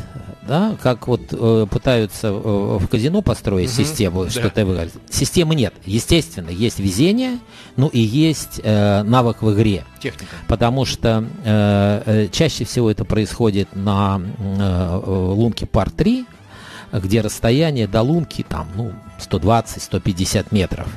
да, 0.49 0.75
как 0.81 1.07
вот 1.07 1.21
э, 1.31 1.67
пытаются 1.69 2.27
э, 2.27 2.31
в 2.31 2.87
казино 2.87 3.21
построить 3.21 3.69
угу, 3.69 3.83
систему, 3.83 4.23
да. 4.25 4.31
что-то 4.31 4.65
выиграть. 4.65 4.91
Системы 5.09 5.53
нет. 5.53 5.75
Естественно, 5.85 6.49
есть 6.49 6.79
везение, 6.79 7.37
ну 7.77 7.87
и 7.87 7.99
есть 7.99 8.59
э, 8.63 9.03
навык 9.03 9.43
в 9.43 9.53
игре. 9.53 9.85
Техника. 10.01 10.31
Потому 10.47 10.85
что 10.85 11.23
э, 11.45 12.03
э 12.05 12.27
чаще 12.31 12.65
всего 12.65 12.89
это 12.89 13.05
происходит 13.05 13.75
на 13.75 14.19
э, 14.19 15.01
лунке 15.05 15.67
пар 15.67 15.91
3, 15.91 16.25
где 16.93 17.21
расстояние 17.21 17.87
до 17.87 18.01
лунки 18.01 18.43
там, 18.47 18.67
ну, 18.75 18.93
120-150 19.19 20.47
метров. 20.49 20.87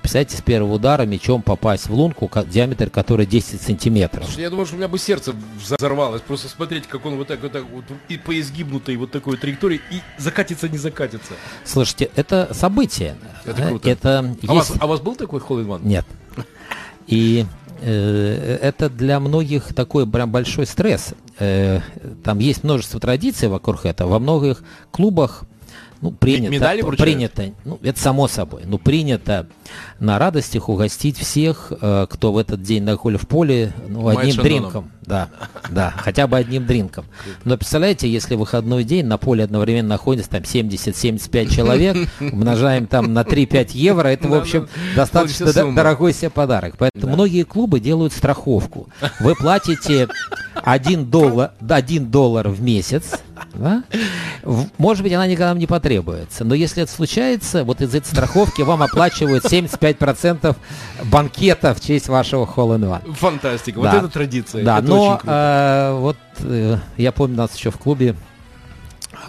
Представляете, 0.00 0.36
с 0.36 0.42
первого 0.42 0.74
удара 0.74 1.02
мечом 1.02 1.42
попасть 1.42 1.88
в 1.88 1.94
лунку, 1.94 2.30
диаметр 2.46 2.90
которой 2.90 3.26
10 3.26 3.60
сантиметров. 3.60 4.24
Слушай, 4.24 4.42
я 4.42 4.50
думаю, 4.50 4.66
что 4.66 4.74
у 4.74 4.78
меня 4.78 4.88
бы 4.88 4.98
сердце 4.98 5.34
взорвалось. 5.58 6.22
Просто 6.22 6.48
смотреть, 6.48 6.86
как 6.86 7.04
он 7.06 7.16
вот 7.16 7.28
так 7.28 7.42
вот, 7.42 7.52
так 7.52 7.64
вот 7.72 7.84
и 8.08 8.16
по 8.16 8.38
изгибнутой 8.38 8.96
вот 8.96 9.10
такой 9.10 9.36
траектории 9.36 9.80
и 9.90 10.00
закатится, 10.18 10.68
не 10.68 10.78
закатится. 10.78 11.34
Слушайте, 11.64 12.10
это 12.16 12.48
событие. 12.52 13.16
Это 13.44 13.62
круто. 13.68 13.88
Это 13.88 14.18
а, 14.20 14.54
есть... 14.54 14.70
вас, 14.70 14.72
а 14.80 14.86
у 14.86 14.88
вас 14.88 15.00
был 15.00 15.14
такой 15.16 15.40
холл 15.40 15.78
Нет. 15.78 16.06
И 17.06 17.44
э, 17.80 18.58
это 18.62 18.88
для 18.88 19.20
многих 19.20 19.74
такой 19.74 20.06
прям 20.06 20.30
большой 20.30 20.66
стресс. 20.66 21.14
Э, 21.38 21.80
там 22.24 22.38
есть 22.38 22.64
множество 22.64 23.00
традиций 23.00 23.48
вокруг 23.48 23.84
этого. 23.84 24.10
Во 24.10 24.18
многих 24.18 24.62
клубах 24.90 25.44
ну, 26.00 26.12
принято, 26.12 26.52
Медали 26.52 26.82
принято, 26.82 27.52
ну, 27.64 27.78
это 27.82 28.00
само 28.00 28.26
собой, 28.26 28.62
но 28.64 28.78
принято 28.78 29.46
на 29.98 30.18
радостях 30.18 30.68
угостить 30.68 31.18
всех, 31.18 31.72
э, 31.78 32.06
кто 32.08 32.32
в 32.32 32.38
этот 32.38 32.62
день 32.62 32.82
на 32.84 32.96
в 32.96 33.28
поле, 33.28 33.72
ну, 33.88 34.08
одним 34.08 34.36
дринком. 34.36 34.90
Да, 35.02 35.28
да, 35.70 35.92
хотя 35.96 36.26
бы 36.26 36.36
одним 36.36 36.66
дринком. 36.66 37.04
Но 37.44 37.56
представляете, 37.56 38.08
если 38.08 38.34
выходной 38.34 38.84
день 38.84 39.06
на 39.06 39.18
поле 39.18 39.44
одновременно 39.44 39.88
находится 39.88 40.30
там 40.30 40.42
70-75 40.42 41.48
человек, 41.54 42.08
умножаем 42.20 42.86
там 42.86 43.12
на 43.12 43.22
3-5 43.22 43.70
евро, 43.72 44.08
это, 44.08 44.28
в 44.28 44.34
общем, 44.34 44.68
достаточно 44.94 45.52
дорогой 45.52 46.14
себе 46.14 46.30
подарок. 46.30 46.76
Поэтому 46.78 47.12
многие 47.12 47.42
клубы 47.42 47.80
делают 47.80 48.12
страховку. 48.12 48.88
Вы 49.18 49.34
платите 49.34 50.08
1 50.62 51.10
доллар, 51.10 51.52
1 51.66 52.10
доллар 52.10 52.48
в 52.48 52.60
месяц, 52.60 53.18
да? 53.54 53.84
Может 54.78 55.02
быть, 55.02 55.12
она 55.12 55.26
никогда 55.26 55.54
не 55.54 55.66
потребуется. 55.66 56.44
Но 56.44 56.54
если 56.54 56.82
это 56.82 56.92
случается, 56.92 57.64
вот 57.64 57.80
из 57.80 57.94
этой 57.94 58.06
страховки 58.06 58.62
вам 58.62 58.82
оплачивают 58.82 59.44
75% 59.44 60.56
банкета 61.04 61.74
в 61.74 61.80
честь 61.80 62.08
вашего 62.08 62.44
in 62.44 62.80
One. 62.80 63.14
Фантастика. 63.14 63.80
Да. 63.80 63.90
Вот 63.90 63.98
это 63.98 64.08
традиция. 64.08 64.64
Да, 64.64 64.78
это 64.78 64.88
но 64.88 65.20
э, 65.24 65.96
вот 65.98 66.16
э, 66.40 66.78
я 66.96 67.12
помню 67.12 67.36
нас 67.36 67.54
еще 67.56 67.70
в 67.70 67.78
клубе 67.78 68.14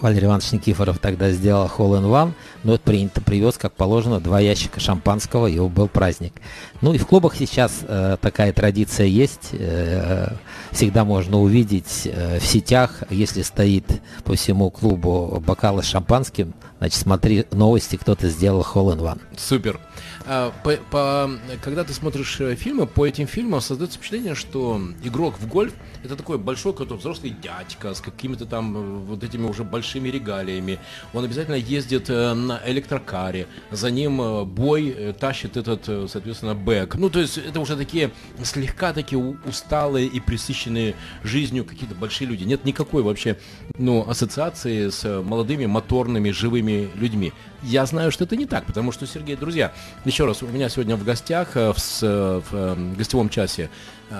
Валерий 0.02 0.26
Иванович 0.26 0.52
Никифоров 0.54 1.00
тогда 1.00 1.30
сделал 1.32 1.68
Hall 1.68 2.00
in 2.00 2.06
One, 2.10 2.34
но 2.64 2.76
это 2.76 2.84
принято, 2.84 3.22
привез, 3.22 3.58
как 3.58 3.74
положено, 3.74 4.20
два 4.20 4.40
ящика 4.40 4.80
шампанского, 4.80 5.48
и 5.48 5.60
был 5.60 5.88
праздник. 5.88 6.34
Ну 6.82 6.94
и 6.94 6.98
в 6.98 7.06
клубах 7.06 7.36
сейчас 7.36 7.80
э, 7.84 8.18
такая 8.20 8.52
традиция 8.52 9.06
есть, 9.06 9.50
э, 9.54 10.34
всегда 10.72 11.06
можно 11.06 11.40
увидеть 11.40 12.04
э, 12.06 12.40
в 12.40 12.46
сетях, 12.46 13.04
если 13.10 13.44
стоит 13.44 14.02
по 14.24 14.36
всему 14.36 14.72
клубу 14.72 15.42
бокалы 15.46 15.84
с 15.84 15.86
шампанским, 15.86 16.54
значит 16.80 17.00
смотри 17.00 17.46
новости, 17.52 17.96
кто-то 17.96 18.28
сделал 18.28 18.62
Hall 18.62 18.96
in 18.96 19.00
One. 19.00 19.22
Супер. 19.38 19.80
А, 20.26 20.52
по, 20.64 20.78
по, 20.90 21.32
когда 21.64 21.84
ты 21.84 21.94
смотришь 21.94 22.40
э, 22.40 22.56
фильмы, 22.56 22.88
по 22.88 23.06
этим 23.06 23.28
фильмам 23.28 23.62
создается 23.62 23.98
впечатление, 23.98 24.36
что 24.36 24.82
игрок 25.04 25.36
в 25.40 25.48
гольф 25.48 25.74
это 26.04 26.16
такой 26.16 26.38
большой 26.38 26.74
какой-то 26.74 26.96
взрослый 26.96 27.32
дядька 27.32 27.94
с 27.94 28.02
какими-то 28.02 28.46
там 28.46 28.78
э, 28.78 28.80
вот 29.06 29.24
этими 29.24 29.48
уже 29.48 29.64
большими 29.64 30.10
регалиями. 30.10 30.80
Он 31.14 31.24
обязательно 31.26 31.56
ездит 31.56 32.10
э, 32.10 32.34
на 32.34 32.62
электрокаре, 32.66 33.48
за 33.72 33.92
ним 33.92 34.46
бой 34.46 35.16
тащит 35.20 35.58
этот, 35.58 35.86
соответственно, 36.10 36.56
бэк. 36.56 36.96
Ну, 36.96 37.10
то 37.10 37.20
есть 37.20 37.38
это 37.38 37.60
уже 37.60 37.76
такие 37.76 38.12
слегка 38.44 38.94
такие 38.94 39.20
усталые 39.46 40.08
и 40.08 40.20
присыщенные 40.20 40.96
жизнью 41.24 41.66
какие-то 41.66 41.96
большие 41.96 42.28
люди. 42.28 42.44
Нет 42.44 42.66
никакой 42.66 43.04
вообще, 43.04 43.38
ну, 43.78 44.08
ассоциации 44.08 44.90
с 44.90 45.22
молодыми, 45.22 45.66
моторными, 45.66 46.32
живыми 46.32 46.90
людьми. 46.96 47.34
Я 47.64 47.86
знаю, 47.86 48.12
что 48.12 48.24
это 48.24 48.36
не 48.36 48.46
так, 48.46 48.66
потому 48.66 48.92
что, 48.92 49.06
Сергей, 49.06 49.36
друзья, 49.36 49.72
еще 50.04 50.26
раз, 50.26 50.42
у 50.42 50.48
меня 50.48 50.68
сегодня 50.70 50.96
в 50.96 51.04
гостях, 51.04 51.56
э, 51.56 51.74
в, 51.74 51.78
в, 51.78 52.52
в 52.52 52.98
гостевом 52.98 53.30
часе 53.30 53.64
э, 53.64 53.70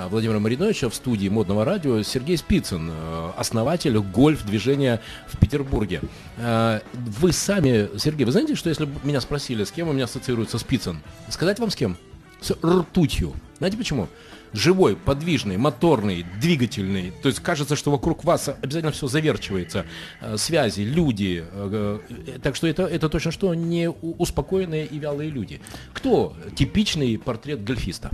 Владимира 0.10 0.40
Мариновича 0.40 0.90
в 0.90 0.96
студии 0.96 1.28
модного 1.28 1.66
радио 1.66 2.02
Сергей 2.02 2.38
Спицын, 2.38 2.92
э, 2.92 3.32
основатель 3.38 3.98
гольф-движения 3.98 5.02
в 5.28 5.38
Петербурге. 5.38 6.02
Вы 6.38 7.32
сами, 7.34 7.90
Сергей, 7.98 8.26
вы 8.26 8.32
знаете, 8.32 8.56
что 8.56 8.70
если 8.70 8.86
бы 8.86 8.94
меня 9.04 9.22
спросили, 9.22 9.64
с 9.64 9.72
кем 9.72 9.90
у 9.90 9.94
меня 9.94 10.06
ассоциируется 10.06 10.58
Спицын, 10.58 11.02
сказать 11.30 11.60
вам 11.60 11.70
с 11.72 11.76
кем? 11.76 11.98
С 12.40 12.52
ртутью. 12.64 13.34
Знаете 13.58 13.78
почему? 13.78 14.08
Живой, 14.54 14.96
подвижный, 14.96 15.58
моторный, 15.58 16.26
двигательный. 16.40 17.14
То 17.22 17.30
есть 17.30 17.40
кажется, 17.40 17.76
что 17.76 17.92
вокруг 17.92 18.24
вас 18.24 18.50
обязательно 18.62 18.92
все 18.92 19.08
заверчивается. 19.08 19.86
Э, 20.22 20.36
связи, 20.38 20.82
люди. 20.82 21.44
Э, 21.52 22.00
э, 22.10 22.40
так 22.42 22.56
что 22.56 22.68
это, 22.68 22.84
это 22.84 23.10
точно 23.10 23.32
что 23.32 23.54
не 23.54 23.90
успокоенные 23.90 24.86
и 24.86 25.00
вялые 25.00 25.30
люди. 25.30 25.62
Кто 25.94 26.34
типичный 26.56 27.18
портрет 27.18 27.64
гольфиста? 27.64 28.12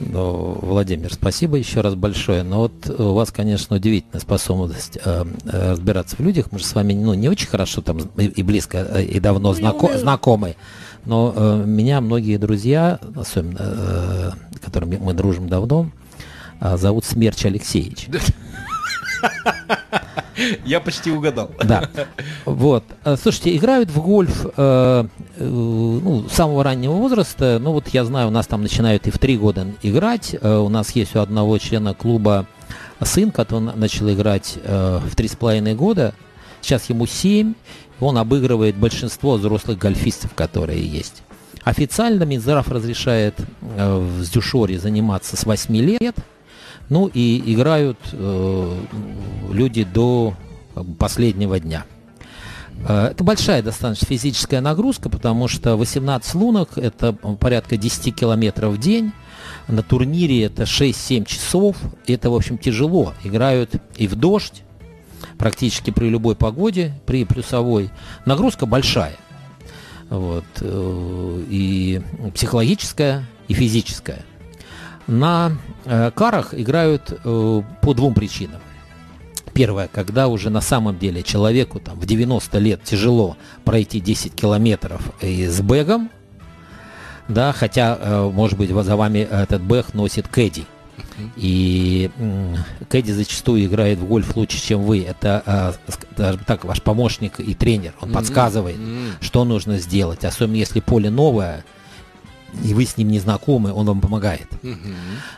Ну, 0.00 0.58
Владимир, 0.62 1.12
спасибо 1.12 1.56
еще 1.56 1.80
раз 1.80 1.94
большое. 1.94 2.42
Но 2.42 2.60
вот 2.60 2.88
у 2.88 3.12
вас, 3.14 3.30
конечно, 3.30 3.76
удивительная 3.76 4.20
способность 4.20 4.98
э, 5.04 5.24
разбираться 5.44 6.16
в 6.16 6.20
людях. 6.20 6.46
Мы 6.50 6.58
же 6.58 6.64
с 6.64 6.74
вами 6.74 6.94
ну, 6.94 7.14
не 7.14 7.28
очень 7.28 7.48
хорошо 7.48 7.82
там 7.82 7.98
и 8.16 8.42
близко, 8.42 9.00
и 9.00 9.20
давно 9.20 9.52
ну, 9.52 9.58
знако- 9.58 9.98
знакомы. 9.98 10.56
Но 11.04 11.34
э, 11.36 11.64
меня 11.66 12.00
многие 12.00 12.38
друзья, 12.38 12.98
особенно, 13.14 14.34
которыми 14.64 14.96
мы 14.96 15.14
дружим 15.14 15.48
давно, 15.48 15.90
э, 16.60 16.76
зовут 16.76 17.04
Смерч 17.04 17.44
Алексеевич. 17.44 18.08
Я 20.64 20.80
почти 20.80 21.10
угадал. 21.10 21.50
Да. 21.62 21.88
Вот. 22.44 22.84
Э, 23.04 23.16
слушайте, 23.20 23.56
играют 23.56 23.90
в 23.90 24.02
гольф 24.02 24.46
э, 24.56 24.56
э, 24.56 25.44
ну, 25.44 26.28
с 26.28 26.32
самого 26.32 26.64
раннего 26.64 26.92
возраста. 26.92 27.58
Ну, 27.60 27.72
вот 27.72 27.88
я 27.88 28.04
знаю, 28.04 28.28
у 28.28 28.30
нас 28.30 28.46
там 28.46 28.62
начинают 28.62 29.06
и 29.06 29.10
в 29.10 29.18
три 29.18 29.38
года 29.38 29.66
играть. 29.82 30.36
Э, 30.40 30.56
у 30.56 30.68
нас 30.68 30.90
есть 30.90 31.14
у 31.14 31.20
одного 31.20 31.58
члена 31.58 31.94
клуба 31.94 32.46
сын, 33.02 33.30
который 33.30 33.74
начал 33.74 34.10
играть 34.10 34.58
э, 34.62 35.00
в 35.04 35.14
три 35.14 35.28
с 35.28 35.36
половиной 35.36 35.74
года. 35.74 36.14
Сейчас 36.60 36.88
ему 36.88 37.06
семь 37.06 37.54
он 38.00 38.18
обыгрывает 38.18 38.76
большинство 38.76 39.34
взрослых 39.34 39.78
гольфистов, 39.78 40.34
которые 40.34 40.84
есть. 40.84 41.22
Официально 41.64 42.24
Минздрав 42.24 42.68
разрешает 42.68 43.34
э, 43.38 43.98
в 43.98 44.22
Зюшоре 44.22 44.78
заниматься 44.78 45.36
с 45.36 45.46
8 45.46 45.74
лет, 45.76 46.16
ну 46.90 47.10
и 47.12 47.42
играют 47.54 47.98
э, 48.12 48.78
люди 49.50 49.84
до 49.84 50.34
последнего 50.98 51.58
дня. 51.58 51.86
Э, 52.86 53.08
это 53.12 53.24
большая 53.24 53.62
достаточно 53.62 54.06
физическая 54.06 54.60
нагрузка, 54.60 55.08
потому 55.08 55.48
что 55.48 55.76
18 55.76 56.34
лунок– 56.34 56.70
это 56.76 57.14
порядка 57.14 57.78
10 57.78 58.14
километров 58.14 58.74
в 58.74 58.78
день. 58.78 59.12
На 59.66 59.82
турнире 59.82 60.44
это 60.44 60.64
6-7 60.64 61.24
часов. 61.24 61.76
Это, 62.06 62.28
в 62.28 62.34
общем, 62.34 62.58
тяжело. 62.58 63.14
Играют 63.24 63.70
и 63.96 64.06
в 64.06 64.16
дождь, 64.16 64.62
практически 65.38 65.90
при 65.90 66.10
любой 66.10 66.36
погоде, 66.36 66.92
при 67.06 67.24
плюсовой, 67.24 67.90
нагрузка 68.26 68.66
большая. 68.66 69.16
Вот, 70.18 70.44
э, 70.60 71.42
и 71.48 72.00
психологическая, 72.34 73.24
и 73.48 73.54
физическая. 73.54 74.24
На 75.08 75.52
э, 75.84 76.12
карах 76.12 76.54
играют 76.54 77.10
э, 77.10 77.62
по 77.82 77.94
двум 77.94 78.14
причинам. 78.14 78.60
Первое, 79.54 79.88
когда 79.88 80.28
уже 80.28 80.50
на 80.50 80.60
самом 80.60 80.98
деле 80.98 81.22
человеку 81.22 81.80
там, 81.80 81.98
в 81.98 82.06
90 82.06 82.58
лет 82.58 82.82
тяжело 82.84 83.36
пройти 83.64 84.00
10 84.00 84.34
километров 84.34 85.02
и 85.20 85.46
с 85.46 85.60
бэгом, 85.60 86.10
да, 87.28 87.52
хотя, 87.52 87.96
может 88.32 88.58
быть, 88.58 88.70
за 88.70 88.96
вами 88.96 89.18
этот 89.18 89.62
бэг 89.62 89.94
носит 89.94 90.28
кэдди, 90.28 90.66
и 91.36 92.10
Кэдди 92.88 93.12
зачастую 93.12 93.64
играет 93.64 93.98
в 93.98 94.06
гольф 94.06 94.36
лучше, 94.36 94.60
чем 94.60 94.82
вы. 94.82 95.02
Это, 95.02 95.42
а, 95.46 95.74
даже 96.16 96.38
так, 96.38 96.64
ваш 96.64 96.82
помощник 96.82 97.40
и 97.40 97.54
тренер. 97.54 97.94
Он 98.00 98.12
подсказывает, 98.12 98.76
что 99.20 99.44
нужно 99.44 99.78
сделать. 99.78 100.24
Особенно 100.24 100.56
если 100.56 100.80
поле 100.80 101.10
новое, 101.10 101.64
и 102.62 102.74
вы 102.74 102.84
с 102.84 102.96
ним 102.96 103.08
не 103.08 103.18
знакомы, 103.18 103.72
он 103.72 103.86
вам 103.86 104.00
помогает. 104.00 104.48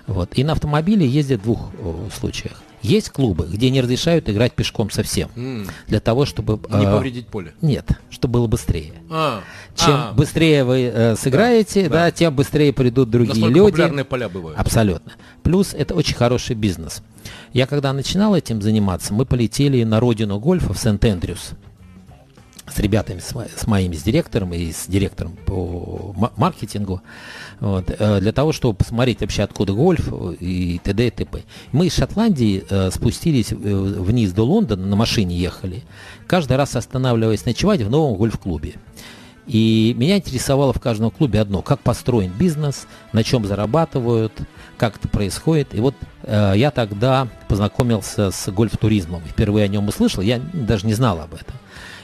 Вот. 0.07 0.31
И 0.37 0.45
на 0.45 0.53
автомобиле 0.53 1.07
ездят 1.07 1.41
в 1.41 1.45
двух 1.45 1.71
случаях. 2.19 2.63
Есть 2.83 3.11
клубы, 3.11 3.49
где 3.51 3.71
не 3.71 3.81
разрешают 3.81 4.29
играть 4.29 4.53
пешком 4.53 4.91
совсем. 4.91 5.29
Mm. 5.35 5.69
Для 5.89 5.99
того, 5.99 6.25
чтобы... 6.25 6.61
Не 6.71 6.85
э, 6.85 6.93
повредить 6.93 7.27
поле. 7.27 7.53
Нет, 7.61 7.89
чтобы 8.11 8.35
было 8.35 8.47
быстрее. 8.47 8.93
А, 9.11 9.41
Чем 9.75 9.91
а, 9.91 10.13
быстрее 10.13 10.63
вы 10.63 10.83
э, 10.95 11.17
сыграете, 11.17 11.85
да, 11.85 11.89
да. 11.89 11.95
да, 12.05 12.11
тем 12.13 12.35
быстрее 12.37 12.73
придут 12.73 13.11
другие 13.11 13.35
Настолько 13.35 13.59
люди. 13.59 13.71
популярные 13.71 14.05
поля 14.05 14.29
бывают. 14.29 14.59
Абсолютно. 14.59 15.13
Плюс 15.43 15.75
это 15.75 15.95
очень 15.95 16.15
хороший 16.15 16.55
бизнес. 16.55 17.03
Я 17.53 17.67
когда 17.67 17.93
начинал 17.93 18.37
этим 18.37 18.63
заниматься, 18.63 19.13
мы 19.13 19.27
полетели 19.27 19.83
на 19.83 19.99
родину 19.99 20.39
гольфа 20.39 20.73
в 20.73 20.79
Сент-Эндрюс 20.79 21.53
с 22.69 22.79
ребятами, 22.79 23.21
с, 23.21 23.35
с 23.57 23.67
моими, 23.67 23.95
с 23.95 24.03
директором 24.03 24.53
и 24.53 24.73
с 24.73 24.87
директором 24.87 25.37
по 25.47 26.15
маркетингу, 26.37 27.01
вот, 27.61 27.91
э, 27.91 28.21
для 28.21 28.33
того, 28.33 28.53
чтобы 28.53 28.77
посмотреть 28.77 29.21
вообще 29.21 29.43
откуда 29.43 29.73
гольф 29.73 30.09
и 30.41 30.81
т.д. 30.83 31.07
и 31.07 31.11
т.п. 31.11 31.43
Мы 31.73 31.87
из 31.87 31.95
Шотландии 31.95 32.65
э, 32.69 32.91
спустились 32.91 33.53
э, 33.53 33.55
вниз 33.55 34.33
до 34.33 34.45
Лондона, 34.45 34.85
на 34.85 34.97
машине 34.97 35.37
ехали, 35.37 35.85
каждый 36.27 36.57
раз 36.57 36.75
останавливаясь 36.77 37.45
ночевать 37.45 37.83
в 37.83 37.91
новом 37.91 38.17
гольф-клубе. 38.17 38.75
И 39.47 39.95
меня 39.97 40.17
интересовало 40.17 40.73
в 40.73 40.81
каждом 40.81 41.13
клубе 41.13 41.41
одно, 41.41 41.63
как 41.63 41.79
построен 41.79 42.33
бизнес, 42.37 42.89
на 43.13 43.23
чем 43.23 43.47
зарабатывают, 43.47 44.33
как 44.77 44.97
это 44.97 45.07
происходит. 45.07 45.73
И 45.73 45.81
вот 45.81 45.95
э, 46.25 46.55
я 46.57 46.73
тогда 46.73 47.29
познакомился 47.47 48.33
с 48.33 48.51
гольф-туризмом. 48.51 49.23
Впервые 49.25 49.67
о 49.67 49.69
нем 49.69 49.87
услышал, 49.87 50.21
я 50.21 50.41
даже 50.53 50.85
не 50.85 50.95
знал 50.95 51.21
об 51.21 51.35
этом 51.35 51.55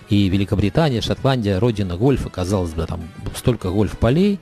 и 0.08 0.28
Великобритания, 0.28 1.00
Шотландия, 1.00 1.58
родина 1.58 1.96
гольфа, 1.96 2.28
казалось 2.28 2.72
бы, 2.72 2.86
там 2.86 3.08
столько 3.34 3.70
гольф-полей. 3.70 4.38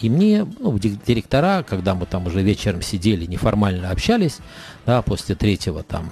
И 0.00 0.08
мне, 0.08 0.46
ну, 0.58 0.78
директора, 0.78 1.62
когда 1.68 1.94
мы 1.94 2.06
там 2.06 2.26
уже 2.26 2.40
вечером 2.42 2.80
сидели, 2.80 3.26
неформально 3.26 3.90
общались, 3.90 4.38
да, 4.86 5.02
после 5.02 5.34
третьего 5.34 5.82
там 5.82 6.10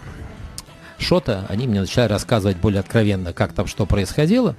шота, 0.98 1.46
они 1.48 1.66
мне 1.66 1.80
начали 1.80 2.04
рассказывать 2.04 2.58
более 2.58 2.80
откровенно, 2.80 3.32
как 3.32 3.54
там 3.54 3.66
что 3.66 3.86
происходило. 3.86 4.56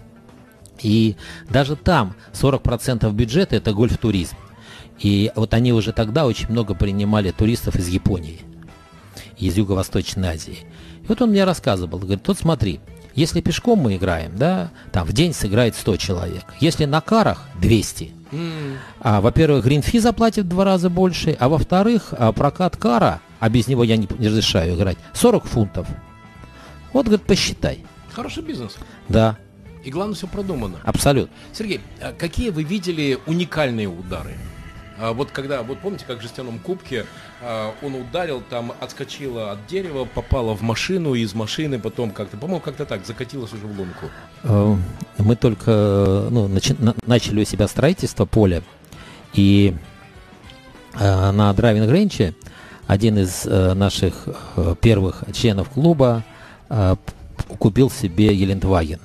И 0.81 1.15
даже 1.49 1.75
там 1.75 2.15
40% 2.33 3.11
бюджета 3.11 3.57
это 3.57 3.73
гольф-туризм. 3.73 4.35
И 4.99 5.31
вот 5.35 5.53
они 5.53 5.73
уже 5.73 5.93
тогда 5.93 6.25
очень 6.25 6.49
много 6.49 6.73
принимали 6.73 7.31
туристов 7.31 7.75
из 7.75 7.87
Японии, 7.87 8.39
из 9.37 9.57
Юго-Восточной 9.57 10.29
Азии. 10.29 10.59
И 11.03 11.07
вот 11.07 11.21
он 11.21 11.29
мне 11.29 11.43
рассказывал, 11.43 11.99
говорит, 11.99 12.27
вот 12.27 12.37
смотри, 12.37 12.79
если 13.19 13.41
пешком 13.41 13.79
мы 13.79 13.97
играем, 13.97 14.37
да, 14.37 14.71
там 14.93 15.05
в 15.05 15.11
день 15.11 15.33
сыграет 15.33 15.75
100 15.75 15.97
человек. 15.97 16.45
Если 16.61 16.85
на 16.85 17.01
карах 17.01 17.47
200. 17.59 18.11
Mm. 18.31 18.77
А, 19.01 19.19
во-первых, 19.19 19.65
гринфи 19.65 19.99
заплатит 19.99 20.45
в 20.45 20.47
два 20.47 20.63
раза 20.63 20.89
больше, 20.89 21.35
а 21.37 21.49
во-вторых, 21.49 22.13
а, 22.17 22.31
прокат 22.31 22.77
кара, 22.77 23.19
а 23.39 23.49
без 23.49 23.67
него 23.67 23.83
я 23.83 23.97
не, 23.97 24.07
не 24.17 24.29
разрешаю 24.29 24.75
играть, 24.75 24.97
40 25.13 25.45
фунтов. 25.45 25.87
Вот, 26.93 27.07
говорит, 27.07 27.25
посчитай. 27.25 27.83
Хороший 28.13 28.41
бизнес. 28.41 28.77
Да. 29.09 29.37
И 29.83 29.91
главное, 29.91 30.15
все 30.15 30.27
продумано. 30.27 30.77
Абсолютно. 30.83 31.35
Сергей, 31.51 31.81
а 32.01 32.13
какие 32.13 32.51
вы 32.51 32.63
видели 32.63 33.19
уникальные 33.25 33.87
удары? 33.87 34.35
А 35.01 35.13
вот 35.13 35.31
когда, 35.31 35.63
вот 35.63 35.79
помните, 35.79 36.03
как 36.05 36.19
в 36.19 36.21
жестяном 36.21 36.59
кубке 36.59 37.05
а, 37.41 37.73
он 37.81 37.95
ударил, 37.95 38.43
там 38.49 38.73
отскочила 38.81 39.53
от 39.53 39.65
дерева, 39.67 40.05
попала 40.05 40.53
в 40.55 40.61
машину, 40.61 41.13
из 41.13 41.33
машины 41.33 41.79
потом 41.79 42.11
как-то, 42.11 42.35
по-моему, 42.35 42.59
как-то 42.59 42.85
так, 42.85 43.05
закатилась 43.05 43.53
уже 43.53 43.65
в 43.65 43.79
лунку. 43.79 44.07
Э, 44.43 44.75
мы 45.17 45.35
только 45.37 46.27
ну, 46.29 46.47
начи- 46.49 46.95
начали 47.05 47.41
у 47.41 47.45
себя 47.45 47.67
строительство 47.67 48.25
поля, 48.25 48.61
и 49.33 49.73
э, 50.95 51.31
на 51.31 51.53
драйвинг 51.53 51.89
рейнче 51.89 52.35
один 52.85 53.19
из 53.19 53.45
э, 53.45 53.73
наших 53.73 54.27
первых 54.81 55.23
членов 55.33 55.69
клуба 55.69 56.23
купил 57.57 57.89
себе 57.89 58.35
Елендваген. 58.35 58.99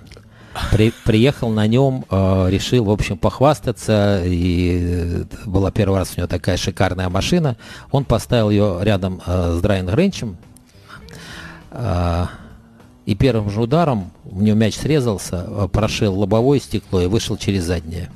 При, 0.70 0.92
приехал 1.04 1.50
на 1.50 1.66
нем, 1.66 2.04
э, 2.10 2.46
решил, 2.50 2.84
в 2.84 2.90
общем, 2.90 3.18
похвастаться. 3.18 4.22
И 4.24 4.78
э, 4.82 5.24
была 5.46 5.70
первый 5.70 5.98
раз 5.98 6.12
у 6.16 6.20
него 6.20 6.28
такая 6.28 6.56
шикарная 6.56 7.08
машина. 7.08 7.56
Он 7.90 8.04
поставил 8.04 8.50
ее 8.50 8.78
рядом 8.82 9.20
э, 9.26 9.56
с 9.58 9.60
Драйн 9.60 9.86
Гренчем. 9.86 10.36
Э, 11.70 12.26
и 13.04 13.14
первым 13.14 13.50
же 13.50 13.60
ударом 13.60 14.12
у 14.24 14.40
него 14.40 14.56
мяч 14.56 14.76
срезался, 14.76 15.44
э, 15.46 15.68
прошил 15.70 16.18
лобовое 16.18 16.60
стекло 16.60 17.02
и 17.02 17.06
вышел 17.06 17.36
через 17.36 17.64
заднее. 17.64 18.10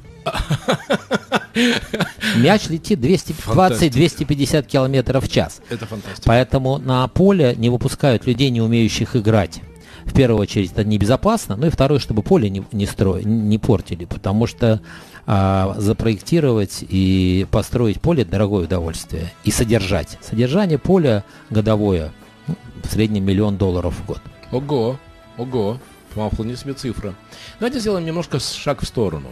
Мяч 2.37 2.68
летит 2.68 3.01
220-250 3.01 4.66
километров 4.66 5.24
в 5.24 5.31
час. 5.31 5.61
Это 5.68 5.87
фантастика. 5.87 6.22
Поэтому 6.24 6.79
на 6.79 7.09
поле 7.09 7.55
не 7.57 7.68
выпускают 7.68 8.27
людей, 8.27 8.51
не 8.51 8.61
умеющих 8.61 9.16
играть 9.16 9.61
в 10.08 10.14
первую 10.14 10.40
очередь 10.40 10.72
это 10.72 10.84
небезопасно, 10.84 11.56
ну 11.56 11.66
и 11.66 11.70
второе, 11.70 11.98
чтобы 11.98 12.22
поле 12.22 12.48
не, 12.48 12.64
не, 12.72 12.86
стро... 12.86 13.18
не 13.20 13.58
портили, 13.58 14.04
потому 14.04 14.46
что 14.46 14.80
а, 15.26 15.74
запроектировать 15.76 16.84
и 16.88 17.46
построить 17.50 18.00
поле– 18.00 18.24
дорогое 18.26 18.64
удовольствие. 18.64 19.32
И 19.44 19.50
содержать. 19.50 20.18
Содержание 20.22 20.78
поля 20.78 21.24
годовое 21.50 22.12
ну, 22.46 22.54
в 22.82 22.90
среднем 22.90 23.24
миллион 23.24 23.58
долларов 23.58 23.94
в 23.94 24.06
год. 24.06 24.20
Ого, 24.50 24.98
ого, 25.36 25.78
вполне 26.10 26.56
себе 26.56 26.72
цифра. 26.72 27.14
Давайте 27.60 27.80
сделаем 27.80 28.06
немножко 28.06 28.40
шаг 28.40 28.80
в 28.80 28.86
сторону. 28.86 29.28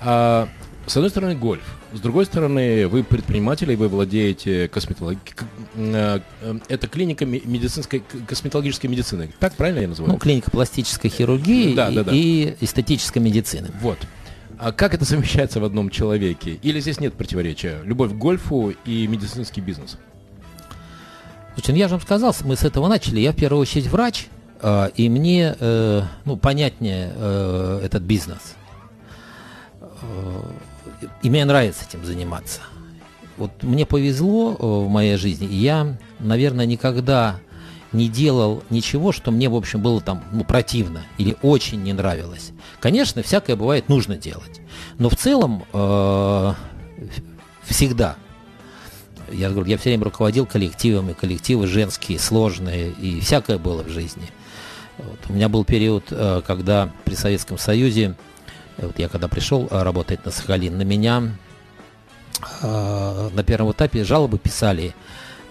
А, 0.00 0.48
с 0.88 0.96
одной 0.96 1.10
стороны, 1.10 1.34
гольф. 1.34 1.62
С 1.92 2.00
другой 2.00 2.26
стороны, 2.26 2.88
вы 2.88 3.02
предприниматель, 3.04 3.70
и 3.70 3.76
вы 3.76 3.88
владеете 3.88 4.68
косметологией. 4.68 5.22
Э, 5.76 6.20
э, 6.40 6.58
это 6.68 6.88
клиника 6.88 7.24
медицинской, 7.26 8.02
косметологической 8.26 8.88
медицины. 8.88 9.32
Так 9.38 9.54
правильно 9.54 9.80
я 9.80 9.88
называю? 9.88 10.12
Ну, 10.12 10.18
клиника 10.18 10.50
пластической 10.50 11.10
хирургии 11.10 11.74
да, 11.74 11.90
да, 11.90 12.04
да. 12.04 12.12
и 12.12 12.56
эстетической 12.60 13.18
медицины. 13.18 13.70
Вот. 13.80 13.98
А 14.58 14.72
как 14.72 14.94
это 14.94 15.04
совмещается 15.04 15.60
в 15.60 15.64
одном 15.64 15.90
человеке? 15.90 16.58
Или 16.62 16.80
здесь 16.80 17.00
нет 17.00 17.14
противоречия? 17.14 17.80
Любовь 17.84 18.12
к 18.12 18.14
гольфу 18.14 18.74
и 18.84 19.06
медицинский 19.06 19.60
бизнес? 19.60 19.98
Слушайте, 21.54 21.72
ну 21.72 21.78
я 21.78 21.88
же 21.88 21.94
вам 21.94 22.02
сказал, 22.02 22.34
мы 22.44 22.56
с 22.56 22.64
этого 22.64 22.88
начали. 22.88 23.20
Я 23.20 23.32
в 23.32 23.36
первую 23.36 23.60
очередь 23.60 23.86
врач, 23.88 24.26
э, 24.62 24.90
и 24.96 25.08
мне 25.08 25.56
ну, 26.24 26.36
понятнее 26.36 27.12
этот 27.82 28.02
бизнес. 28.02 28.54
И 31.22 31.30
мне 31.30 31.44
нравится 31.44 31.84
этим 31.88 32.04
заниматься. 32.04 32.60
Вот 33.36 33.62
мне 33.62 33.86
повезло 33.86 34.56
в 34.58 34.88
моей 34.88 35.16
жизни, 35.16 35.46
и 35.46 35.54
я, 35.54 35.96
наверное, 36.18 36.66
никогда 36.66 37.38
не 37.92 38.08
делал 38.08 38.62
ничего, 38.70 39.12
что 39.12 39.30
мне, 39.30 39.48
в 39.48 39.54
общем, 39.54 39.80
было 39.80 40.00
там 40.00 40.22
ну, 40.32 40.44
противно 40.44 41.02
или 41.16 41.36
очень 41.42 41.82
не 41.82 41.92
нравилось. 41.92 42.52
Конечно, 42.80 43.22
всякое 43.22 43.56
бывает 43.56 43.88
нужно 43.88 44.16
делать. 44.16 44.60
Но 44.98 45.08
в 45.08 45.16
целом 45.16 45.64
э, 45.72 46.52
всегда. 47.64 48.16
Я 49.30 49.50
говорю, 49.50 49.68
я 49.68 49.78
все 49.78 49.90
время 49.90 50.04
руководил 50.04 50.46
коллективами, 50.46 51.12
коллективы 51.12 51.66
женские, 51.66 52.18
сложные, 52.18 52.90
и 52.90 53.20
всякое 53.20 53.58
было 53.58 53.82
в 53.82 53.88
жизни. 53.88 54.28
Вот. 54.98 55.18
У 55.28 55.32
меня 55.32 55.48
был 55.48 55.64
период, 55.64 56.04
э, 56.10 56.42
когда 56.46 56.90
при 57.04 57.14
Советском 57.14 57.56
Союзе, 57.58 58.16
вот 58.78 58.98
я 58.98 59.08
когда 59.08 59.28
пришел 59.28 59.68
э, 59.70 59.82
работать 59.82 60.24
на 60.24 60.30
Сахалин, 60.30 60.76
на 60.78 60.82
меня 60.82 61.30
э, 62.62 63.30
на 63.32 63.42
первом 63.42 63.72
этапе 63.72 64.04
жалобы 64.04 64.38
писали 64.38 64.94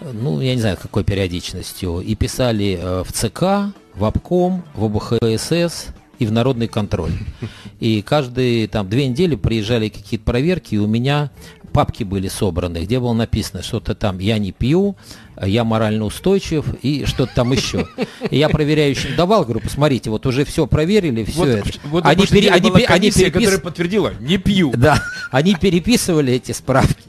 ну, 0.00 0.40
я 0.40 0.54
не 0.54 0.60
знаю, 0.60 0.76
какой 0.80 1.04
периодичностью, 1.04 2.00
и 2.00 2.14
писали 2.14 2.78
э, 2.80 3.04
в 3.04 3.12
ЦК, 3.12 3.74
в 3.94 4.04
обком, 4.04 4.64
в 4.74 4.84
ОБХСС 4.84 5.88
и 6.18 6.26
в 6.26 6.32
народный 6.32 6.68
контроль. 6.68 7.12
И 7.80 8.02
каждые 8.02 8.66
там 8.66 8.88
две 8.88 9.06
недели 9.06 9.36
приезжали 9.36 9.88
какие-то 9.88 10.24
проверки, 10.24 10.74
и 10.74 10.78
у 10.78 10.88
меня 10.88 11.30
папки 11.68 12.04
были 12.04 12.28
собраны, 12.28 12.78
где 12.78 13.00
было 13.00 13.12
написано 13.12 13.62
что-то 13.62 13.94
там 13.94 14.18
«я 14.18 14.38
не 14.38 14.52
пью», 14.52 14.96
«я 15.40 15.64
морально 15.64 16.04
устойчив» 16.04 16.64
и 16.82 17.04
что-то 17.06 17.34
там 17.34 17.52
еще. 17.52 17.86
И 18.30 18.38
я 18.38 18.48
проверяющим 18.48 19.16
давал, 19.16 19.44
говорю, 19.44 19.60
посмотрите, 19.60 20.10
вот 20.10 20.26
уже 20.26 20.44
все 20.44 20.66
проверили, 20.66 21.24
все 21.24 21.38
вот, 21.38 21.48
это. 21.48 21.70
Вот 21.84 22.06
они, 22.06 22.26
пере, 22.26 22.50
они, 22.50 22.70
комиссия, 22.70 22.92
они 22.92 23.10
перепис... 23.10 23.32
которая 23.32 23.58
подтвердила 23.58 24.12
«не 24.20 24.38
пью». 24.38 24.72
Да, 24.76 25.02
они 25.30 25.54
переписывали 25.54 26.32
эти 26.32 26.52
справки 26.52 27.04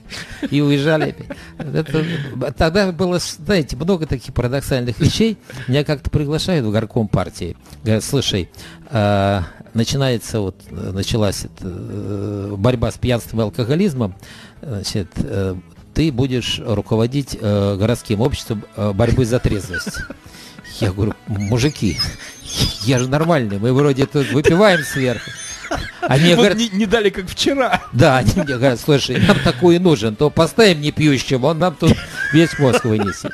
и 0.50 0.62
уезжали 0.62 1.16
Это, 1.58 2.06
тогда 2.58 2.92
было, 2.92 3.20
знаете, 3.20 3.76
много 3.76 4.06
таких 4.06 4.34
парадоксальных 4.34 5.00
вещей. 5.00 5.38
Меня 5.68 5.84
как-то 5.84 6.10
приглашают 6.10 6.66
в 6.66 6.72
горком 6.72 7.08
партии. 7.08 7.56
Говорят, 7.84 8.04
слушай, 8.04 8.50
э, 8.90 9.42
начинается 9.74 10.40
вот, 10.40 10.56
началась 10.72 11.46
эта, 11.46 11.64
э, 11.64 12.56
борьба 12.58 12.92
с 12.92 12.98
пьянством 12.98 13.42
и 13.42 13.44
алкоголизмом, 13.44 14.16
значит, 14.62 15.08
э, 15.16 15.56
ты 15.94 16.12
будешь 16.12 16.62
руководить 16.66 17.38
э, 17.40 17.76
городским 17.78 18.22
обществом 18.22 18.64
э, 18.76 18.92
борьбы 18.94 19.26
за 19.26 19.40
трезвость. 19.40 20.00
Я 20.80 20.92
говорю, 20.92 21.14
мужики, 21.28 21.98
я 22.84 23.00
же 23.00 23.10
нормальный, 23.10 23.60
мы 23.60 23.74
вроде 23.74 24.06
тут 24.06 24.32
выпиваем 24.32 24.82
сверху. 24.84 25.30
Они 26.02 26.30
вот 26.30 26.38
говорят, 26.38 26.58
не, 26.58 26.70
не 26.70 26.86
дали, 26.86 27.10
как 27.10 27.28
вчера. 27.28 27.82
Да, 27.92 28.18
они 28.18 28.32
мне 28.36 28.58
говорят, 28.58 28.80
слушай, 28.80 29.20
нам 29.20 29.38
такой 29.44 29.78
нужен, 29.80 30.16
то 30.16 30.30
поставим 30.30 30.82
не 30.82 30.92
пьющим, 30.92 31.44
он 31.44 31.60
нам 31.60 31.76
тут 31.76 31.96
весь 32.34 32.58
мозг 32.58 32.86
вынесет. 32.86 33.32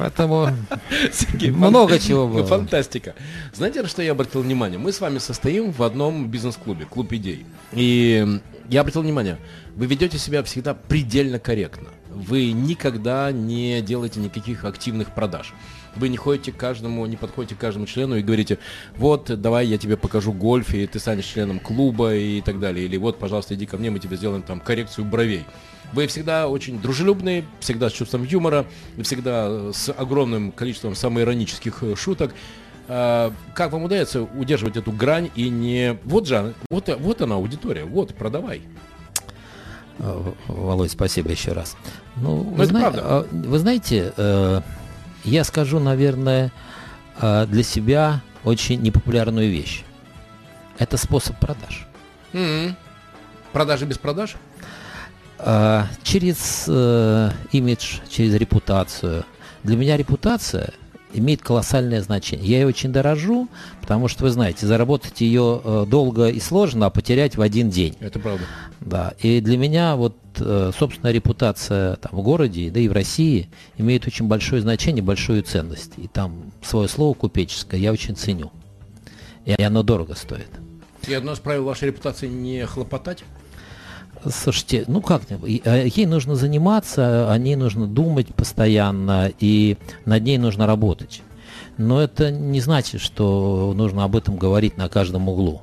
Поэтому 0.00 0.48
Сергей, 1.12 1.50
много 1.50 1.98
чего 1.98 2.26
было. 2.26 2.46
Фантастика. 2.46 3.14
Знаете, 3.52 3.82
на 3.82 3.88
что 3.88 4.00
я 4.00 4.12
обратил 4.12 4.40
внимание? 4.40 4.78
Мы 4.78 4.92
с 4.92 5.00
вами 5.02 5.18
состоим 5.18 5.72
в 5.72 5.82
одном 5.82 6.28
бизнес-клубе, 6.28 6.86
клуб 6.86 7.12
идей. 7.12 7.44
И 7.72 8.40
я 8.70 8.80
обратил 8.80 9.02
внимание, 9.02 9.36
вы 9.76 9.84
ведете 9.84 10.16
себя 10.16 10.42
всегда 10.42 10.72
предельно 10.72 11.38
корректно. 11.38 11.88
Вы 12.08 12.52
никогда 12.52 13.30
не 13.30 13.82
делаете 13.82 14.20
никаких 14.20 14.64
активных 14.64 15.14
продаж. 15.14 15.52
Вы 15.96 16.08
не 16.08 16.16
ходите 16.16 16.52
к 16.52 16.56
каждому, 16.56 17.04
не 17.06 17.16
подходите 17.16 17.54
к 17.54 17.58
каждому 17.58 17.86
члену 17.86 18.16
и 18.16 18.22
говорите, 18.22 18.58
вот, 18.96 19.40
давай 19.40 19.66
я 19.66 19.78
тебе 19.78 19.96
покажу 19.96 20.32
гольф, 20.32 20.74
и 20.74 20.86
ты 20.86 20.98
станешь 20.98 21.24
членом 21.24 21.58
клуба 21.58 22.14
и 22.14 22.40
так 22.40 22.60
далее. 22.60 22.84
Или 22.84 22.96
вот, 22.96 23.18
пожалуйста, 23.18 23.54
иди 23.54 23.66
ко 23.66 23.76
мне, 23.76 23.90
мы 23.90 23.98
тебе 23.98 24.16
сделаем 24.16 24.42
там 24.42 24.60
коррекцию 24.60 25.04
бровей. 25.04 25.44
Вы 25.92 26.06
всегда 26.06 26.48
очень 26.48 26.80
дружелюбные, 26.80 27.44
всегда 27.58 27.90
с 27.90 27.92
чувством 27.92 28.24
юмора, 28.24 28.66
всегда 29.02 29.72
с 29.72 29.90
огромным 29.90 30.52
количеством 30.52 30.94
самоиронических 30.94 31.82
э, 31.82 31.96
шуток. 31.96 32.32
А, 32.86 33.32
как 33.54 33.72
вам 33.72 33.84
удается 33.84 34.22
удерживать 34.22 34.76
эту 34.76 34.92
грань 34.92 35.30
и 35.34 35.48
не... 35.48 35.98
Вот 36.04 36.26
же, 36.26 36.54
вот, 36.70 36.88
вот 37.00 37.22
она 37.22 37.36
аудитория, 37.36 37.84
вот, 37.84 38.14
продавай. 38.14 38.62
Э, 39.98 40.32
Володь, 40.46 40.92
спасибо 40.92 41.30
еще 41.30 41.52
раз. 41.52 41.76
Ну, 42.16 42.36
вы, 42.36 42.66
зна... 42.66 42.92
А, 42.94 43.26
вы 43.30 43.58
знаете, 43.58 44.12
э, 44.16 44.60
я 45.24 45.44
скажу, 45.44 45.78
наверное, 45.78 46.52
для 47.20 47.62
себя 47.62 48.20
очень 48.44 48.80
непопулярную 48.80 49.50
вещь. 49.50 49.84
Это 50.78 50.96
способ 50.96 51.38
продаж. 51.38 51.86
Mm-hmm. 52.32 52.74
Продажи 53.52 53.84
без 53.84 53.98
продаж? 53.98 54.36
А, 55.38 55.86
через 56.02 56.64
э, 56.68 57.30
имидж, 57.52 57.98
через 58.08 58.34
репутацию. 58.34 59.24
Для 59.62 59.76
меня 59.76 59.96
репутация 59.96 60.72
имеет 61.12 61.42
колоссальное 61.42 62.00
значение. 62.02 62.48
Я 62.48 62.60
ее 62.60 62.66
очень 62.66 62.92
дорожу, 62.92 63.48
потому 63.80 64.08
что, 64.08 64.24
вы 64.24 64.30
знаете, 64.30 64.66
заработать 64.66 65.20
ее 65.20 65.60
э, 65.62 65.86
долго 65.88 66.28
и 66.28 66.40
сложно, 66.40 66.86
а 66.86 66.90
потерять 66.90 67.36
в 67.36 67.42
один 67.42 67.70
день. 67.70 67.96
Это 68.00 68.18
правда. 68.18 68.44
Да, 68.80 69.14
и 69.18 69.40
для 69.40 69.58
меня 69.58 69.96
вот, 69.96 70.16
э, 70.38 70.70
собственно, 70.76 71.10
репутация 71.10 71.96
там, 71.96 72.12
в 72.12 72.22
городе, 72.22 72.70
да 72.70 72.80
и 72.80 72.88
в 72.88 72.92
России 72.92 73.48
имеет 73.76 74.06
очень 74.06 74.26
большое 74.26 74.62
значение, 74.62 75.02
большую 75.02 75.42
ценность. 75.42 75.92
И 75.96 76.08
там 76.08 76.52
свое 76.62 76.88
слово 76.88 77.14
купеческое 77.14 77.80
я 77.80 77.92
очень 77.92 78.16
ценю. 78.16 78.52
И 79.44 79.62
оно 79.62 79.82
дорого 79.82 80.14
стоит. 80.14 80.48
И 81.08 81.14
одно 81.14 81.32
из 81.32 81.38
правил 81.38 81.64
вашей 81.64 81.88
репутации 81.88 82.28
не 82.28 82.64
хлопотать? 82.66 83.24
Слушайте, 84.28 84.84
ну 84.86 85.00
как, 85.00 85.22
э, 85.30 85.88
ей 85.94 86.06
нужно 86.06 86.34
заниматься, 86.34 87.32
о 87.32 87.38
ней 87.38 87.56
нужно 87.56 87.86
думать 87.86 88.34
постоянно, 88.34 89.32
и 89.40 89.78
над 90.04 90.22
ней 90.22 90.36
нужно 90.36 90.66
работать. 90.66 91.22
Но 91.78 92.00
это 92.02 92.30
не 92.30 92.60
значит, 92.60 93.00
что 93.00 93.72
нужно 93.74 94.04
об 94.04 94.16
этом 94.16 94.36
говорить 94.36 94.76
на 94.76 94.88
каждом 94.88 95.28
углу. 95.28 95.62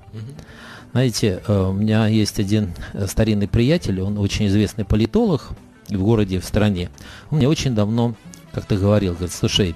Знаете, 0.92 1.44
э, 1.48 1.68
у 1.70 1.74
меня 1.74 2.08
есть 2.08 2.40
один 2.40 2.74
старинный 3.06 3.48
приятель, 3.48 4.02
он 4.02 4.18
очень 4.18 4.48
известный 4.48 4.86
политолог 4.86 5.50
в 5.90 6.02
городе, 6.02 6.40
в 6.40 6.46
стране. 6.46 6.90
Он 7.30 7.38
мне 7.38 7.48
очень 7.48 7.76
давно 7.76 8.16
как-то 8.52 8.76
говорил, 8.76 9.14
говорит, 9.14 9.34
слушай, 9.34 9.76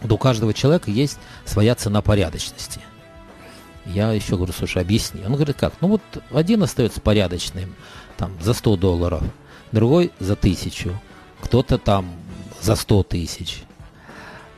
у 0.00 0.16
каждого 0.16 0.54
человека 0.54 0.90
есть 0.90 1.18
своя 1.44 1.74
цена 1.74 2.00
порядочности– 2.00 2.80
я 3.86 4.12
еще 4.12 4.36
говорю, 4.36 4.52
слушай, 4.52 4.82
объясни. 4.82 5.22
Он 5.24 5.34
говорит, 5.34 5.56
как? 5.58 5.74
Ну 5.80 5.88
вот 5.88 6.02
один 6.32 6.62
остается 6.62 7.00
порядочным, 7.00 7.74
там, 8.16 8.32
за 8.40 8.54
100 8.54 8.76
долларов, 8.76 9.22
другой 9.72 10.12
за 10.18 10.36
тысячу, 10.36 11.00
кто-то 11.40 11.78
там 11.78 12.10
за 12.60 12.76
100 12.76 13.02
тысяч. 13.04 13.64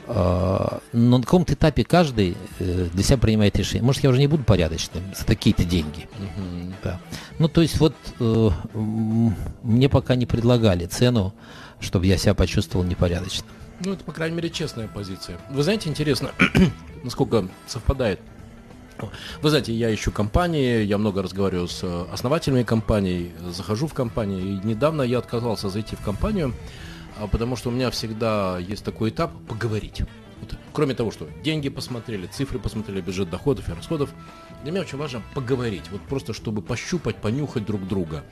А, 0.07 0.81
но 0.93 1.18
на 1.18 1.25
каком-то 1.25 1.55
этапе 1.55 1.83
каждый 1.83 2.37
э, 2.59 2.89
для 2.93 3.03
себя 3.03 3.16
принимает 3.16 3.57
решение. 3.57 3.83
Может, 3.83 4.05
я 4.05 4.11
уже 4.11 4.18
не 4.18 4.27
буду 4.27 4.45
порядочным 4.45 5.03
за 5.16 5.25
такие-то 5.25 5.64
деньги. 5.64 6.07
Uh-huh. 6.18 6.75
Да. 6.83 7.01
Ну, 7.39 7.49
то 7.49 7.62
есть 7.62 7.79
вот 7.79 7.95
э, 8.20 8.51
мне 9.62 9.89
пока 9.89 10.14
не 10.14 10.27
предлагали 10.27 10.85
цену, 10.85 11.33
чтобы 11.81 12.07
я 12.07 12.18
себя 12.18 12.35
почувствовал 12.35 12.85
непорядочным. 12.85 13.49
Ну, 13.81 13.95
это, 13.95 14.05
по 14.05 14.12
крайней 14.12 14.37
мере, 14.37 14.51
честная 14.51 14.89
позиция. 14.89 15.39
Вы 15.51 15.62
знаете, 15.62 15.89
интересно, 15.89 16.33
насколько 17.03 17.49
совпадает 17.66 18.20
вы 19.43 19.51
знаете, 19.51 19.73
я 19.73 19.95
ищу 19.95 20.13
компании, 20.13 20.83
я 20.85 20.99
много 20.99 21.23
разговариваю 21.23 21.69
с 21.69 21.81
э, 21.83 22.07
основателями 22.13 22.63
компаний, 22.63 23.33
захожу 23.51 23.87
в 23.87 23.95
компании. 23.95 24.41
И 24.41 24.67
недавно 24.67 25.03
я 25.03 25.19
отказался 25.19 25.69
зайти 25.69 25.97
в 25.97 26.01
компанию, 26.01 26.55
а, 27.19 27.27
потому 27.27 27.57
что 27.57 27.71
у 27.71 27.73
меня 27.73 27.91
всегда 27.91 28.59
есть 28.59 28.85
такой 28.85 29.11
этап 29.11 29.33
поговорить. 29.49 30.03
Вот, 30.41 30.55
кроме 30.73 30.95
того, 30.95 31.11
что 31.11 31.29
деньги 31.43 31.69
посмотрели, 31.69 32.27
цифры 32.27 32.59
посмотрели, 32.59 33.01
бюджет 33.01 33.31
доходов 33.31 33.69
и 33.69 33.73
расходов, 33.73 34.11
для 34.63 34.73
меня 34.73 34.83
очень 34.83 34.99
важно 34.99 35.23
поговорить, 35.35 35.85
вот 35.91 36.01
просто 36.03 36.33
чтобы 36.33 36.63
пощупать, 36.63 37.17
понюхать 37.17 37.67
друг 37.67 37.87
друга. 37.87 38.25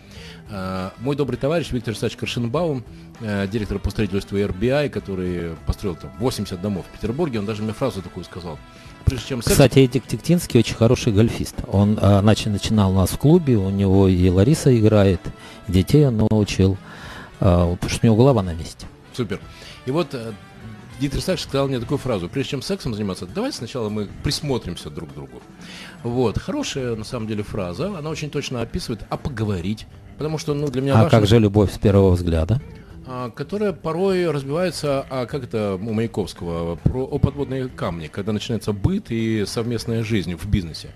А, 0.51 0.93
мой 0.99 1.17
добрый 1.17 1.39
товарищ 1.39 1.71
Виктор 1.71 1.95
Исаач 1.95 2.17
Каршенбаум, 2.17 2.85
э, 3.21 3.47
директор 3.49 3.79
по 3.79 3.91
строительству 3.91 4.39
RBI, 4.39 4.89
который 4.89 5.57
построил 5.67 5.97
там 5.97 6.11
80 6.19 6.61
домов 6.61 6.87
в 6.89 6.93
Петербурге, 6.93 7.41
он 7.41 7.47
даже 7.47 7.63
мне 7.63 7.73
фразу 7.73 8.01
такую 8.03 8.25
сказал– 8.25 8.59
прежде 9.03 9.29
чем... 9.29 9.41
Кстати, 9.41 9.81
Эдик 9.81 10.07
Тектинский 10.07 10.61
очень 10.61 10.75
хороший 10.75 11.13
гольфист. 11.13 11.57
Он 11.69 11.99
а, 12.01 12.23
начал, 12.23 12.51
начинал 12.51 12.93
у 12.93 12.97
нас 12.97 13.11
в 13.11 13.19
клубе, 13.19 13.57
у 13.57 13.71
него 13.71 14.09
и 14.09 14.29
Лариса 14.29 14.77
играет, 14.79 15.21
детей 15.69 16.07
он 16.07 16.27
научил, 16.31 16.77
а, 17.41 17.75
потому 17.75 17.91
что 17.91 18.01
у 18.03 18.07
него 18.07 18.17
голова 18.17 18.43
на 18.43 18.55
месте. 18.55 18.87
Супер. 19.15 19.41
И 19.85 19.91
вот 19.91 20.15
э, 20.15 20.33
Дитер 21.01 21.21
Сакс 21.21 21.43
сказал 21.43 21.69
мне 21.69 21.81
такую 21.81 21.99
фразу, 21.99 22.29
прежде 22.29 22.53
чем 22.53 22.63
сексом 22.63 22.95
заниматься, 22.95 23.27
давайте 23.27 23.59
сначала 23.59 23.89
мы 23.89 24.09
присмотримся 24.23 24.89
друг 24.91 25.11
к 25.11 25.15
другу. 25.15 25.43
Вот, 26.03 26.39
хорошая 26.39 26.95
на 26.95 27.05
самом 27.05 27.27
деле 27.27 27.43
фраза, 27.43 27.99
она 27.99 28.09
очень 28.09 28.31
точно 28.31 28.63
описывает, 28.63 29.03
а 29.11 29.17
поговорить, 29.17 29.87
потому 30.17 30.39
что, 30.39 30.55
ну, 30.55 30.69
для 30.69 30.81
меня 30.83 30.95
А 30.95 31.03
важно, 31.03 31.11
как 31.11 31.27
же 31.27 31.39
любовь 31.39 31.75
с 31.75 31.79
первого 31.79 32.13
взгляда? 32.13 32.61
А, 33.07 33.31
которая 33.31 33.73
порой 33.73 34.31
разбивается, 34.31 35.05
а 35.11 35.27
как 35.27 35.45
это 35.45 35.75
у 35.75 35.93
Маяковского, 35.93 36.77
про, 36.77 37.05
о 37.05 37.19
подводные 37.19 37.69
камни, 37.69 38.07
когда 38.07 38.33
начинается 38.33 38.73
быт 38.73 39.07
и 39.11 39.45
совместная 39.47 40.05
жизнь 40.05 40.35
в 40.37 40.47
бизнесе. 40.47 40.91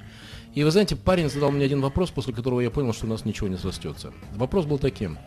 И 0.54 0.64
вы 0.64 0.70
знаете, 0.70 0.96
парень 0.96 1.28
задал 1.28 1.50
мне 1.50 1.64
один 1.64 1.80
вопрос, 1.80 2.10
после 2.10 2.32
которого 2.32 2.60
я 2.60 2.70
понял, 2.70 2.92
что 2.94 3.06
у 3.06 3.08
нас 3.08 3.24
ничего 3.24 3.48
не 3.48 3.56
срастется. 3.56 4.12
Вопрос 4.36 4.66
был 4.66 4.78
таким. 4.78 5.18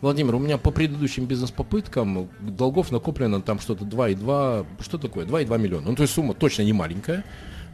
Владимир, 0.00 0.36
у 0.36 0.38
меня 0.38 0.58
по 0.58 0.70
предыдущим 0.70 1.26
бизнес-попыткам 1.26 2.30
долгов 2.40 2.92
накоплено 2.92 3.42
там 3.42 3.58
что-то 3.58 3.84
2,2, 3.84 4.66
что 4.80 4.96
такое? 4.96 5.26
2,2 5.26 5.58
миллиона. 5.58 5.90
Ну, 5.90 5.96
то 5.96 6.02
есть 6.02 6.14
сумма 6.14 6.34
точно 6.34 6.62
не 6.62 6.72
маленькая, 6.72 7.24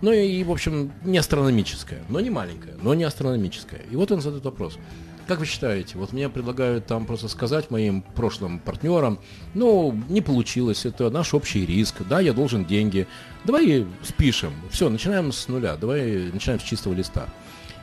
но 0.01 0.13
и, 0.13 0.43
в 0.43 0.51
общем, 0.51 0.91
не 1.05 1.19
астрономическая, 1.19 2.03
но 2.09 2.21
не 2.21 2.31
маленькая, 2.31 2.75
но 2.83 2.95
не 2.95 3.05
астрономическая. 3.05 3.83
И 3.91 3.97
вот 3.97 4.11
он 4.11 4.23
задает 4.23 4.45
вопрос. 4.45 4.79
Как 5.27 5.39
вы 5.39 5.47
считаете, 5.47 5.97
вот 5.97 6.13
мне 6.13 6.29
предлагают 6.29 6.87
там 6.87 7.07
просто 7.07 7.29
сказать 7.29 7.71
моим 7.71 8.03
прошлым 8.03 8.59
партнерам, 8.59 9.19
ну, 9.55 9.99
не 10.11 10.21
получилось, 10.21 10.85
это 10.85 11.09
наш 11.09 11.33
общий 11.33 11.65
риск, 11.65 12.03
да, 12.09 12.21
я 12.21 12.35
должен 12.35 12.67
деньги, 12.67 13.07
давай 13.45 13.87
спишем, 14.03 14.53
все, 14.71 14.91
начинаем 14.91 15.33
с 15.33 15.49
нуля, 15.49 15.77
давай 15.77 16.31
начинаем 16.31 16.61
с 16.61 16.65
чистого 16.65 16.93
листа. 16.93 17.29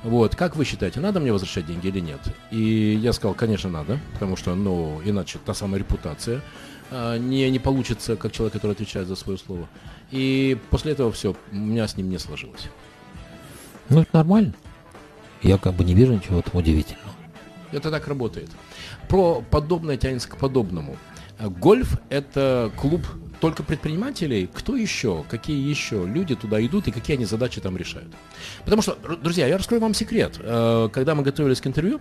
Вот, 0.04 0.36
как 0.36 0.56
вы 0.56 0.66
считаете, 0.66 1.00
надо 1.00 1.20
мне 1.20 1.32
возвращать 1.32 1.66
деньги 1.66 1.88
или 1.88 2.00
нет? 2.00 2.20
И 2.52 3.00
я 3.02 3.14
сказал, 3.14 3.34
конечно, 3.34 3.70
надо, 3.70 4.00
потому 4.14 4.36
что, 4.36 4.54
ну, 4.54 5.02
иначе 5.04 5.40
та 5.44 5.56
самая 5.56 5.80
репутация 5.80 6.42
а, 6.92 7.18
не, 7.18 7.50
не 7.50 7.60
получится, 7.60 8.16
как 8.16 8.32
человек, 8.34 8.54
который 8.54 8.74
отвечает 8.74 9.08
за 9.08 9.16
свое 9.16 9.40
слово. 9.40 9.68
И 10.12 10.58
после 10.70 10.92
этого 10.92 11.12
все, 11.12 11.36
у 11.52 11.56
меня 11.56 11.88
с 11.88 11.98
ним 11.98 12.10
не 12.10 12.20
сложилось. 12.20 12.68
Ну, 13.90 14.02
это 14.02 14.10
нормально. 14.14 14.54
Я 15.42 15.58
как 15.58 15.74
бы 15.74 15.84
не 15.84 15.94
вижу 15.96 16.14
ничего 16.14 16.42
там 16.42 16.56
удивительного. 16.56 17.01
Это 17.72 17.92
так 17.92 18.08
работает. 18.08 18.50
Про 19.08 19.44
подобное 19.50 19.98
тянется 19.98 20.30
к 20.30 20.38
подобному. 20.38 20.98
Гольф– 21.40 22.00
это 22.10 22.72
клуб 22.78 23.02
только 23.42 23.64
предпринимателей, 23.64 24.48
кто 24.54 24.76
еще, 24.76 25.26
какие 25.28 25.68
еще 25.68 26.06
люди 26.06 26.36
туда 26.36 26.64
идут 26.64 26.88
и 26.88 26.92
какие 26.92 27.18
они 27.18 27.26
задачи 27.26 27.60
там 27.60 27.76
решают. 27.76 28.14
Потому 28.64 28.84
что, 28.84 28.96
друзья, 29.22 29.48
я 29.48 29.58
раскрою 29.58 29.82
вам 29.82 29.96
секрет. 29.96 30.38
Э, 30.40 30.90
когда 30.94 31.16
мы 31.16 31.24
готовились 31.24 31.60
к 31.60 31.66
интервью, 31.66 32.00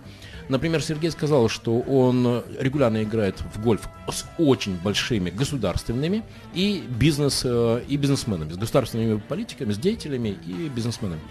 например, 0.49 0.83
Сергей 0.83 1.09
сказал, 1.09 1.49
что 1.49 1.79
он 1.79 2.43
регулярно 2.59 3.01
играет 3.01 3.41
в 3.55 3.61
гольф 3.61 3.89
с 4.07 4.25
очень 4.37 4.77
большими 4.77 5.31
государственными 5.31 6.23
и 6.53 6.83
бизнес 6.87 7.41
э, 7.43 7.81
и 7.87 7.97
бизнесменами, 7.97 8.53
с 8.53 8.57
государственными 8.57 9.19
политиками, 9.19 9.73
с 9.73 9.79
деятелями 9.79 10.37
и 10.45 10.69
бизнесменами. 10.69 11.21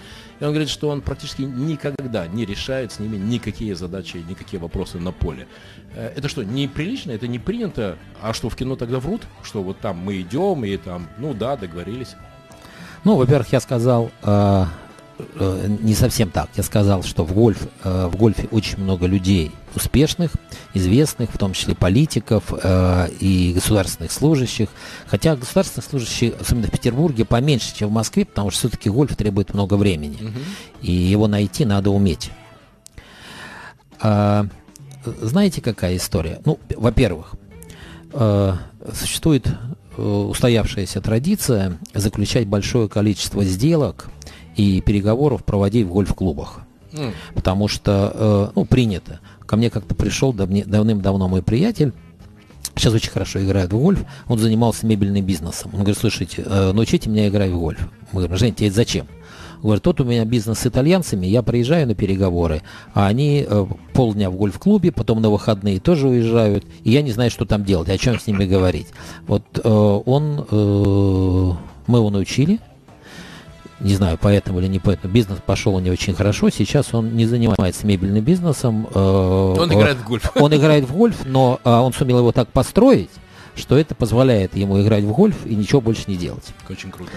И 0.40 0.44
он 0.44 0.50
говорит, 0.50 0.70
что 0.70 0.88
он 0.88 1.02
практически 1.02 1.42
никогда 1.42 2.26
не 2.26 2.46
решает 2.46 2.92
с 2.92 2.98
ними 2.98 3.16
никакие 3.16 3.76
задачи, 3.76 4.16
никакие 4.28 4.60
вопросы 4.60 4.98
на 4.98 5.12
поле. 5.12 5.46
Э, 5.94 6.12
это 6.16 6.28
что, 6.28 6.42
неприлично, 6.42 7.12
это 7.12 7.28
не 7.28 7.38
принято? 7.38 7.98
А 8.22 8.32
что, 8.32 8.48
в 8.48 8.56
кино 8.56 8.76
тогда 8.76 9.00
врут? 9.00 9.22
Что 9.42 9.62
вот 9.62 9.78
там 9.80 9.98
мы 9.98 10.20
идем 10.22 10.64
и 10.64 10.76
там, 10.78 11.08
ну 11.18 11.34
да, 11.34 11.56
договорились. 11.56 12.16
Ну, 13.04 13.16
во-первых, 13.16 13.52
я 13.52 13.60
сказал 13.60 14.10
э, 14.22 14.64
не 15.80 15.94
совсем 15.94 16.30
так. 16.30 16.50
Я 16.56 16.62
сказал, 16.62 17.02
что 17.02 17.24
в, 17.24 17.32
гольф, 17.32 17.66
э, 17.84 18.08
в 18.10 18.16
гольфе 18.16 18.48
очень 18.50 18.78
много 18.78 19.06
людей 19.06 19.50
успешных, 19.74 20.32
известных, 20.74 21.30
в 21.30 21.38
том 21.38 21.52
числе 21.52 21.74
политиков 21.74 22.52
э, 22.52 23.08
и 23.20 23.52
государственных 23.54 24.12
служащих. 24.12 24.68
Хотя 25.06 25.36
государственных 25.36 25.88
служащих, 25.88 26.34
особенно 26.40 26.68
в 26.68 26.70
Петербурге, 26.70 27.24
поменьше, 27.24 27.74
чем 27.74 27.88
в 27.88 27.92
Москве, 27.92 28.24
потому 28.24 28.50
что 28.50 28.60
все-таки 28.60 28.90
гольф 28.90 29.16
требует 29.16 29.54
много 29.54 29.74
времени. 29.74 30.16
Угу. 30.16 30.38
И 30.82 30.92
его 30.92 31.28
найти 31.28 31.64
надо 31.64 31.90
уметь. 31.90 32.30
А, 34.00 34.46
знаете, 35.04 35.60
какая 35.60 35.96
история? 35.96 36.40
Ну, 36.44 36.58
во-первых, 36.76 37.34
э, 38.12 38.54
существует 38.94 39.46
э, 39.96 40.02
устоявшаяся 40.02 41.00
традиция 41.00 41.78
заключать 41.94 42.46
большое 42.46 42.88
количество 42.88 43.44
сделок 43.44 44.08
и 44.60 44.80
переговоров 44.80 45.44
проводить 45.44 45.86
в 45.86 45.90
гольф-клубах. 45.90 46.60
Mm. 46.92 47.12
Потому 47.34 47.68
что, 47.68 48.12
э, 48.14 48.52
ну, 48.54 48.64
принято. 48.64 49.20
Ко 49.46 49.56
мне 49.56 49.70
как-то 49.70 49.94
пришел 49.94 50.32
давным-давно 50.32 51.28
мой 51.28 51.42
приятель, 51.42 51.92
сейчас 52.76 52.94
очень 52.94 53.10
хорошо 53.10 53.42
играет 53.44 53.72
в 53.72 53.78
гольф, 53.78 54.04
он 54.28 54.38
занимался 54.38 54.86
мебельным 54.86 55.24
бизнесом. 55.24 55.70
Он 55.72 55.80
говорит, 55.80 55.98
слушайте, 55.98 56.44
научите 56.44 57.08
меня 57.10 57.28
играть 57.28 57.50
в 57.50 57.58
гольф. 57.58 57.88
Мы 58.12 58.20
говорим, 58.22 58.36
Жень, 58.36 58.54
тебе 58.54 58.68
это 58.68 58.76
зачем? 58.76 59.06
Говорит, 59.62 59.82
тут 59.82 60.00
у 60.00 60.04
меня 60.04 60.24
бизнес 60.24 60.60
с 60.60 60.66
итальянцами, 60.66 61.26
я 61.26 61.42
приезжаю 61.42 61.86
на 61.86 61.94
переговоры, 61.94 62.62
а 62.94 63.06
они 63.06 63.44
э, 63.46 63.66
полдня 63.92 64.30
в 64.30 64.36
гольф-клубе, 64.36 64.90
потом 64.90 65.20
на 65.20 65.28
выходные 65.28 65.80
тоже 65.80 66.08
уезжают, 66.08 66.64
и 66.82 66.90
я 66.90 67.02
не 67.02 67.12
знаю, 67.12 67.30
что 67.30 67.44
там 67.44 67.64
делать, 67.64 67.90
о 67.90 67.98
чем 67.98 68.18
с 68.18 68.26
ними 68.26 68.46
говорить. 68.46 68.88
Вот 69.26 69.44
э, 69.62 69.68
он, 69.68 70.46
э, 70.50 71.52
мы 71.86 71.98
его 71.98 72.08
научили, 72.08 72.58
не 73.80 73.94
знаю, 73.94 74.18
поэтому 74.20 74.60
или 74.60 74.66
не 74.66 74.78
поэтому, 74.78 75.12
бизнес 75.12 75.38
пошел 75.44 75.74
у 75.74 75.80
него 75.80 75.92
очень 75.92 76.14
хорошо. 76.14 76.50
Сейчас 76.50 76.92
он 76.94 77.16
не 77.16 77.26
занимается 77.26 77.86
мебельным 77.86 78.22
бизнесом. 78.22 78.86
Э, 78.94 79.54
он 79.58 79.72
играет 79.72 79.98
в 79.98 80.04
гольф. 80.04 80.30
Он 80.36 80.54
играет 80.54 80.84
в 80.84 80.94
гольф, 80.94 81.24
но 81.24 81.60
э, 81.64 81.70
он 81.70 81.92
сумел 81.92 82.18
его 82.18 82.32
так 82.32 82.48
построить, 82.48 83.10
что 83.56 83.76
это 83.78 83.94
позволяет 83.94 84.54
ему 84.54 84.80
играть 84.80 85.04
в 85.04 85.12
гольф 85.12 85.46
и 85.46 85.54
ничего 85.54 85.80
больше 85.80 86.04
не 86.06 86.16
делать. 86.16 86.44
Очень 86.68 86.90
круто. 86.90 87.12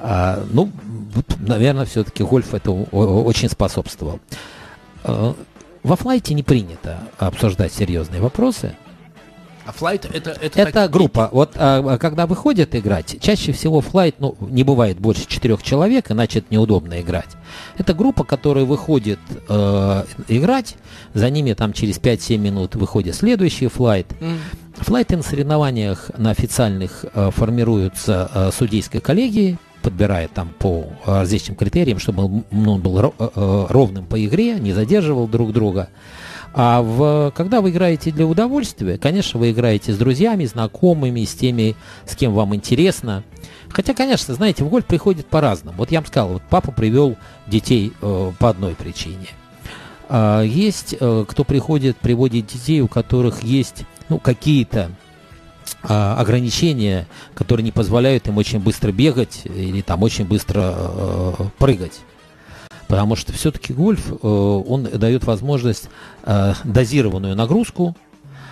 А, 0.00 0.44
ну, 0.52 0.70
наверное, 1.38 1.84
все-таки 1.84 2.24
гольф 2.24 2.52
это 2.54 2.72
очень 2.72 3.48
способствовал. 3.48 4.18
Во 5.04 5.96
флайте 5.96 6.34
не 6.34 6.42
принято 6.42 6.98
обсуждать 7.18 7.72
серьезные 7.72 8.20
вопросы. 8.20 8.76
А 9.72 9.78
флайт 9.78 10.04
это 10.04 10.30
это, 10.30 10.60
это 10.60 10.72
так... 10.72 10.90
группа. 10.90 11.30
Вот 11.32 11.52
а, 11.56 11.96
когда 11.98 12.26
выходят 12.26 12.74
играть, 12.74 13.16
чаще 13.20 13.52
всего 13.52 13.80
флайт, 13.80 14.16
ну, 14.18 14.36
не 14.40 14.64
бывает 14.64 14.98
больше 14.98 15.26
четырех 15.26 15.62
человек, 15.62 16.10
иначе 16.10 16.40
это 16.40 16.48
неудобно 16.50 17.00
играть. 17.00 17.30
Это 17.78 17.94
группа, 17.94 18.24
которая 18.24 18.64
выходит 18.64 19.18
э, 19.48 20.04
играть, 20.28 20.76
за 21.14 21.30
ними 21.30 21.54
там 21.54 21.72
через 21.72 21.98
5-7 21.98 22.36
минут 22.36 22.74
выходит 22.74 23.14
следующий 23.14 23.68
флайт. 23.68 24.06
Mm. 24.20 24.38
Флайты 24.78 25.16
на 25.16 25.22
соревнованиях 25.22 26.10
на 26.18 26.30
официальных 26.30 27.06
э, 27.14 27.30
формируются 27.30 28.30
э, 28.34 28.50
судейской 28.52 29.00
коллегией, 29.00 29.58
подбирает 29.82 30.32
там 30.32 30.50
по 30.58 30.86
различным 31.04 31.56
критериям, 31.56 31.98
чтобы 31.98 32.24
он 32.24 32.44
ну, 32.50 32.78
был 32.78 32.98
э, 32.98 33.10
э, 33.18 33.66
ровным 33.68 34.04
по 34.04 34.22
игре, 34.24 34.54
не 34.54 34.72
задерживал 34.72 35.26
друг 35.28 35.52
друга. 35.52 35.88
А 36.54 36.82
в, 36.82 37.32
когда 37.34 37.60
вы 37.60 37.70
играете 37.70 38.10
для 38.10 38.26
удовольствия, 38.26 38.98
конечно, 38.98 39.40
вы 39.40 39.52
играете 39.52 39.92
с 39.92 39.96
друзьями, 39.96 40.44
знакомыми, 40.44 41.24
с 41.24 41.34
теми, 41.34 41.76
с 42.04 42.14
кем 42.14 42.32
вам 42.34 42.54
интересно. 42.54 43.24
Хотя, 43.70 43.94
конечно, 43.94 44.34
знаете, 44.34 44.64
в 44.64 44.68
гольф 44.68 44.84
приходит 44.84 45.26
по-разному. 45.26 45.78
Вот 45.78 45.90
я 45.90 46.00
вам 46.00 46.06
сказал, 46.06 46.28
вот 46.34 46.42
папа 46.50 46.70
привел 46.70 47.16
детей 47.46 47.92
э, 48.02 48.32
по 48.38 48.50
одной 48.50 48.74
причине. 48.74 49.28
А 50.10 50.42
есть, 50.42 50.94
э, 51.00 51.24
кто 51.26 51.44
приходит, 51.44 51.96
приводит 51.96 52.48
детей, 52.48 52.82
у 52.82 52.88
которых 52.88 53.42
есть 53.42 53.84
ну, 54.10 54.18
какие-то 54.18 54.90
а, 55.84 56.16
ограничения, 56.20 57.06
которые 57.34 57.64
не 57.64 57.72
позволяют 57.72 58.28
им 58.28 58.36
очень 58.36 58.60
быстро 58.60 58.92
бегать 58.92 59.42
или 59.44 59.80
там 59.80 60.02
очень 60.02 60.26
быстро 60.26 60.74
э, 60.76 61.32
прыгать. 61.58 62.00
Потому 62.92 63.16
что 63.16 63.32
все-таки 63.32 63.72
гольф, 63.72 64.12
э, 64.12 64.26
он 64.26 64.82
дает 64.82 65.24
возможность 65.24 65.88
э, 66.24 66.52
дозированную 66.62 67.34
нагрузку 67.34 67.96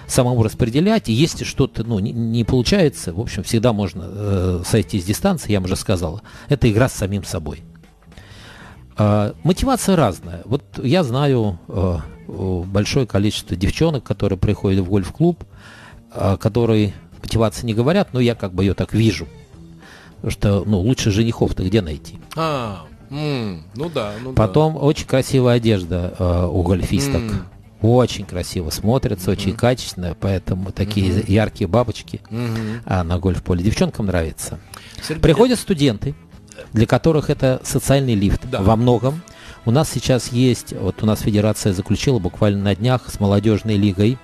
самому 0.06 0.42
распределять. 0.42 1.10
И 1.10 1.12
если 1.12 1.44
что-то 1.44 1.84
ну, 1.84 1.98
не, 1.98 2.42
получается, 2.44 3.12
в 3.12 3.20
общем, 3.20 3.42
всегда 3.42 3.74
можно 3.74 4.04
э, 4.06 4.62
сойти 4.64 4.98
с 4.98 5.04
дистанции, 5.04 5.52
я 5.52 5.58
вам 5.58 5.66
уже 5.66 5.76
сказал. 5.76 6.22
Это 6.48 6.72
игра 6.72 6.88
с 6.88 6.94
самим 6.94 7.22
собой. 7.22 7.60
Э, 8.96 9.34
мотивация 9.42 9.94
разная. 9.94 10.40
Вот 10.46 10.64
я 10.82 11.04
знаю 11.04 11.58
большое 12.26 13.06
количество 13.06 13.56
девчонок, 13.56 14.04
которые 14.04 14.38
приходят 14.38 14.82
в 14.82 14.88
гольф-клуб, 14.88 15.44
э, 16.14 16.38
которые 16.40 16.94
мотивации 17.20 17.66
не 17.66 17.74
говорят, 17.74 18.14
но 18.14 18.20
я 18.20 18.34
как 18.34 18.54
бы 18.54 18.64
ее 18.64 18.72
так 18.72 18.94
вижу. 18.94 19.28
Потому 20.22 20.30
что, 20.30 20.64
ну, 20.64 20.80
лучше 20.80 21.10
женихов-то 21.10 21.62
где 21.62 21.82
найти? 21.82 22.18
А, 22.36 22.86
м, 23.10 23.64
ну 23.74 23.88
да. 23.88 24.14
Ну 24.22 24.32
Потом 24.32 24.74
да. 24.74 24.80
очень 24.80 25.06
красивая 25.06 25.56
одежда 25.56 26.14
э, 26.18 26.46
у 26.46 26.62
гольфисток. 26.62 27.22
М. 27.22 27.46
Очень 27.82 28.26
красиво 28.26 28.68
смотрится, 28.68 29.30
очень 29.30 29.52
mm. 29.52 29.56
качественно, 29.56 30.16
поэтому 30.20 30.70
такие 30.70 31.12
mm-hmm. 31.12 31.32
яркие 31.32 31.66
бабочки 31.66 32.20
mm-hmm. 32.30 32.82
а, 32.84 33.04
на 33.04 33.18
гольф-поле. 33.18 33.64
Девчонкам 33.64 34.04
нравится. 34.06 34.58
Сергей... 35.02 35.22
Приходят 35.22 35.58
студенты. 35.58 36.14
для 36.72 36.86
которых 36.86 37.30
это 37.30 37.60
социальный 37.64 38.14
лифт 38.14 38.42
да. 38.50 38.60
во 38.60 38.76
многом. 38.76 39.22
У 39.64 39.70
нас 39.70 39.90
сейчас 39.90 40.32
есть, 40.32 40.72
вот 40.72 41.02
у 41.02 41.06
нас 41.06 41.20
федерация 41.20 41.72
заключила 41.72 42.18
буквально 42.18 42.64
на 42.64 42.74
днях 42.74 43.08
с 43.08 43.20
молодежной 43.20 43.76
лигой 43.76 44.18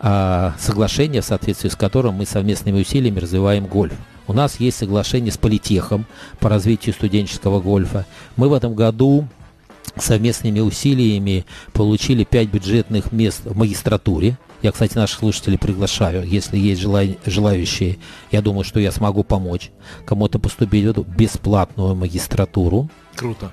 а, 0.00 0.54
соглашение, 0.58 1.22
в 1.22 1.24
соответствии 1.24 1.68
с 1.68 1.76
которым 1.76 2.14
мы 2.14 2.26
совместными 2.26 2.80
усилиями 2.80 3.18
развиваем 3.18 3.66
гольф. 3.66 3.94
У 4.28 4.34
нас 4.34 4.60
есть 4.60 4.76
соглашение 4.76 5.32
с 5.32 5.38
политехом 5.38 6.06
по 6.38 6.48
развитию 6.48 6.94
студенческого 6.94 7.60
гольфа. 7.60 8.06
Мы 8.36 8.48
в 8.48 8.52
этом 8.52 8.74
году 8.74 9.26
совместными 9.96 10.60
усилиями 10.60 11.46
получили 11.72 12.24
5 12.24 12.48
бюджетных 12.48 13.10
мест 13.10 13.40
в 13.44 13.56
магистратуре. 13.56 14.38
Я, 14.60 14.72
кстати, 14.72 14.96
наших 14.96 15.20
слушателей 15.20 15.56
приглашаю, 15.56 16.26
если 16.26 16.58
есть 16.58 16.80
желающие, 16.80 17.98
я 18.30 18.42
думаю, 18.42 18.64
что 18.64 18.80
я 18.80 18.92
смогу 18.92 19.24
помочь 19.24 19.70
кому-то 20.04 20.38
поступить 20.38 20.84
в 20.84 20.90
эту 20.90 21.04
бесплатную 21.04 21.94
магистратуру. 21.94 22.90
Круто. 23.16 23.50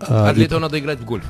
А, 0.00 0.30
а 0.30 0.34
для 0.34 0.44
и... 0.44 0.46
этого 0.46 0.60
надо 0.60 0.78
играть 0.78 1.00
в 1.00 1.04
гольф? 1.04 1.24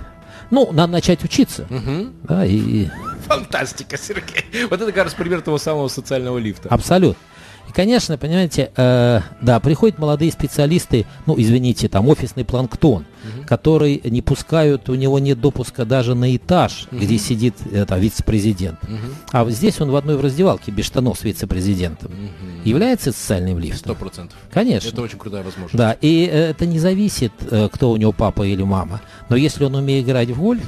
Ну, 0.50 0.70
надо 0.72 0.92
начать 0.92 1.24
учиться. 1.24 1.66
Угу. 1.70 2.08
Да, 2.24 2.44
и... 2.44 2.88
Фантастика, 3.26 3.96
Сергей. 3.96 4.66
Вот 4.68 4.80
это, 4.82 4.92
кажется, 4.92 5.16
пример 5.16 5.40
того 5.40 5.56
самого 5.56 5.88
социального 5.88 6.36
лифта. 6.36 6.68
Абсолютно. 6.68 7.22
И, 7.68 7.72
конечно, 7.72 8.18
понимаете, 8.18 8.70
э, 8.76 9.20
да, 9.40 9.60
приходят 9.60 9.98
молодые 9.98 10.32
специалисты, 10.32 11.06
ну, 11.26 11.34
извините, 11.38 11.88
там 11.88 12.08
офисный 12.08 12.44
планктон, 12.44 13.04
угу. 13.04 13.46
который 13.46 14.00
не 14.04 14.22
пускают, 14.22 14.88
у 14.88 14.94
него 14.94 15.18
нет 15.18 15.40
допуска 15.40 15.84
даже 15.84 16.14
на 16.14 16.34
этаж, 16.36 16.88
угу. 16.90 17.00
где 17.00 17.18
сидит 17.18 17.54
это, 17.72 17.96
вице-президент. 17.98 18.82
Угу. 18.82 18.92
А 19.32 19.50
здесь 19.50 19.80
он 19.80 19.90
в 19.90 19.96
одной 19.96 20.16
в 20.16 20.20
раздевалке 20.20 20.70
без 20.70 20.86
штанов 20.86 21.18
с 21.18 21.24
вице-президентом. 21.24 22.12
Угу. 22.12 22.68
Является 22.68 23.12
социальным 23.12 23.58
лифтом? 23.58 23.78
Сто 23.78 23.94
процентов. 23.94 24.38
Конечно. 24.52 24.88
Это 24.88 25.02
очень 25.02 25.18
крутая 25.18 25.42
возможность. 25.42 25.76
Да, 25.76 25.96
и 26.00 26.28
э, 26.30 26.50
это 26.50 26.66
не 26.66 26.78
зависит, 26.78 27.32
э, 27.50 27.68
кто 27.72 27.90
у 27.90 27.96
него 27.96 28.12
папа 28.12 28.42
или 28.42 28.62
мама. 28.62 29.00
Но 29.28 29.36
если 29.36 29.64
он 29.64 29.74
умеет 29.74 30.04
играть 30.06 30.30
в 30.30 30.40
гольф, 30.40 30.64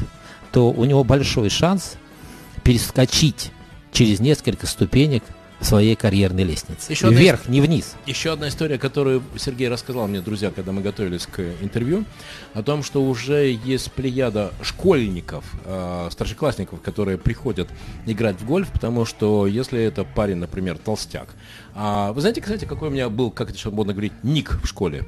то 0.53 0.71
у 0.71 0.85
него 0.85 1.03
большой 1.03 1.51
шанс 1.51 1.95
перескочить 2.63 3.51
через 3.93 4.21
несколько 4.21 4.67
ступенек 4.67 5.23
своей 5.65 5.97
карьерной 5.97 6.45
лестнице. 6.45 6.93
Еще 6.93 7.09
Вверх, 7.09 7.43
одна... 7.43 7.55
не 7.55 7.61
вниз. 7.61 7.95
Еще 8.07 8.33
одна 8.33 8.49
история, 8.49 8.79
которую 8.79 9.23
Сергей 9.37 9.69
рассказал 9.69 10.07
мне, 10.07 10.21
друзья, 10.21 10.51
когда 10.51 10.73
мы 10.73 10.83
готовились 10.83 11.27
к 11.27 11.41
интервью, 11.61 12.05
о 12.53 12.63
том, 12.63 12.83
что 12.83 13.05
уже 13.05 13.59
есть 13.65 13.91
плеяда 13.93 14.53
школьников, 14.63 15.45
э, 15.65 16.09
старшеклассников, 16.11 16.81
которые 16.81 17.19
приходят 17.19 17.69
играть 18.07 18.41
в 18.41 18.47
гольф, 18.47 18.71
потому 18.71 19.05
что 19.05 19.47
если 19.47 19.83
это 19.83 20.05
парень, 20.05 20.37
например, 20.37 20.79
толстяк. 20.79 21.29
А, 21.75 22.13
вы 22.13 22.21
знаете, 22.21 22.41
кстати, 22.41 22.65
какой 22.65 22.89
у 22.89 22.91
меня 22.93 23.09
был, 23.09 23.31
как 23.31 23.51
это 23.51 23.59
сейчас 23.59 23.73
модно 23.73 23.93
говорить, 23.93 24.13
ник 24.23 24.59
в 24.63 24.67
школе? 24.67 25.05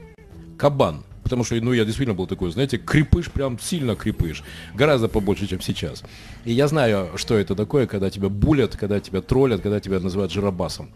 Кабан 0.58 1.04
потому 1.26 1.42
что, 1.42 1.56
ну, 1.56 1.72
я 1.72 1.84
действительно 1.84 2.14
был 2.14 2.28
такой, 2.28 2.52
знаете, 2.52 2.78
крепыш, 2.78 3.32
прям 3.32 3.58
сильно 3.58 3.96
крепыш, 3.96 4.44
гораздо 4.76 5.08
побольше, 5.08 5.48
чем 5.48 5.60
сейчас. 5.60 6.04
И 6.44 6.52
я 6.52 6.68
знаю, 6.68 7.08
что 7.16 7.34
это 7.34 7.56
такое, 7.56 7.88
когда 7.88 8.10
тебя 8.10 8.28
булят, 8.28 8.76
когда 8.76 9.00
тебя 9.00 9.20
троллят, 9.22 9.60
когда 9.60 9.80
тебя 9.80 9.98
называют 9.98 10.30
жиробасом. 10.30 10.90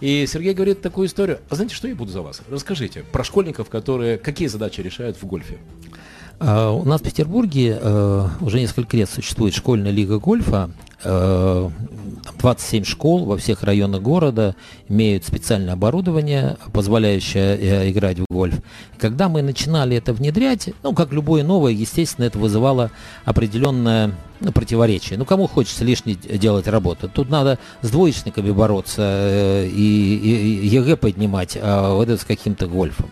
И 0.00 0.26
Сергей 0.26 0.54
говорит 0.54 0.82
такую 0.82 1.06
историю, 1.06 1.38
а 1.48 1.54
знаете, 1.54 1.76
что 1.76 1.86
я 1.86 1.94
буду 1.94 2.10
за 2.10 2.20
вас? 2.20 2.42
Расскажите 2.50 3.04
про 3.12 3.22
школьников, 3.22 3.68
которые, 3.68 4.18
какие 4.18 4.48
задачи 4.48 4.80
решают 4.80 5.16
в 5.22 5.24
гольфе? 5.24 5.58
Uh, 6.40 6.82
у 6.82 6.84
нас 6.84 7.00
в 7.00 7.04
Петербурге 7.04 7.78
uh, 7.80 8.28
уже 8.40 8.58
несколько 8.58 8.96
лет 8.96 9.08
существует 9.08 9.54
школьная 9.54 9.92
лига 9.92 10.18
гольфа. 10.18 10.70
Uh, 11.04 11.70
27 12.38 12.84
школ 12.84 13.24
во 13.24 13.36
всех 13.36 13.62
районах 13.62 14.02
города 14.02 14.54
имеют 14.88 15.24
специальное 15.24 15.74
оборудование, 15.74 16.56
позволяющее 16.72 17.56
э, 17.56 17.90
играть 17.90 18.18
в 18.18 18.24
гольф. 18.30 18.54
Когда 18.98 19.28
мы 19.28 19.42
начинали 19.42 19.96
это 19.96 20.12
внедрять, 20.12 20.70
ну, 20.82 20.94
как 20.94 21.12
любое 21.12 21.42
новое, 21.42 21.72
естественно, 21.72 22.24
это 22.24 22.38
вызывало 22.38 22.90
определенное 23.24 24.12
ну, 24.40 24.52
противоречие. 24.52 25.18
Ну, 25.18 25.24
кому 25.24 25.46
хочется 25.46 25.84
лишней 25.84 26.14
делать 26.14 26.68
работу? 26.68 27.08
Тут 27.08 27.30
надо 27.30 27.58
с 27.82 27.90
двоечниками 27.90 28.50
бороться 28.50 29.02
э, 29.02 29.66
и, 29.66 30.60
и 30.62 30.68
ЕГЭ 30.68 30.96
поднимать, 30.96 31.58
а 31.60 31.94
вот 31.94 32.08
это 32.08 32.20
с 32.20 32.24
каким-то 32.24 32.66
гольфом. 32.66 33.10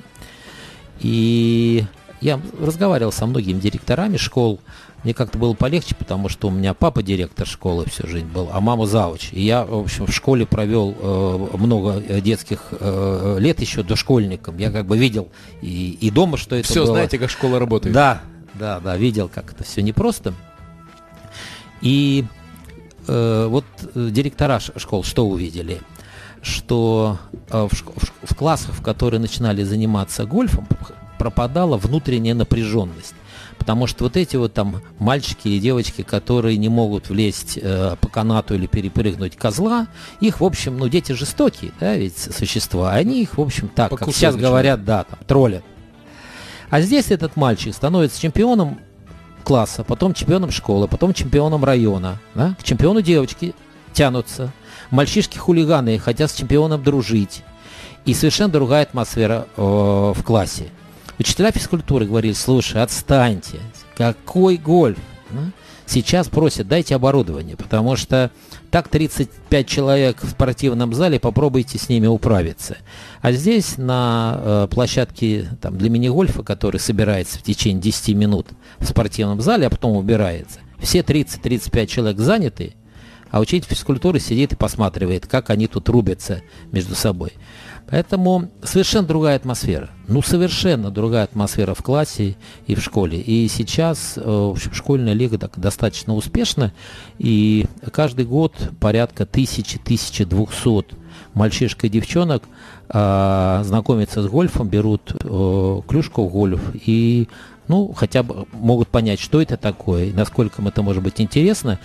И 1.01 1.85
я 2.20 2.41
разговаривал 2.61 3.12
со 3.12 3.26
многими 3.26 3.59
директорами 3.59 4.16
школ, 4.16 4.61
мне 5.05 5.12
как-то 5.12 5.36
было 5.38 5.52
полегче, 5.52 5.94
потому 5.94 6.30
что 6.30 6.48
у 6.48 6.50
меня 6.50 6.72
папа 6.72 7.02
директор 7.02 7.46
школы 7.46 7.84
всю 7.84 8.07
жизнь 8.07 8.26
был, 8.26 8.48
а 8.50 8.61
мама 8.61 8.86
завуч. 8.86 9.28
И 9.32 9.42
я, 9.42 9.64
в 9.64 9.78
общем, 9.78 10.07
в 10.07 10.12
школе 10.14 10.46
провел 10.46 10.94
э, 10.98 11.57
много 11.59 12.00
детских 12.22 12.68
э, 12.72 13.36
лет 13.38 13.61
еще 13.61 13.82
дошкольником. 13.82 14.57
Я 14.57 14.70
как 14.70 14.86
бы 14.86 14.96
видел 14.96 15.28
и, 15.61 15.98
и 16.00 16.11
дома, 16.11 16.38
что 16.38 16.57
это 16.57 16.66
все 16.66 16.84
было. 16.84 16.94
знаете, 16.94 17.18
как 17.18 17.28
школа 17.28 17.59
работает. 17.59 17.94
Да, 17.94 18.22
да, 18.55 18.80
да, 18.80 18.96
видел, 18.96 19.28
как 19.28 19.52
это 19.52 19.62
все 19.62 19.82
непросто. 19.82 20.32
И 21.82 22.24
э, 23.07 23.46
вот 23.46 23.66
директора 23.94 24.59
школ 24.59 25.05
что 25.05 25.26
увидели? 25.26 25.82
Что 26.40 27.18
э, 27.50 27.68
в, 27.70 27.72
в, 27.72 28.12
в 28.22 28.34
классах, 28.34 28.74
в 28.74 28.82
которые 28.82 29.20
начинали 29.20 29.64
заниматься 29.64 30.24
гольфом, 30.24 30.66
пропадала 31.18 31.76
внутренняя 31.76 32.34
напряженность. 32.34 33.14
Потому 33.59 33.86
что 33.86 34.05
вот 34.05 34.16
эти 34.16 34.36
вот 34.36 34.52
там 34.52 34.82
мальчики 34.98 35.48
и 35.48 35.59
девочки, 35.59 36.02
которые 36.02 36.57
не 36.57 36.68
могут 36.68 37.09
влезть 37.09 37.59
э, 37.61 37.96
по 38.00 38.09
канату 38.09 38.55
или 38.55 38.66
перепрыгнуть 38.66 39.36
козла, 39.36 39.86
их, 40.20 40.40
в 40.40 40.44
общем, 40.44 40.76
ну, 40.76 40.88
дети 40.88 41.12
жестокие, 41.12 41.72
да, 41.80 41.94
ведь 41.94 42.18
существа, 42.18 42.92
они 42.92 43.22
их, 43.22 43.38
в 43.38 43.40
общем, 43.40 43.68
так, 43.68 43.90
Покусать 43.90 44.07
как 44.07 44.16
сейчас 44.16 44.36
говорят, 44.36 44.84
да, 44.84 45.05
там, 45.05 45.18
троллят. 45.26 45.64
А 46.70 46.80
здесь 46.80 47.11
этот 47.11 47.36
мальчик 47.36 47.74
становится 47.74 48.20
чемпионом 48.20 48.80
класса, 49.44 49.84
потом 49.84 50.14
чемпионом 50.14 50.50
школы, 50.50 50.88
потом 50.88 51.14
чемпионом 51.14 51.64
района, 51.64 52.18
да? 52.34 52.57
к 52.59 52.64
чемпиону 52.64 53.02
девочки 53.02 53.55
тянутся, 53.92 54.52
мальчишки-хулиганы 54.90 55.98
хотят 55.98 56.30
с 56.30 56.34
чемпионом 56.34 56.82
дружить, 56.82 57.42
и 58.05 58.12
совершенно 58.14 58.50
другая 58.50 58.82
атмосфера 58.82 59.46
э, 59.57 59.62
в 59.62 60.22
классе. 60.24 60.70
Учителя 61.18 61.52
физкультуры 61.52 62.06
говорили, 62.06 62.32
слушай, 62.32 62.82
отстаньте, 62.82 63.58
какой 63.96 64.56
гольф? 64.56 64.98
Ну, 65.30 65.52
сейчас 65.86 66.28
просят, 66.28 66.66
дайте 66.66 66.94
оборудование, 66.96 67.56
потому 67.56 67.96
что 67.96 68.30
так 68.70 68.88
35 68.88 69.66
человек 69.68 70.22
в 70.22 70.30
спортивном 70.30 70.92
зале, 70.92 71.20
попробуйте 71.20 71.78
с 71.78 71.88
ними 71.88 72.08
управиться. 72.08 72.78
А 73.20 73.30
здесь 73.30 73.78
на 73.78 74.40
э, 74.42 74.68
площадке 74.70 75.48
там, 75.60 75.78
для 75.78 75.88
мини-гольфа, 75.90 76.42
который 76.42 76.80
собирается 76.80 77.38
в 77.38 77.42
течение 77.42 77.80
10 77.80 78.16
минут 78.16 78.48
в 78.78 78.86
спортивном 78.86 79.40
зале, 79.40 79.68
а 79.68 79.70
потом 79.70 79.96
убирается, 79.96 80.58
все 80.80 81.00
30-35 81.00 81.86
человек 81.86 82.18
заняты, 82.18 82.74
а 83.30 83.40
учитель 83.40 83.68
физкультуры 83.68 84.20
сидит 84.20 84.52
и 84.52 84.56
посматривает, 84.56 85.26
как 85.26 85.50
они 85.50 85.66
тут 85.66 85.88
рубятся 85.88 86.42
между 86.70 86.94
собой. 86.94 87.32
Поэтому 87.89 88.51
совершенно 88.62 89.07
другая 89.07 89.37
атмосфера. 89.37 89.91
Ну, 90.09 90.22
совершенно 90.22 90.91
другая 90.91 91.24
атмосфера 91.24 91.74
в 91.74 91.82
классе 91.82 92.37
и 92.66 92.74
в 92.74 92.82
школе. 92.82 93.20
И 93.20 93.47
сейчас, 93.49 94.14
э, 94.16 94.20
в 94.22 94.53
общем, 94.53 94.72
школьная 94.72 95.12
лига 95.12 95.39
так, 95.39 95.59
достаточно 95.59 96.14
успешна. 96.14 96.72
И 97.18 97.66
каждый 97.93 98.24
год 98.24 98.55
порядка 98.80 99.24
1000-1200 99.24 100.95
мальчишек 101.35 101.85
и 101.85 101.89
девчонок 101.89 102.45
а, 102.89 103.62
знакомятся 103.64 104.22
с 104.22 104.26
гольфом, 104.26 104.68
берут 104.68 105.14
а, 105.24 105.82
клюшку 105.82 106.26
в 106.26 106.32
гольф 106.32 106.61
и 106.74 107.28
ну, 107.66 107.95
хотя 107.97 108.22
бы 108.22 108.47
могут 108.53 108.89
понять, 108.89 109.18
что 109.18 109.41
это 109.41 109.57
такое, 109.57 110.12
насколько 110.12 110.61
им 110.61 110.68
это 110.68 110.82
может 110.82 111.03
быть 111.03 111.20
интересно, 111.20 111.78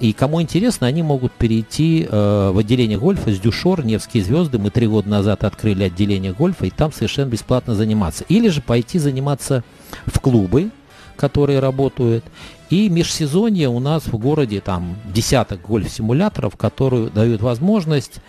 и 0.00 0.12
кому 0.12 0.42
интересно, 0.42 0.86
они 0.86 1.02
могут 1.02 1.32
перейти 1.32 2.06
э, 2.08 2.50
в 2.52 2.58
отделение 2.58 2.98
гольфа 2.98 3.32
с 3.32 3.38
Дюшор, 3.38 3.84
Невские 3.84 4.24
звезды. 4.24 4.58
Мы 4.58 4.70
три 4.70 4.88
года 4.88 5.08
назад 5.08 5.44
открыли 5.44 5.84
отделение 5.84 6.32
гольфа, 6.32 6.66
и 6.66 6.70
там 6.70 6.92
совершенно 6.92 7.28
бесплатно 7.28 7.74
заниматься. 7.74 8.24
Или 8.28 8.48
же 8.48 8.60
пойти 8.60 8.98
заниматься 8.98 9.62
в 10.06 10.18
клубы, 10.18 10.70
которые 11.16 11.60
работают. 11.60 12.24
И 12.70 12.88
межсезонье 12.88 13.68
у 13.68 13.78
нас 13.78 14.06
в 14.06 14.16
городе 14.18 14.60
там 14.60 14.96
десяток 15.12 15.62
гольф-симуляторов, 15.62 16.56
которые 16.56 17.08
дают 17.10 17.40
возможность 17.40 18.20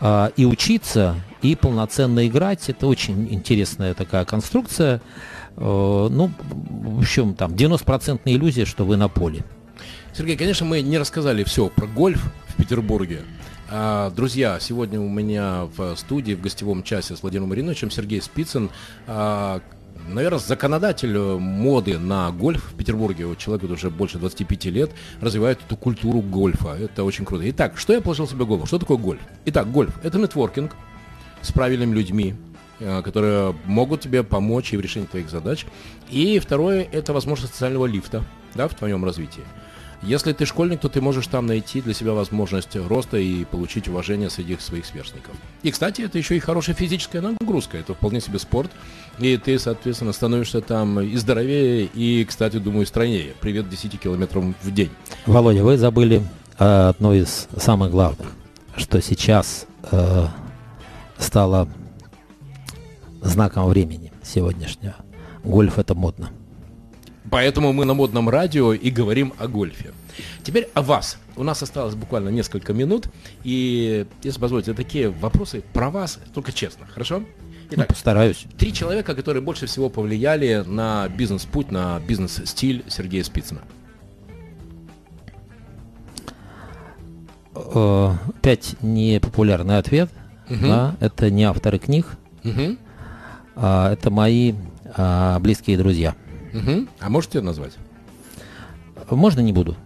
э, 0.00 0.30
и 0.36 0.44
учиться, 0.44 1.14
и 1.42 1.54
полноценно 1.54 2.26
играть. 2.26 2.68
Это 2.68 2.88
очень 2.88 3.32
интересная 3.32 3.94
такая 3.94 4.24
конструкция. 4.24 5.00
Э, 5.56 6.08
ну, 6.10 6.32
в 6.40 6.98
общем, 6.98 7.34
там 7.34 7.52
90% 7.52 8.20
иллюзия, 8.24 8.64
что 8.64 8.84
вы 8.84 8.96
на 8.96 9.08
поле. 9.08 9.44
Сергей, 10.16 10.36
конечно, 10.36 10.64
мы 10.64 10.80
не 10.80 10.96
рассказали 10.96 11.42
все 11.42 11.68
про 11.68 11.88
гольф 11.88 12.22
в 12.46 12.56
Петербурге. 12.56 13.22
А, 13.68 14.10
друзья, 14.10 14.60
сегодня 14.60 15.00
у 15.00 15.08
меня 15.08 15.64
в 15.76 15.96
студии 15.96 16.34
в 16.34 16.40
гостевом 16.40 16.84
часе 16.84 17.16
с 17.16 17.22
Владимиром 17.22 17.48
Мариновичем 17.48 17.90
Сергей 17.90 18.22
Спицын, 18.22 18.70
а, 19.08 19.60
наверное, 20.08 20.38
законодатель 20.38 21.18
моды 21.18 21.98
на 21.98 22.30
гольф 22.30 22.70
в 22.70 22.76
Петербурге. 22.76 23.26
Вот 23.26 23.38
человек 23.38 23.68
уже 23.68 23.90
больше 23.90 24.18
25 24.18 24.66
лет 24.66 24.92
развивает 25.20 25.58
эту 25.66 25.76
культуру 25.76 26.20
гольфа. 26.20 26.76
Это 26.78 27.02
очень 27.02 27.24
круто. 27.24 27.50
Итак, 27.50 27.76
что 27.76 27.92
я 27.92 28.00
положил 28.00 28.28
себе 28.28 28.44
голову? 28.44 28.66
Что 28.66 28.78
такое 28.78 28.98
гольф? 28.98 29.22
Итак, 29.46 29.68
гольф– 29.72 29.98
это 30.04 30.18
нетворкинг 30.18 30.76
с 31.42 31.50
правильными 31.50 31.92
людьми, 31.92 32.36
э, 32.78 33.02
которые 33.02 33.56
могут 33.64 34.02
тебе 34.02 34.22
помочь 34.22 34.74
и 34.74 34.76
в 34.76 34.80
решении 34.80 35.08
твоих 35.08 35.28
задач. 35.28 35.66
И 36.08 36.38
второе– 36.38 36.86
это 36.92 37.12
возможность 37.12 37.54
социального 37.54 37.86
лифта 37.86 38.22
да, 38.54 38.68
в 38.68 38.74
твоем 38.74 39.04
развитии. 39.04 39.42
Если 40.06 40.34
ты 40.34 40.44
школьник, 40.44 40.80
то 40.80 40.90
ты 40.90 41.00
можешь 41.00 41.26
там 41.28 41.46
найти 41.46 41.80
для 41.80 41.94
себя 41.94 42.12
возможность 42.12 42.76
роста 42.76 43.16
и 43.16 43.44
получить 43.46 43.88
уважение 43.88 44.28
среди 44.28 44.58
своих 44.58 44.84
сверстников. 44.84 45.34
И, 45.62 45.70
кстати, 45.70 46.02
это 46.02 46.18
еще 46.18 46.36
и 46.36 46.40
хорошая 46.40 46.76
физическая 46.76 47.22
нагрузка. 47.22 47.78
Это 47.78 47.94
вполне 47.94 48.20
себе 48.20 48.38
спорт. 48.38 48.70
И 49.18 49.38
ты, 49.38 49.58
соответственно, 49.58 50.12
становишься 50.12 50.60
там 50.60 51.00
и 51.00 51.16
здоровее, 51.16 51.86
и, 51.86 52.22
кстати, 52.26 52.58
думаю, 52.58 52.86
стройнее. 52.86 53.32
Привет 53.40 53.70
10 53.70 53.98
километрам 53.98 54.54
в 54.62 54.70
день. 54.74 54.90
Володя, 55.24 55.64
вы 55.64 55.78
забыли 55.78 56.22
одно 56.58 57.14
из 57.14 57.48
самых 57.56 57.90
главных, 57.90 58.26
что 58.76 59.00
сейчас 59.00 59.66
э, 59.90 60.26
стало 61.16 61.66
знаком 63.22 63.68
времени 63.70 64.12
сегодняшнего. 64.22 64.96
Гольф 65.42 65.78
это 65.78 65.94
модно. 65.94 66.30
Поэтому 67.34 67.72
мы 67.72 67.84
на 67.84 67.94
модном 67.94 68.28
радио 68.28 68.72
и 68.74 68.90
говорим 68.90 69.32
о 69.38 69.48
гольфе. 69.48 69.90
Теперь 70.44 70.68
о 70.72 70.82
вас. 70.82 71.18
У 71.34 71.42
нас 71.42 71.60
осталось 71.64 71.96
буквально 71.96 72.28
несколько 72.28 72.72
минут. 72.72 73.08
И, 73.42 74.06
если 74.22 74.38
позволите, 74.38 74.72
такие 74.72 75.10
вопросы 75.10 75.64
про 75.72 75.90
вас, 75.90 76.20
только 76.32 76.52
честно, 76.52 76.86
хорошо? 76.86 77.18
Ну, 77.18 77.26
Итак, 77.70 77.78
ну, 77.78 77.84
постараюсь. 77.86 78.46
Три 78.56 78.72
человека, 78.72 79.16
которые 79.16 79.42
больше 79.42 79.66
всего 79.66 79.88
повлияли 79.88 80.62
на 80.64 81.08
бизнес-путь, 81.08 81.72
на 81.72 81.98
бизнес-стиль 81.98 82.84
Сергея 82.86 83.24
Спицына. 83.24 83.62
Опять 87.52 88.76
непопулярный 88.80 89.78
ответ. 89.78 90.08
Угу. 90.48 90.68
Да, 90.68 90.94
это 91.00 91.32
не 91.32 91.42
авторы 91.42 91.80
книг. 91.80 92.06
Угу. 92.44 92.76
А, 93.56 93.92
это 93.92 94.12
мои 94.12 94.54
а, 94.96 95.40
близкие 95.40 95.76
друзья. 95.76 96.14
Угу. 96.54 96.86
А 97.00 97.10
можете 97.10 97.40
назвать? 97.40 97.72
Можно 99.10 99.40
не 99.40 99.52
буду. 99.52 99.76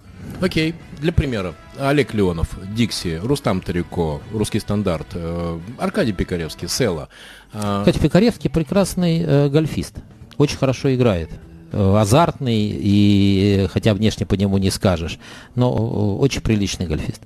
Окей, 0.40 0.74
для 1.00 1.12
примера. 1.12 1.54
Олег 1.78 2.14
Леонов, 2.14 2.56
Дикси, 2.74 3.20
Рустам 3.22 3.60
Тарюко, 3.60 4.20
Русский 4.32 4.60
стандарт, 4.60 5.08
э, 5.14 5.58
Аркадий 5.78 6.12
Пикаревский, 6.12 6.68
Села. 6.68 7.08
Э... 7.52 7.80
Кстати, 7.80 7.98
Пикаревский 7.98 8.50
прекрасный 8.50 9.20
э, 9.20 9.48
гольфист. 9.48 9.96
Очень 10.36 10.58
хорошо 10.58 10.94
играет. 10.94 11.30
Э, 11.72 11.96
азартный, 11.98 12.70
и 12.72 13.68
хотя 13.72 13.92
внешне 13.94 14.26
по 14.26 14.34
нему 14.34 14.58
не 14.58 14.70
скажешь, 14.70 15.18
но 15.54 15.70
э, 15.70 16.22
очень 16.22 16.40
приличный 16.40 16.86
гольфист. 16.86 17.20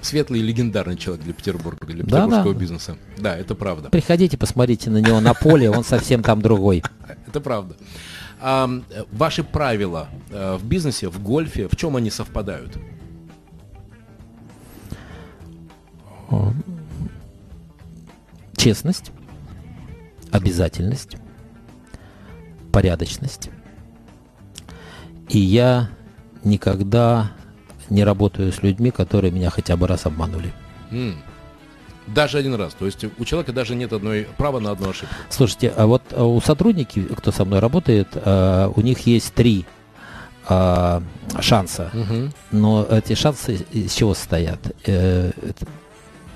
Светлый 0.00 0.38
и 0.38 0.42
легендарный 0.42 0.96
человек 0.96 1.24
для 1.24 1.32
Петербурга, 1.32 1.84
для 1.84 2.04
да, 2.04 2.04
петербургского 2.04 2.54
да. 2.54 2.60
бизнеса. 2.60 2.96
Да, 3.16 3.36
это 3.36 3.56
правда. 3.56 3.88
Приходите, 3.90 4.36
посмотрите 4.36 4.90
на 4.90 4.98
него 4.98 5.18
на 5.20 5.34
поле, 5.34 5.68
он 5.68 5.82
совсем 5.82 6.22
там 6.22 6.40
другой. 6.40 6.84
Это 7.26 7.40
правда. 7.40 7.74
А, 8.40 8.68
ваши 9.12 9.42
правила 9.42 10.08
а, 10.30 10.56
в 10.56 10.64
бизнесе, 10.64 11.08
в 11.08 11.22
гольфе, 11.22 11.68
в 11.68 11.76
чем 11.76 11.96
они 11.96 12.10
совпадают? 12.10 12.78
Честность, 18.56 19.12
обязательность, 20.30 21.16
порядочность. 22.72 23.50
И 25.28 25.38
я 25.38 25.88
никогда 26.44 27.32
не 27.88 28.04
работаю 28.04 28.52
с 28.52 28.62
людьми, 28.62 28.90
которые 28.90 29.30
меня 29.30 29.50
хотя 29.50 29.76
бы 29.76 29.86
раз 29.86 30.06
обманули. 30.06 30.52
Mm. 30.90 31.14
Даже 32.14 32.38
один 32.38 32.54
раз. 32.54 32.74
То 32.74 32.86
есть 32.86 33.04
у 33.18 33.24
человека 33.24 33.52
даже 33.52 33.74
нет 33.74 33.92
одной 33.92 34.26
права 34.36 34.60
на 34.60 34.70
одну 34.70 34.90
ошибку. 34.90 35.14
Слушайте, 35.30 35.72
а 35.76 35.86
вот 35.86 36.02
а 36.10 36.24
у 36.24 36.40
сотрудников, 36.40 37.16
кто 37.16 37.32
со 37.32 37.44
мной 37.44 37.60
работает, 37.60 38.08
а, 38.14 38.72
у 38.74 38.80
них 38.80 39.06
есть 39.06 39.34
три 39.34 39.66
а, 40.48 41.02
шанса. 41.40 41.90
Угу. 41.92 42.32
Но 42.52 42.86
эти 42.90 43.14
шансы 43.14 43.66
из 43.72 43.92
чего 43.92 44.14
состоят? 44.14 44.58
Э, 44.86 45.30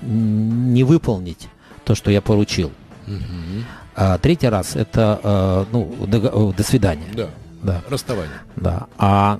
не 0.01 0.83
выполнить 0.83 1.47
то, 1.85 1.95
что 1.95 2.11
я 2.11 2.21
поручил. 2.21 2.71
Угу. 3.07 3.63
А 3.95 4.17
третий 4.17 4.47
раз 4.47 4.75
это 4.75 5.67
ну, 5.71 5.95
до, 6.07 6.51
до 6.51 6.63
свидания. 6.63 7.07
Да. 7.13 7.29
Да. 7.63 7.81
Расставание. 7.89 8.35
Да. 8.57 8.87
А 8.97 9.39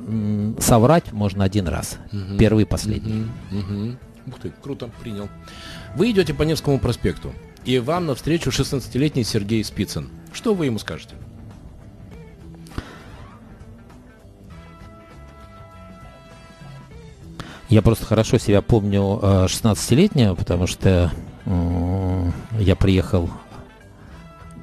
соврать 0.60 1.12
можно 1.12 1.44
один 1.44 1.68
раз. 1.68 1.98
Угу. 2.12 2.38
Первый 2.40 2.64
и 2.64 2.66
последний. 2.66 3.28
Угу. 3.52 3.60
Угу. 3.60 3.96
Ух 4.28 4.40
ты, 4.40 4.54
круто, 4.64 4.90
принял. 5.02 5.28
Вы 5.96 6.12
идете 6.12 6.34
по 6.34 6.44
Невскому 6.44 6.80
проспекту, 6.80 7.34
и 7.66 7.78
вам 7.80 8.08
навстречу 8.08 8.50
16-летний 8.50 9.24
Сергей 9.24 9.64
Спицын. 9.64 10.10
Что 10.34 10.54
вы 10.56 10.66
ему 10.66 10.80
скажете? 10.80 11.16
Я 17.70 17.82
просто 17.82 18.06
хорошо 18.06 18.38
себя 18.38 18.62
помню 18.62 19.02
16-летнего, 19.02 20.36
потому 20.36 20.68
что 20.68 21.12
я 22.60 22.76
приехал... 22.76 23.30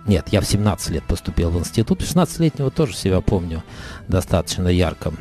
Нет, 0.07 0.29
я 0.31 0.41
в 0.41 0.47
17 0.47 0.91
лет 0.91 1.05
поступил 1.05 1.51
в 1.51 1.59
институт. 1.59 2.03
16-летнего 2.03 2.71
тоже 2.71 2.95
себя 2.95 3.21
помню 3.21 3.63
достаточно 4.09 4.69
ярко. 4.69 5.13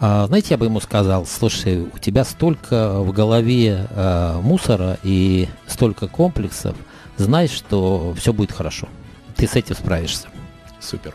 А, 0.00 0.26
знаете, 0.26 0.48
я 0.50 0.58
бы 0.58 0.66
ему 0.66 0.80
сказал, 0.80 1.26
слушай, 1.26 1.80
у 1.80 1.98
тебя 1.98 2.24
столько 2.24 3.00
в 3.00 3.12
голове 3.12 3.86
а, 3.90 4.40
мусора 4.40 4.98
и 5.02 5.48
столько 5.66 6.06
комплексов, 6.06 6.76
знай, 7.16 7.48
что 7.48 8.14
все 8.16 8.32
будет 8.32 8.52
хорошо. 8.52 8.88
Ты 9.34 9.48
с 9.48 9.56
этим 9.56 9.74
справишься. 9.74 10.28
Супер. 10.80 11.14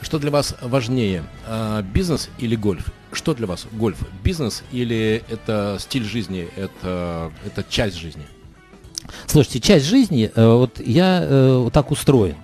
Что 0.00 0.18
для 0.18 0.30
вас 0.30 0.54
важнее, 0.62 1.24
а, 1.46 1.82
бизнес 1.82 2.30
или 2.38 2.54
гольф? 2.54 2.92
Что 3.12 3.34
для 3.34 3.48
вас 3.48 3.66
гольф? 3.72 3.98
Бизнес 4.22 4.62
или 4.70 5.24
это 5.28 5.78
стиль 5.80 6.04
жизни, 6.04 6.48
это, 6.56 7.32
это 7.44 7.64
часть 7.68 7.96
жизни? 7.96 8.22
Слушайте, 9.26 9.60
часть 9.60 9.86
жизни, 9.86 10.30
э, 10.32 10.46
вот 10.46 10.80
я 10.80 11.22
э, 11.22 11.56
вот 11.56 11.72
так 11.72 11.90
устроен. 11.90 12.36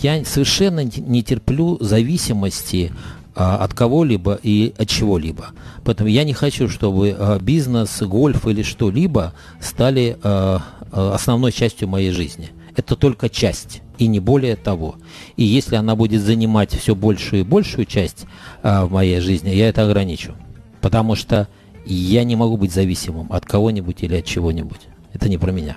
Я 0.00 0.24
совершенно 0.24 0.82
не 0.84 1.22
терплю 1.22 1.76
зависимости 1.80 2.92
от 3.34 3.74
кого-либо 3.74 4.38
и 4.42 4.74
от 4.78 4.88
чего-либо. 4.88 5.48
Поэтому 5.84 6.08
я 6.08 6.24
не 6.24 6.32
хочу, 6.32 6.68
чтобы 6.68 7.16
а, 7.18 7.38
бизнес, 7.38 8.02
гольф 8.02 8.46
или 8.46 8.62
что-либо 8.62 9.32
стали 9.60 10.18
а, 10.22 10.62
основной 10.90 11.52
частью 11.52 11.88
моей 11.88 12.10
жизни. 12.10 12.50
Это 12.76 12.96
только 12.96 13.28
часть, 13.28 13.82
и 13.98 14.06
не 14.06 14.20
более 14.20 14.56
того. 14.56 14.96
И 15.36 15.44
если 15.44 15.76
она 15.76 15.94
будет 15.94 16.22
занимать 16.22 16.74
все 16.74 16.94
большую 16.94 17.40
и 17.40 17.44
большую 17.44 17.84
часть 17.84 18.24
в 18.62 18.88
моей 18.90 19.20
жизни, 19.20 19.50
я 19.50 19.68
это 19.68 19.84
ограничу. 19.84 20.34
Потому 20.80 21.14
что 21.14 21.48
я 21.84 22.24
не 22.24 22.34
могу 22.34 22.56
быть 22.56 22.72
зависимым 22.72 23.30
от 23.30 23.44
кого-нибудь 23.44 24.02
или 24.02 24.16
от 24.16 24.24
чего-нибудь. 24.24 24.80
Это 25.12 25.28
не 25.28 25.36
про 25.36 25.52
меня. 25.52 25.76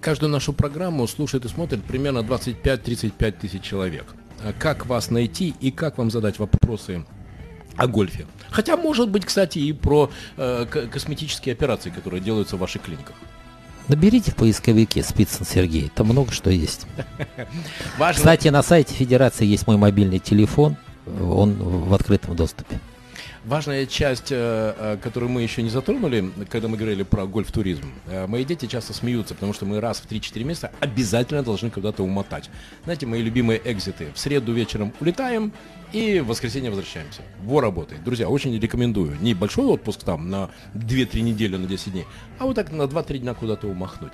Каждую 0.00 0.30
нашу 0.30 0.52
программу 0.52 1.06
слушает 1.08 1.44
и 1.44 1.48
смотрит 1.48 1.82
примерно 1.82 2.18
25-35 2.18 3.32
тысяч 3.32 3.62
человек. 3.62 4.14
А 4.44 4.52
как 4.52 4.86
вас 4.86 5.10
найти 5.10 5.54
и 5.60 5.70
как 5.70 5.98
вам 5.98 6.10
задать 6.10 6.38
вопросы 6.38 7.04
о 7.76 7.86
гольфе. 7.86 8.26
Хотя, 8.50 8.76
может 8.76 9.08
быть, 9.08 9.24
кстати, 9.24 9.58
и 9.58 9.72
про 9.72 10.10
э, 10.36 10.66
косметические 10.90 11.52
операции, 11.52 11.90
которые 11.90 12.20
делаются 12.20 12.56
в 12.56 12.58
ваших 12.58 12.82
клиниках. 12.82 13.14
Наберите 13.88 14.32
в 14.32 14.36
поисковике 14.36 15.02
Спицын 15.02 15.46
Сергей, 15.46 15.90
там 15.94 16.08
много 16.08 16.30
что 16.32 16.50
есть. 16.50 16.86
Кстати, 18.12 18.48
на 18.48 18.62
сайте 18.62 18.94
Федерации 18.94 19.46
есть 19.46 19.66
мой 19.66 19.78
мобильный 19.78 20.18
телефон, 20.18 20.76
он 21.06 21.54
в 21.54 21.94
открытом 21.94 22.36
доступе. 22.36 22.78
Важная 23.48 23.86
часть, 23.86 24.30
э, 24.30 24.74
э, 24.76 24.98
которую 25.02 25.32
мы 25.32 25.40
еще 25.40 25.62
не 25.62 25.70
затронули, 25.70 26.30
когда 26.50 26.68
мы 26.68 26.76
говорили 26.76 27.02
про 27.02 27.24
гольф-туризм. 27.24 27.94
Э, 28.06 28.26
мои 28.26 28.44
дети 28.44 28.66
часто 28.66 28.92
смеются, 28.92 29.32
потому 29.34 29.54
что 29.54 29.64
мы 29.64 29.80
раз 29.80 30.00
в 30.00 30.06
3-4 30.06 30.44
месяца 30.44 30.70
обязательно 30.80 31.42
должны 31.42 31.70
куда-то 31.70 32.02
умотать. 32.02 32.50
Знаете, 32.84 33.06
мои 33.06 33.22
любимые 33.22 33.58
экзиты. 33.64 34.08
В 34.14 34.18
среду 34.18 34.52
вечером 34.52 34.92
улетаем 35.00 35.54
и 35.94 36.20
в 36.20 36.26
воскресенье 36.26 36.68
возвращаемся. 36.68 37.22
Во 37.42 37.62
работает. 37.62 38.04
Друзья, 38.04 38.28
очень 38.28 38.54
рекомендую. 38.60 39.16
Не 39.22 39.32
большой 39.32 39.64
отпуск 39.64 40.04
там 40.04 40.28
на 40.28 40.50
2-3 40.74 41.22
недели, 41.22 41.56
на 41.56 41.66
10 41.66 41.92
дней, 41.92 42.04
а 42.38 42.44
вот 42.44 42.54
так 42.54 42.70
на 42.70 42.82
2-3 42.82 43.16
дня 43.16 43.32
куда-то 43.32 43.66
умахнуть. 43.66 44.12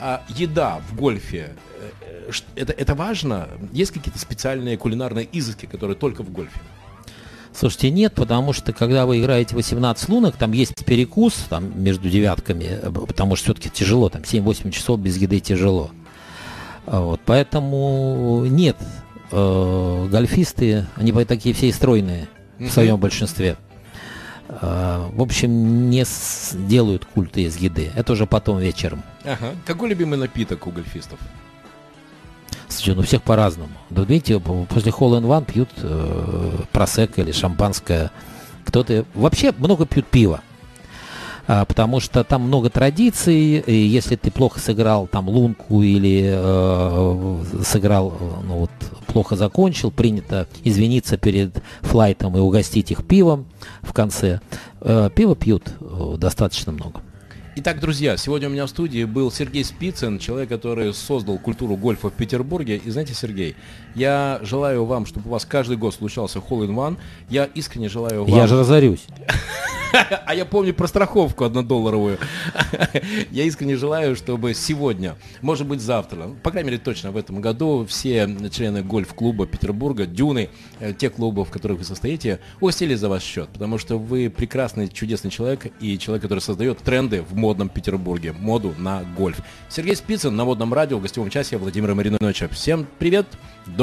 А 0.00 0.24
еда 0.28 0.80
в 0.90 0.96
гольфе, 0.96 1.54
это, 2.56 2.72
это 2.72 2.96
важно? 2.96 3.48
Есть 3.70 3.92
какие-то 3.92 4.18
специальные 4.18 4.76
кулинарные 4.78 5.28
изыски, 5.30 5.66
которые 5.66 5.96
только 5.96 6.24
в 6.24 6.32
гольфе? 6.32 6.58
Слушайте, 7.56 7.90
нет, 7.90 8.14
потому 8.14 8.52
что 8.52 8.72
когда 8.72 9.06
вы 9.06 9.20
играете 9.20 9.54
18 9.54 10.08
лунок, 10.08 10.36
там 10.36 10.52
есть 10.52 10.84
перекус 10.84 11.34
там, 11.48 11.82
между 11.82 12.10
девятками, 12.10 12.64
э, 12.64 12.90
потому 12.90 13.36
что 13.36 13.44
все-таки 13.44 13.70
тяжело, 13.70 14.08
там 14.08 14.22
7-8 14.22 14.72
часов 14.72 14.98
без 14.98 15.16
еды 15.16 15.38
тяжело. 15.38 15.90
А 16.86 17.00
вот, 17.00 17.20
поэтому 17.24 18.44
нет, 18.46 18.76
э, 19.30 20.08
гольфисты, 20.10 20.86
они 20.96 21.12
такие 21.24 21.54
все 21.54 21.72
стройные 21.72 22.28
в 22.58 22.70
своем 22.70 22.98
большинстве. 22.98 23.56
Э, 24.48 25.08
в 25.12 25.22
общем, 25.22 25.90
не 25.90 26.04
делают 26.66 27.04
культы 27.04 27.42
из 27.42 27.56
еды. 27.56 27.92
Это 27.94 28.14
уже 28.14 28.26
потом 28.26 28.58
вечером. 28.58 29.04
Ага. 29.22 29.54
Какой 29.64 29.90
любимый 29.90 30.18
напиток 30.18 30.66
у 30.66 30.72
гольфистов? 30.72 31.20
Слушай, 32.74 32.96
ну 32.96 33.02
всех 33.02 33.22
по-разному. 33.22 33.72
Да 33.90 34.02
видите, 34.02 34.38
после 34.40 34.90
Hole 34.90 35.20
in 35.20 35.26
One 35.26 35.44
пьют 35.44 35.70
э, 35.78 36.58
просек 36.72 37.18
или 37.18 37.32
шампанское. 37.32 38.10
Кто-то 38.64 39.04
вообще 39.14 39.52
много 39.56 39.86
пьют 39.86 40.06
пива. 40.06 40.40
А, 41.46 41.64
потому 41.66 42.00
что 42.00 42.24
там 42.24 42.42
много 42.42 42.70
традиций, 42.70 43.58
и 43.58 43.74
если 43.74 44.16
ты 44.16 44.30
плохо 44.30 44.58
сыграл 44.58 45.06
там 45.06 45.28
лунку 45.28 45.82
или 45.82 46.32
э, 46.34 47.44
сыграл, 47.64 48.14
ну 48.46 48.60
вот, 48.60 48.70
плохо 49.06 49.36
закончил, 49.36 49.90
принято 49.90 50.48
извиниться 50.64 51.18
перед 51.18 51.62
флайтом 51.82 52.36
и 52.36 52.40
угостить 52.40 52.90
их 52.90 53.06
пивом 53.06 53.46
в 53.82 53.92
конце. 53.92 54.40
Э, 54.80 55.10
пиво 55.14 55.36
пьют 55.36 55.64
э, 55.80 56.16
достаточно 56.18 56.72
много. 56.72 57.02
Итак, 57.56 57.78
друзья, 57.78 58.16
сегодня 58.16 58.48
у 58.48 58.50
меня 58.50 58.66
в 58.66 58.68
студии 58.68 59.04
был 59.04 59.30
Сергей 59.30 59.62
Спицын, 59.62 60.18
человек, 60.18 60.48
который 60.48 60.92
создал 60.92 61.38
культуру 61.38 61.76
гольфа 61.76 62.10
в 62.10 62.12
Петербурге. 62.12 62.78
И 62.84 62.90
знаете, 62.90 63.14
Сергей, 63.14 63.54
я 63.94 64.40
желаю 64.42 64.84
вам, 64.84 65.06
чтобы 65.06 65.28
у 65.28 65.32
вас 65.32 65.44
каждый 65.44 65.76
год 65.76 65.94
случался 65.94 66.38
Hole 66.38 66.66
in 66.66 66.74
One. 66.74 66.96
Я 67.28 67.44
искренне 67.44 67.88
желаю 67.88 68.24
вам... 68.24 68.34
Я 68.34 68.46
же 68.46 68.58
разорюсь. 68.58 69.06
А 70.26 70.34
я 70.34 70.44
помню 70.44 70.74
про 70.74 70.88
страховку 70.88 71.44
однодолларовую. 71.44 72.18
Я 73.30 73.44
искренне 73.44 73.76
желаю, 73.76 74.16
чтобы 74.16 74.54
сегодня, 74.54 75.16
может 75.40 75.68
быть 75.68 75.80
завтра, 75.80 76.30
по 76.42 76.50
крайней 76.50 76.70
мере 76.70 76.82
точно 76.82 77.12
в 77.12 77.16
этом 77.16 77.40
году, 77.40 77.86
все 77.88 78.28
члены 78.50 78.82
гольф-клуба 78.82 79.46
Петербурга, 79.46 80.06
Дюны, 80.06 80.50
э, 80.80 80.92
те 80.94 81.10
клубы, 81.10 81.44
в 81.44 81.50
которых 81.50 81.78
вы 81.78 81.84
состоите, 81.84 82.40
угостили 82.60 82.94
за 82.94 83.08
ваш 83.08 83.22
счет, 83.22 83.48
потому 83.50 83.78
что 83.78 83.96
вы 83.96 84.30
прекрасный, 84.30 84.88
чудесный 84.88 85.30
человек 85.30 85.72
и 85.80 85.96
человек, 85.98 86.22
который 86.22 86.40
создает 86.40 86.78
тренды 86.78 87.22
в 87.22 87.36
модном 87.36 87.68
Петербурге, 87.68 88.32
моду 88.32 88.74
на 88.76 89.04
гольф. 89.16 89.42
Сергей 89.68 89.94
Спицын 89.94 90.34
на 90.34 90.44
модном 90.44 90.74
радио 90.74 90.98
в 90.98 91.02
гостевом 91.02 91.30
часе 91.30 91.56
Владимира 91.56 91.94
Мариновича. 91.94 92.48
Всем 92.48 92.86
привет, 92.98 93.26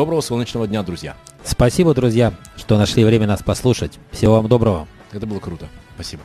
доброго 0.02 0.22
солнечного 0.22 0.68
дня, 0.68 0.82
друзья. 0.82 1.16
Спасибо, 1.44 1.94
друзья, 1.94 2.34
что 2.58 2.76
нашли 2.80 3.06
время 3.06 3.28
нас 3.28 3.44
послушать. 3.44 4.00
Всего 4.10 4.34
вам 4.34 4.48
доброго. 4.48 4.88
Это 5.12 5.28
было 5.28 5.38
круто. 5.38 5.68
Спасибо. 5.94 6.24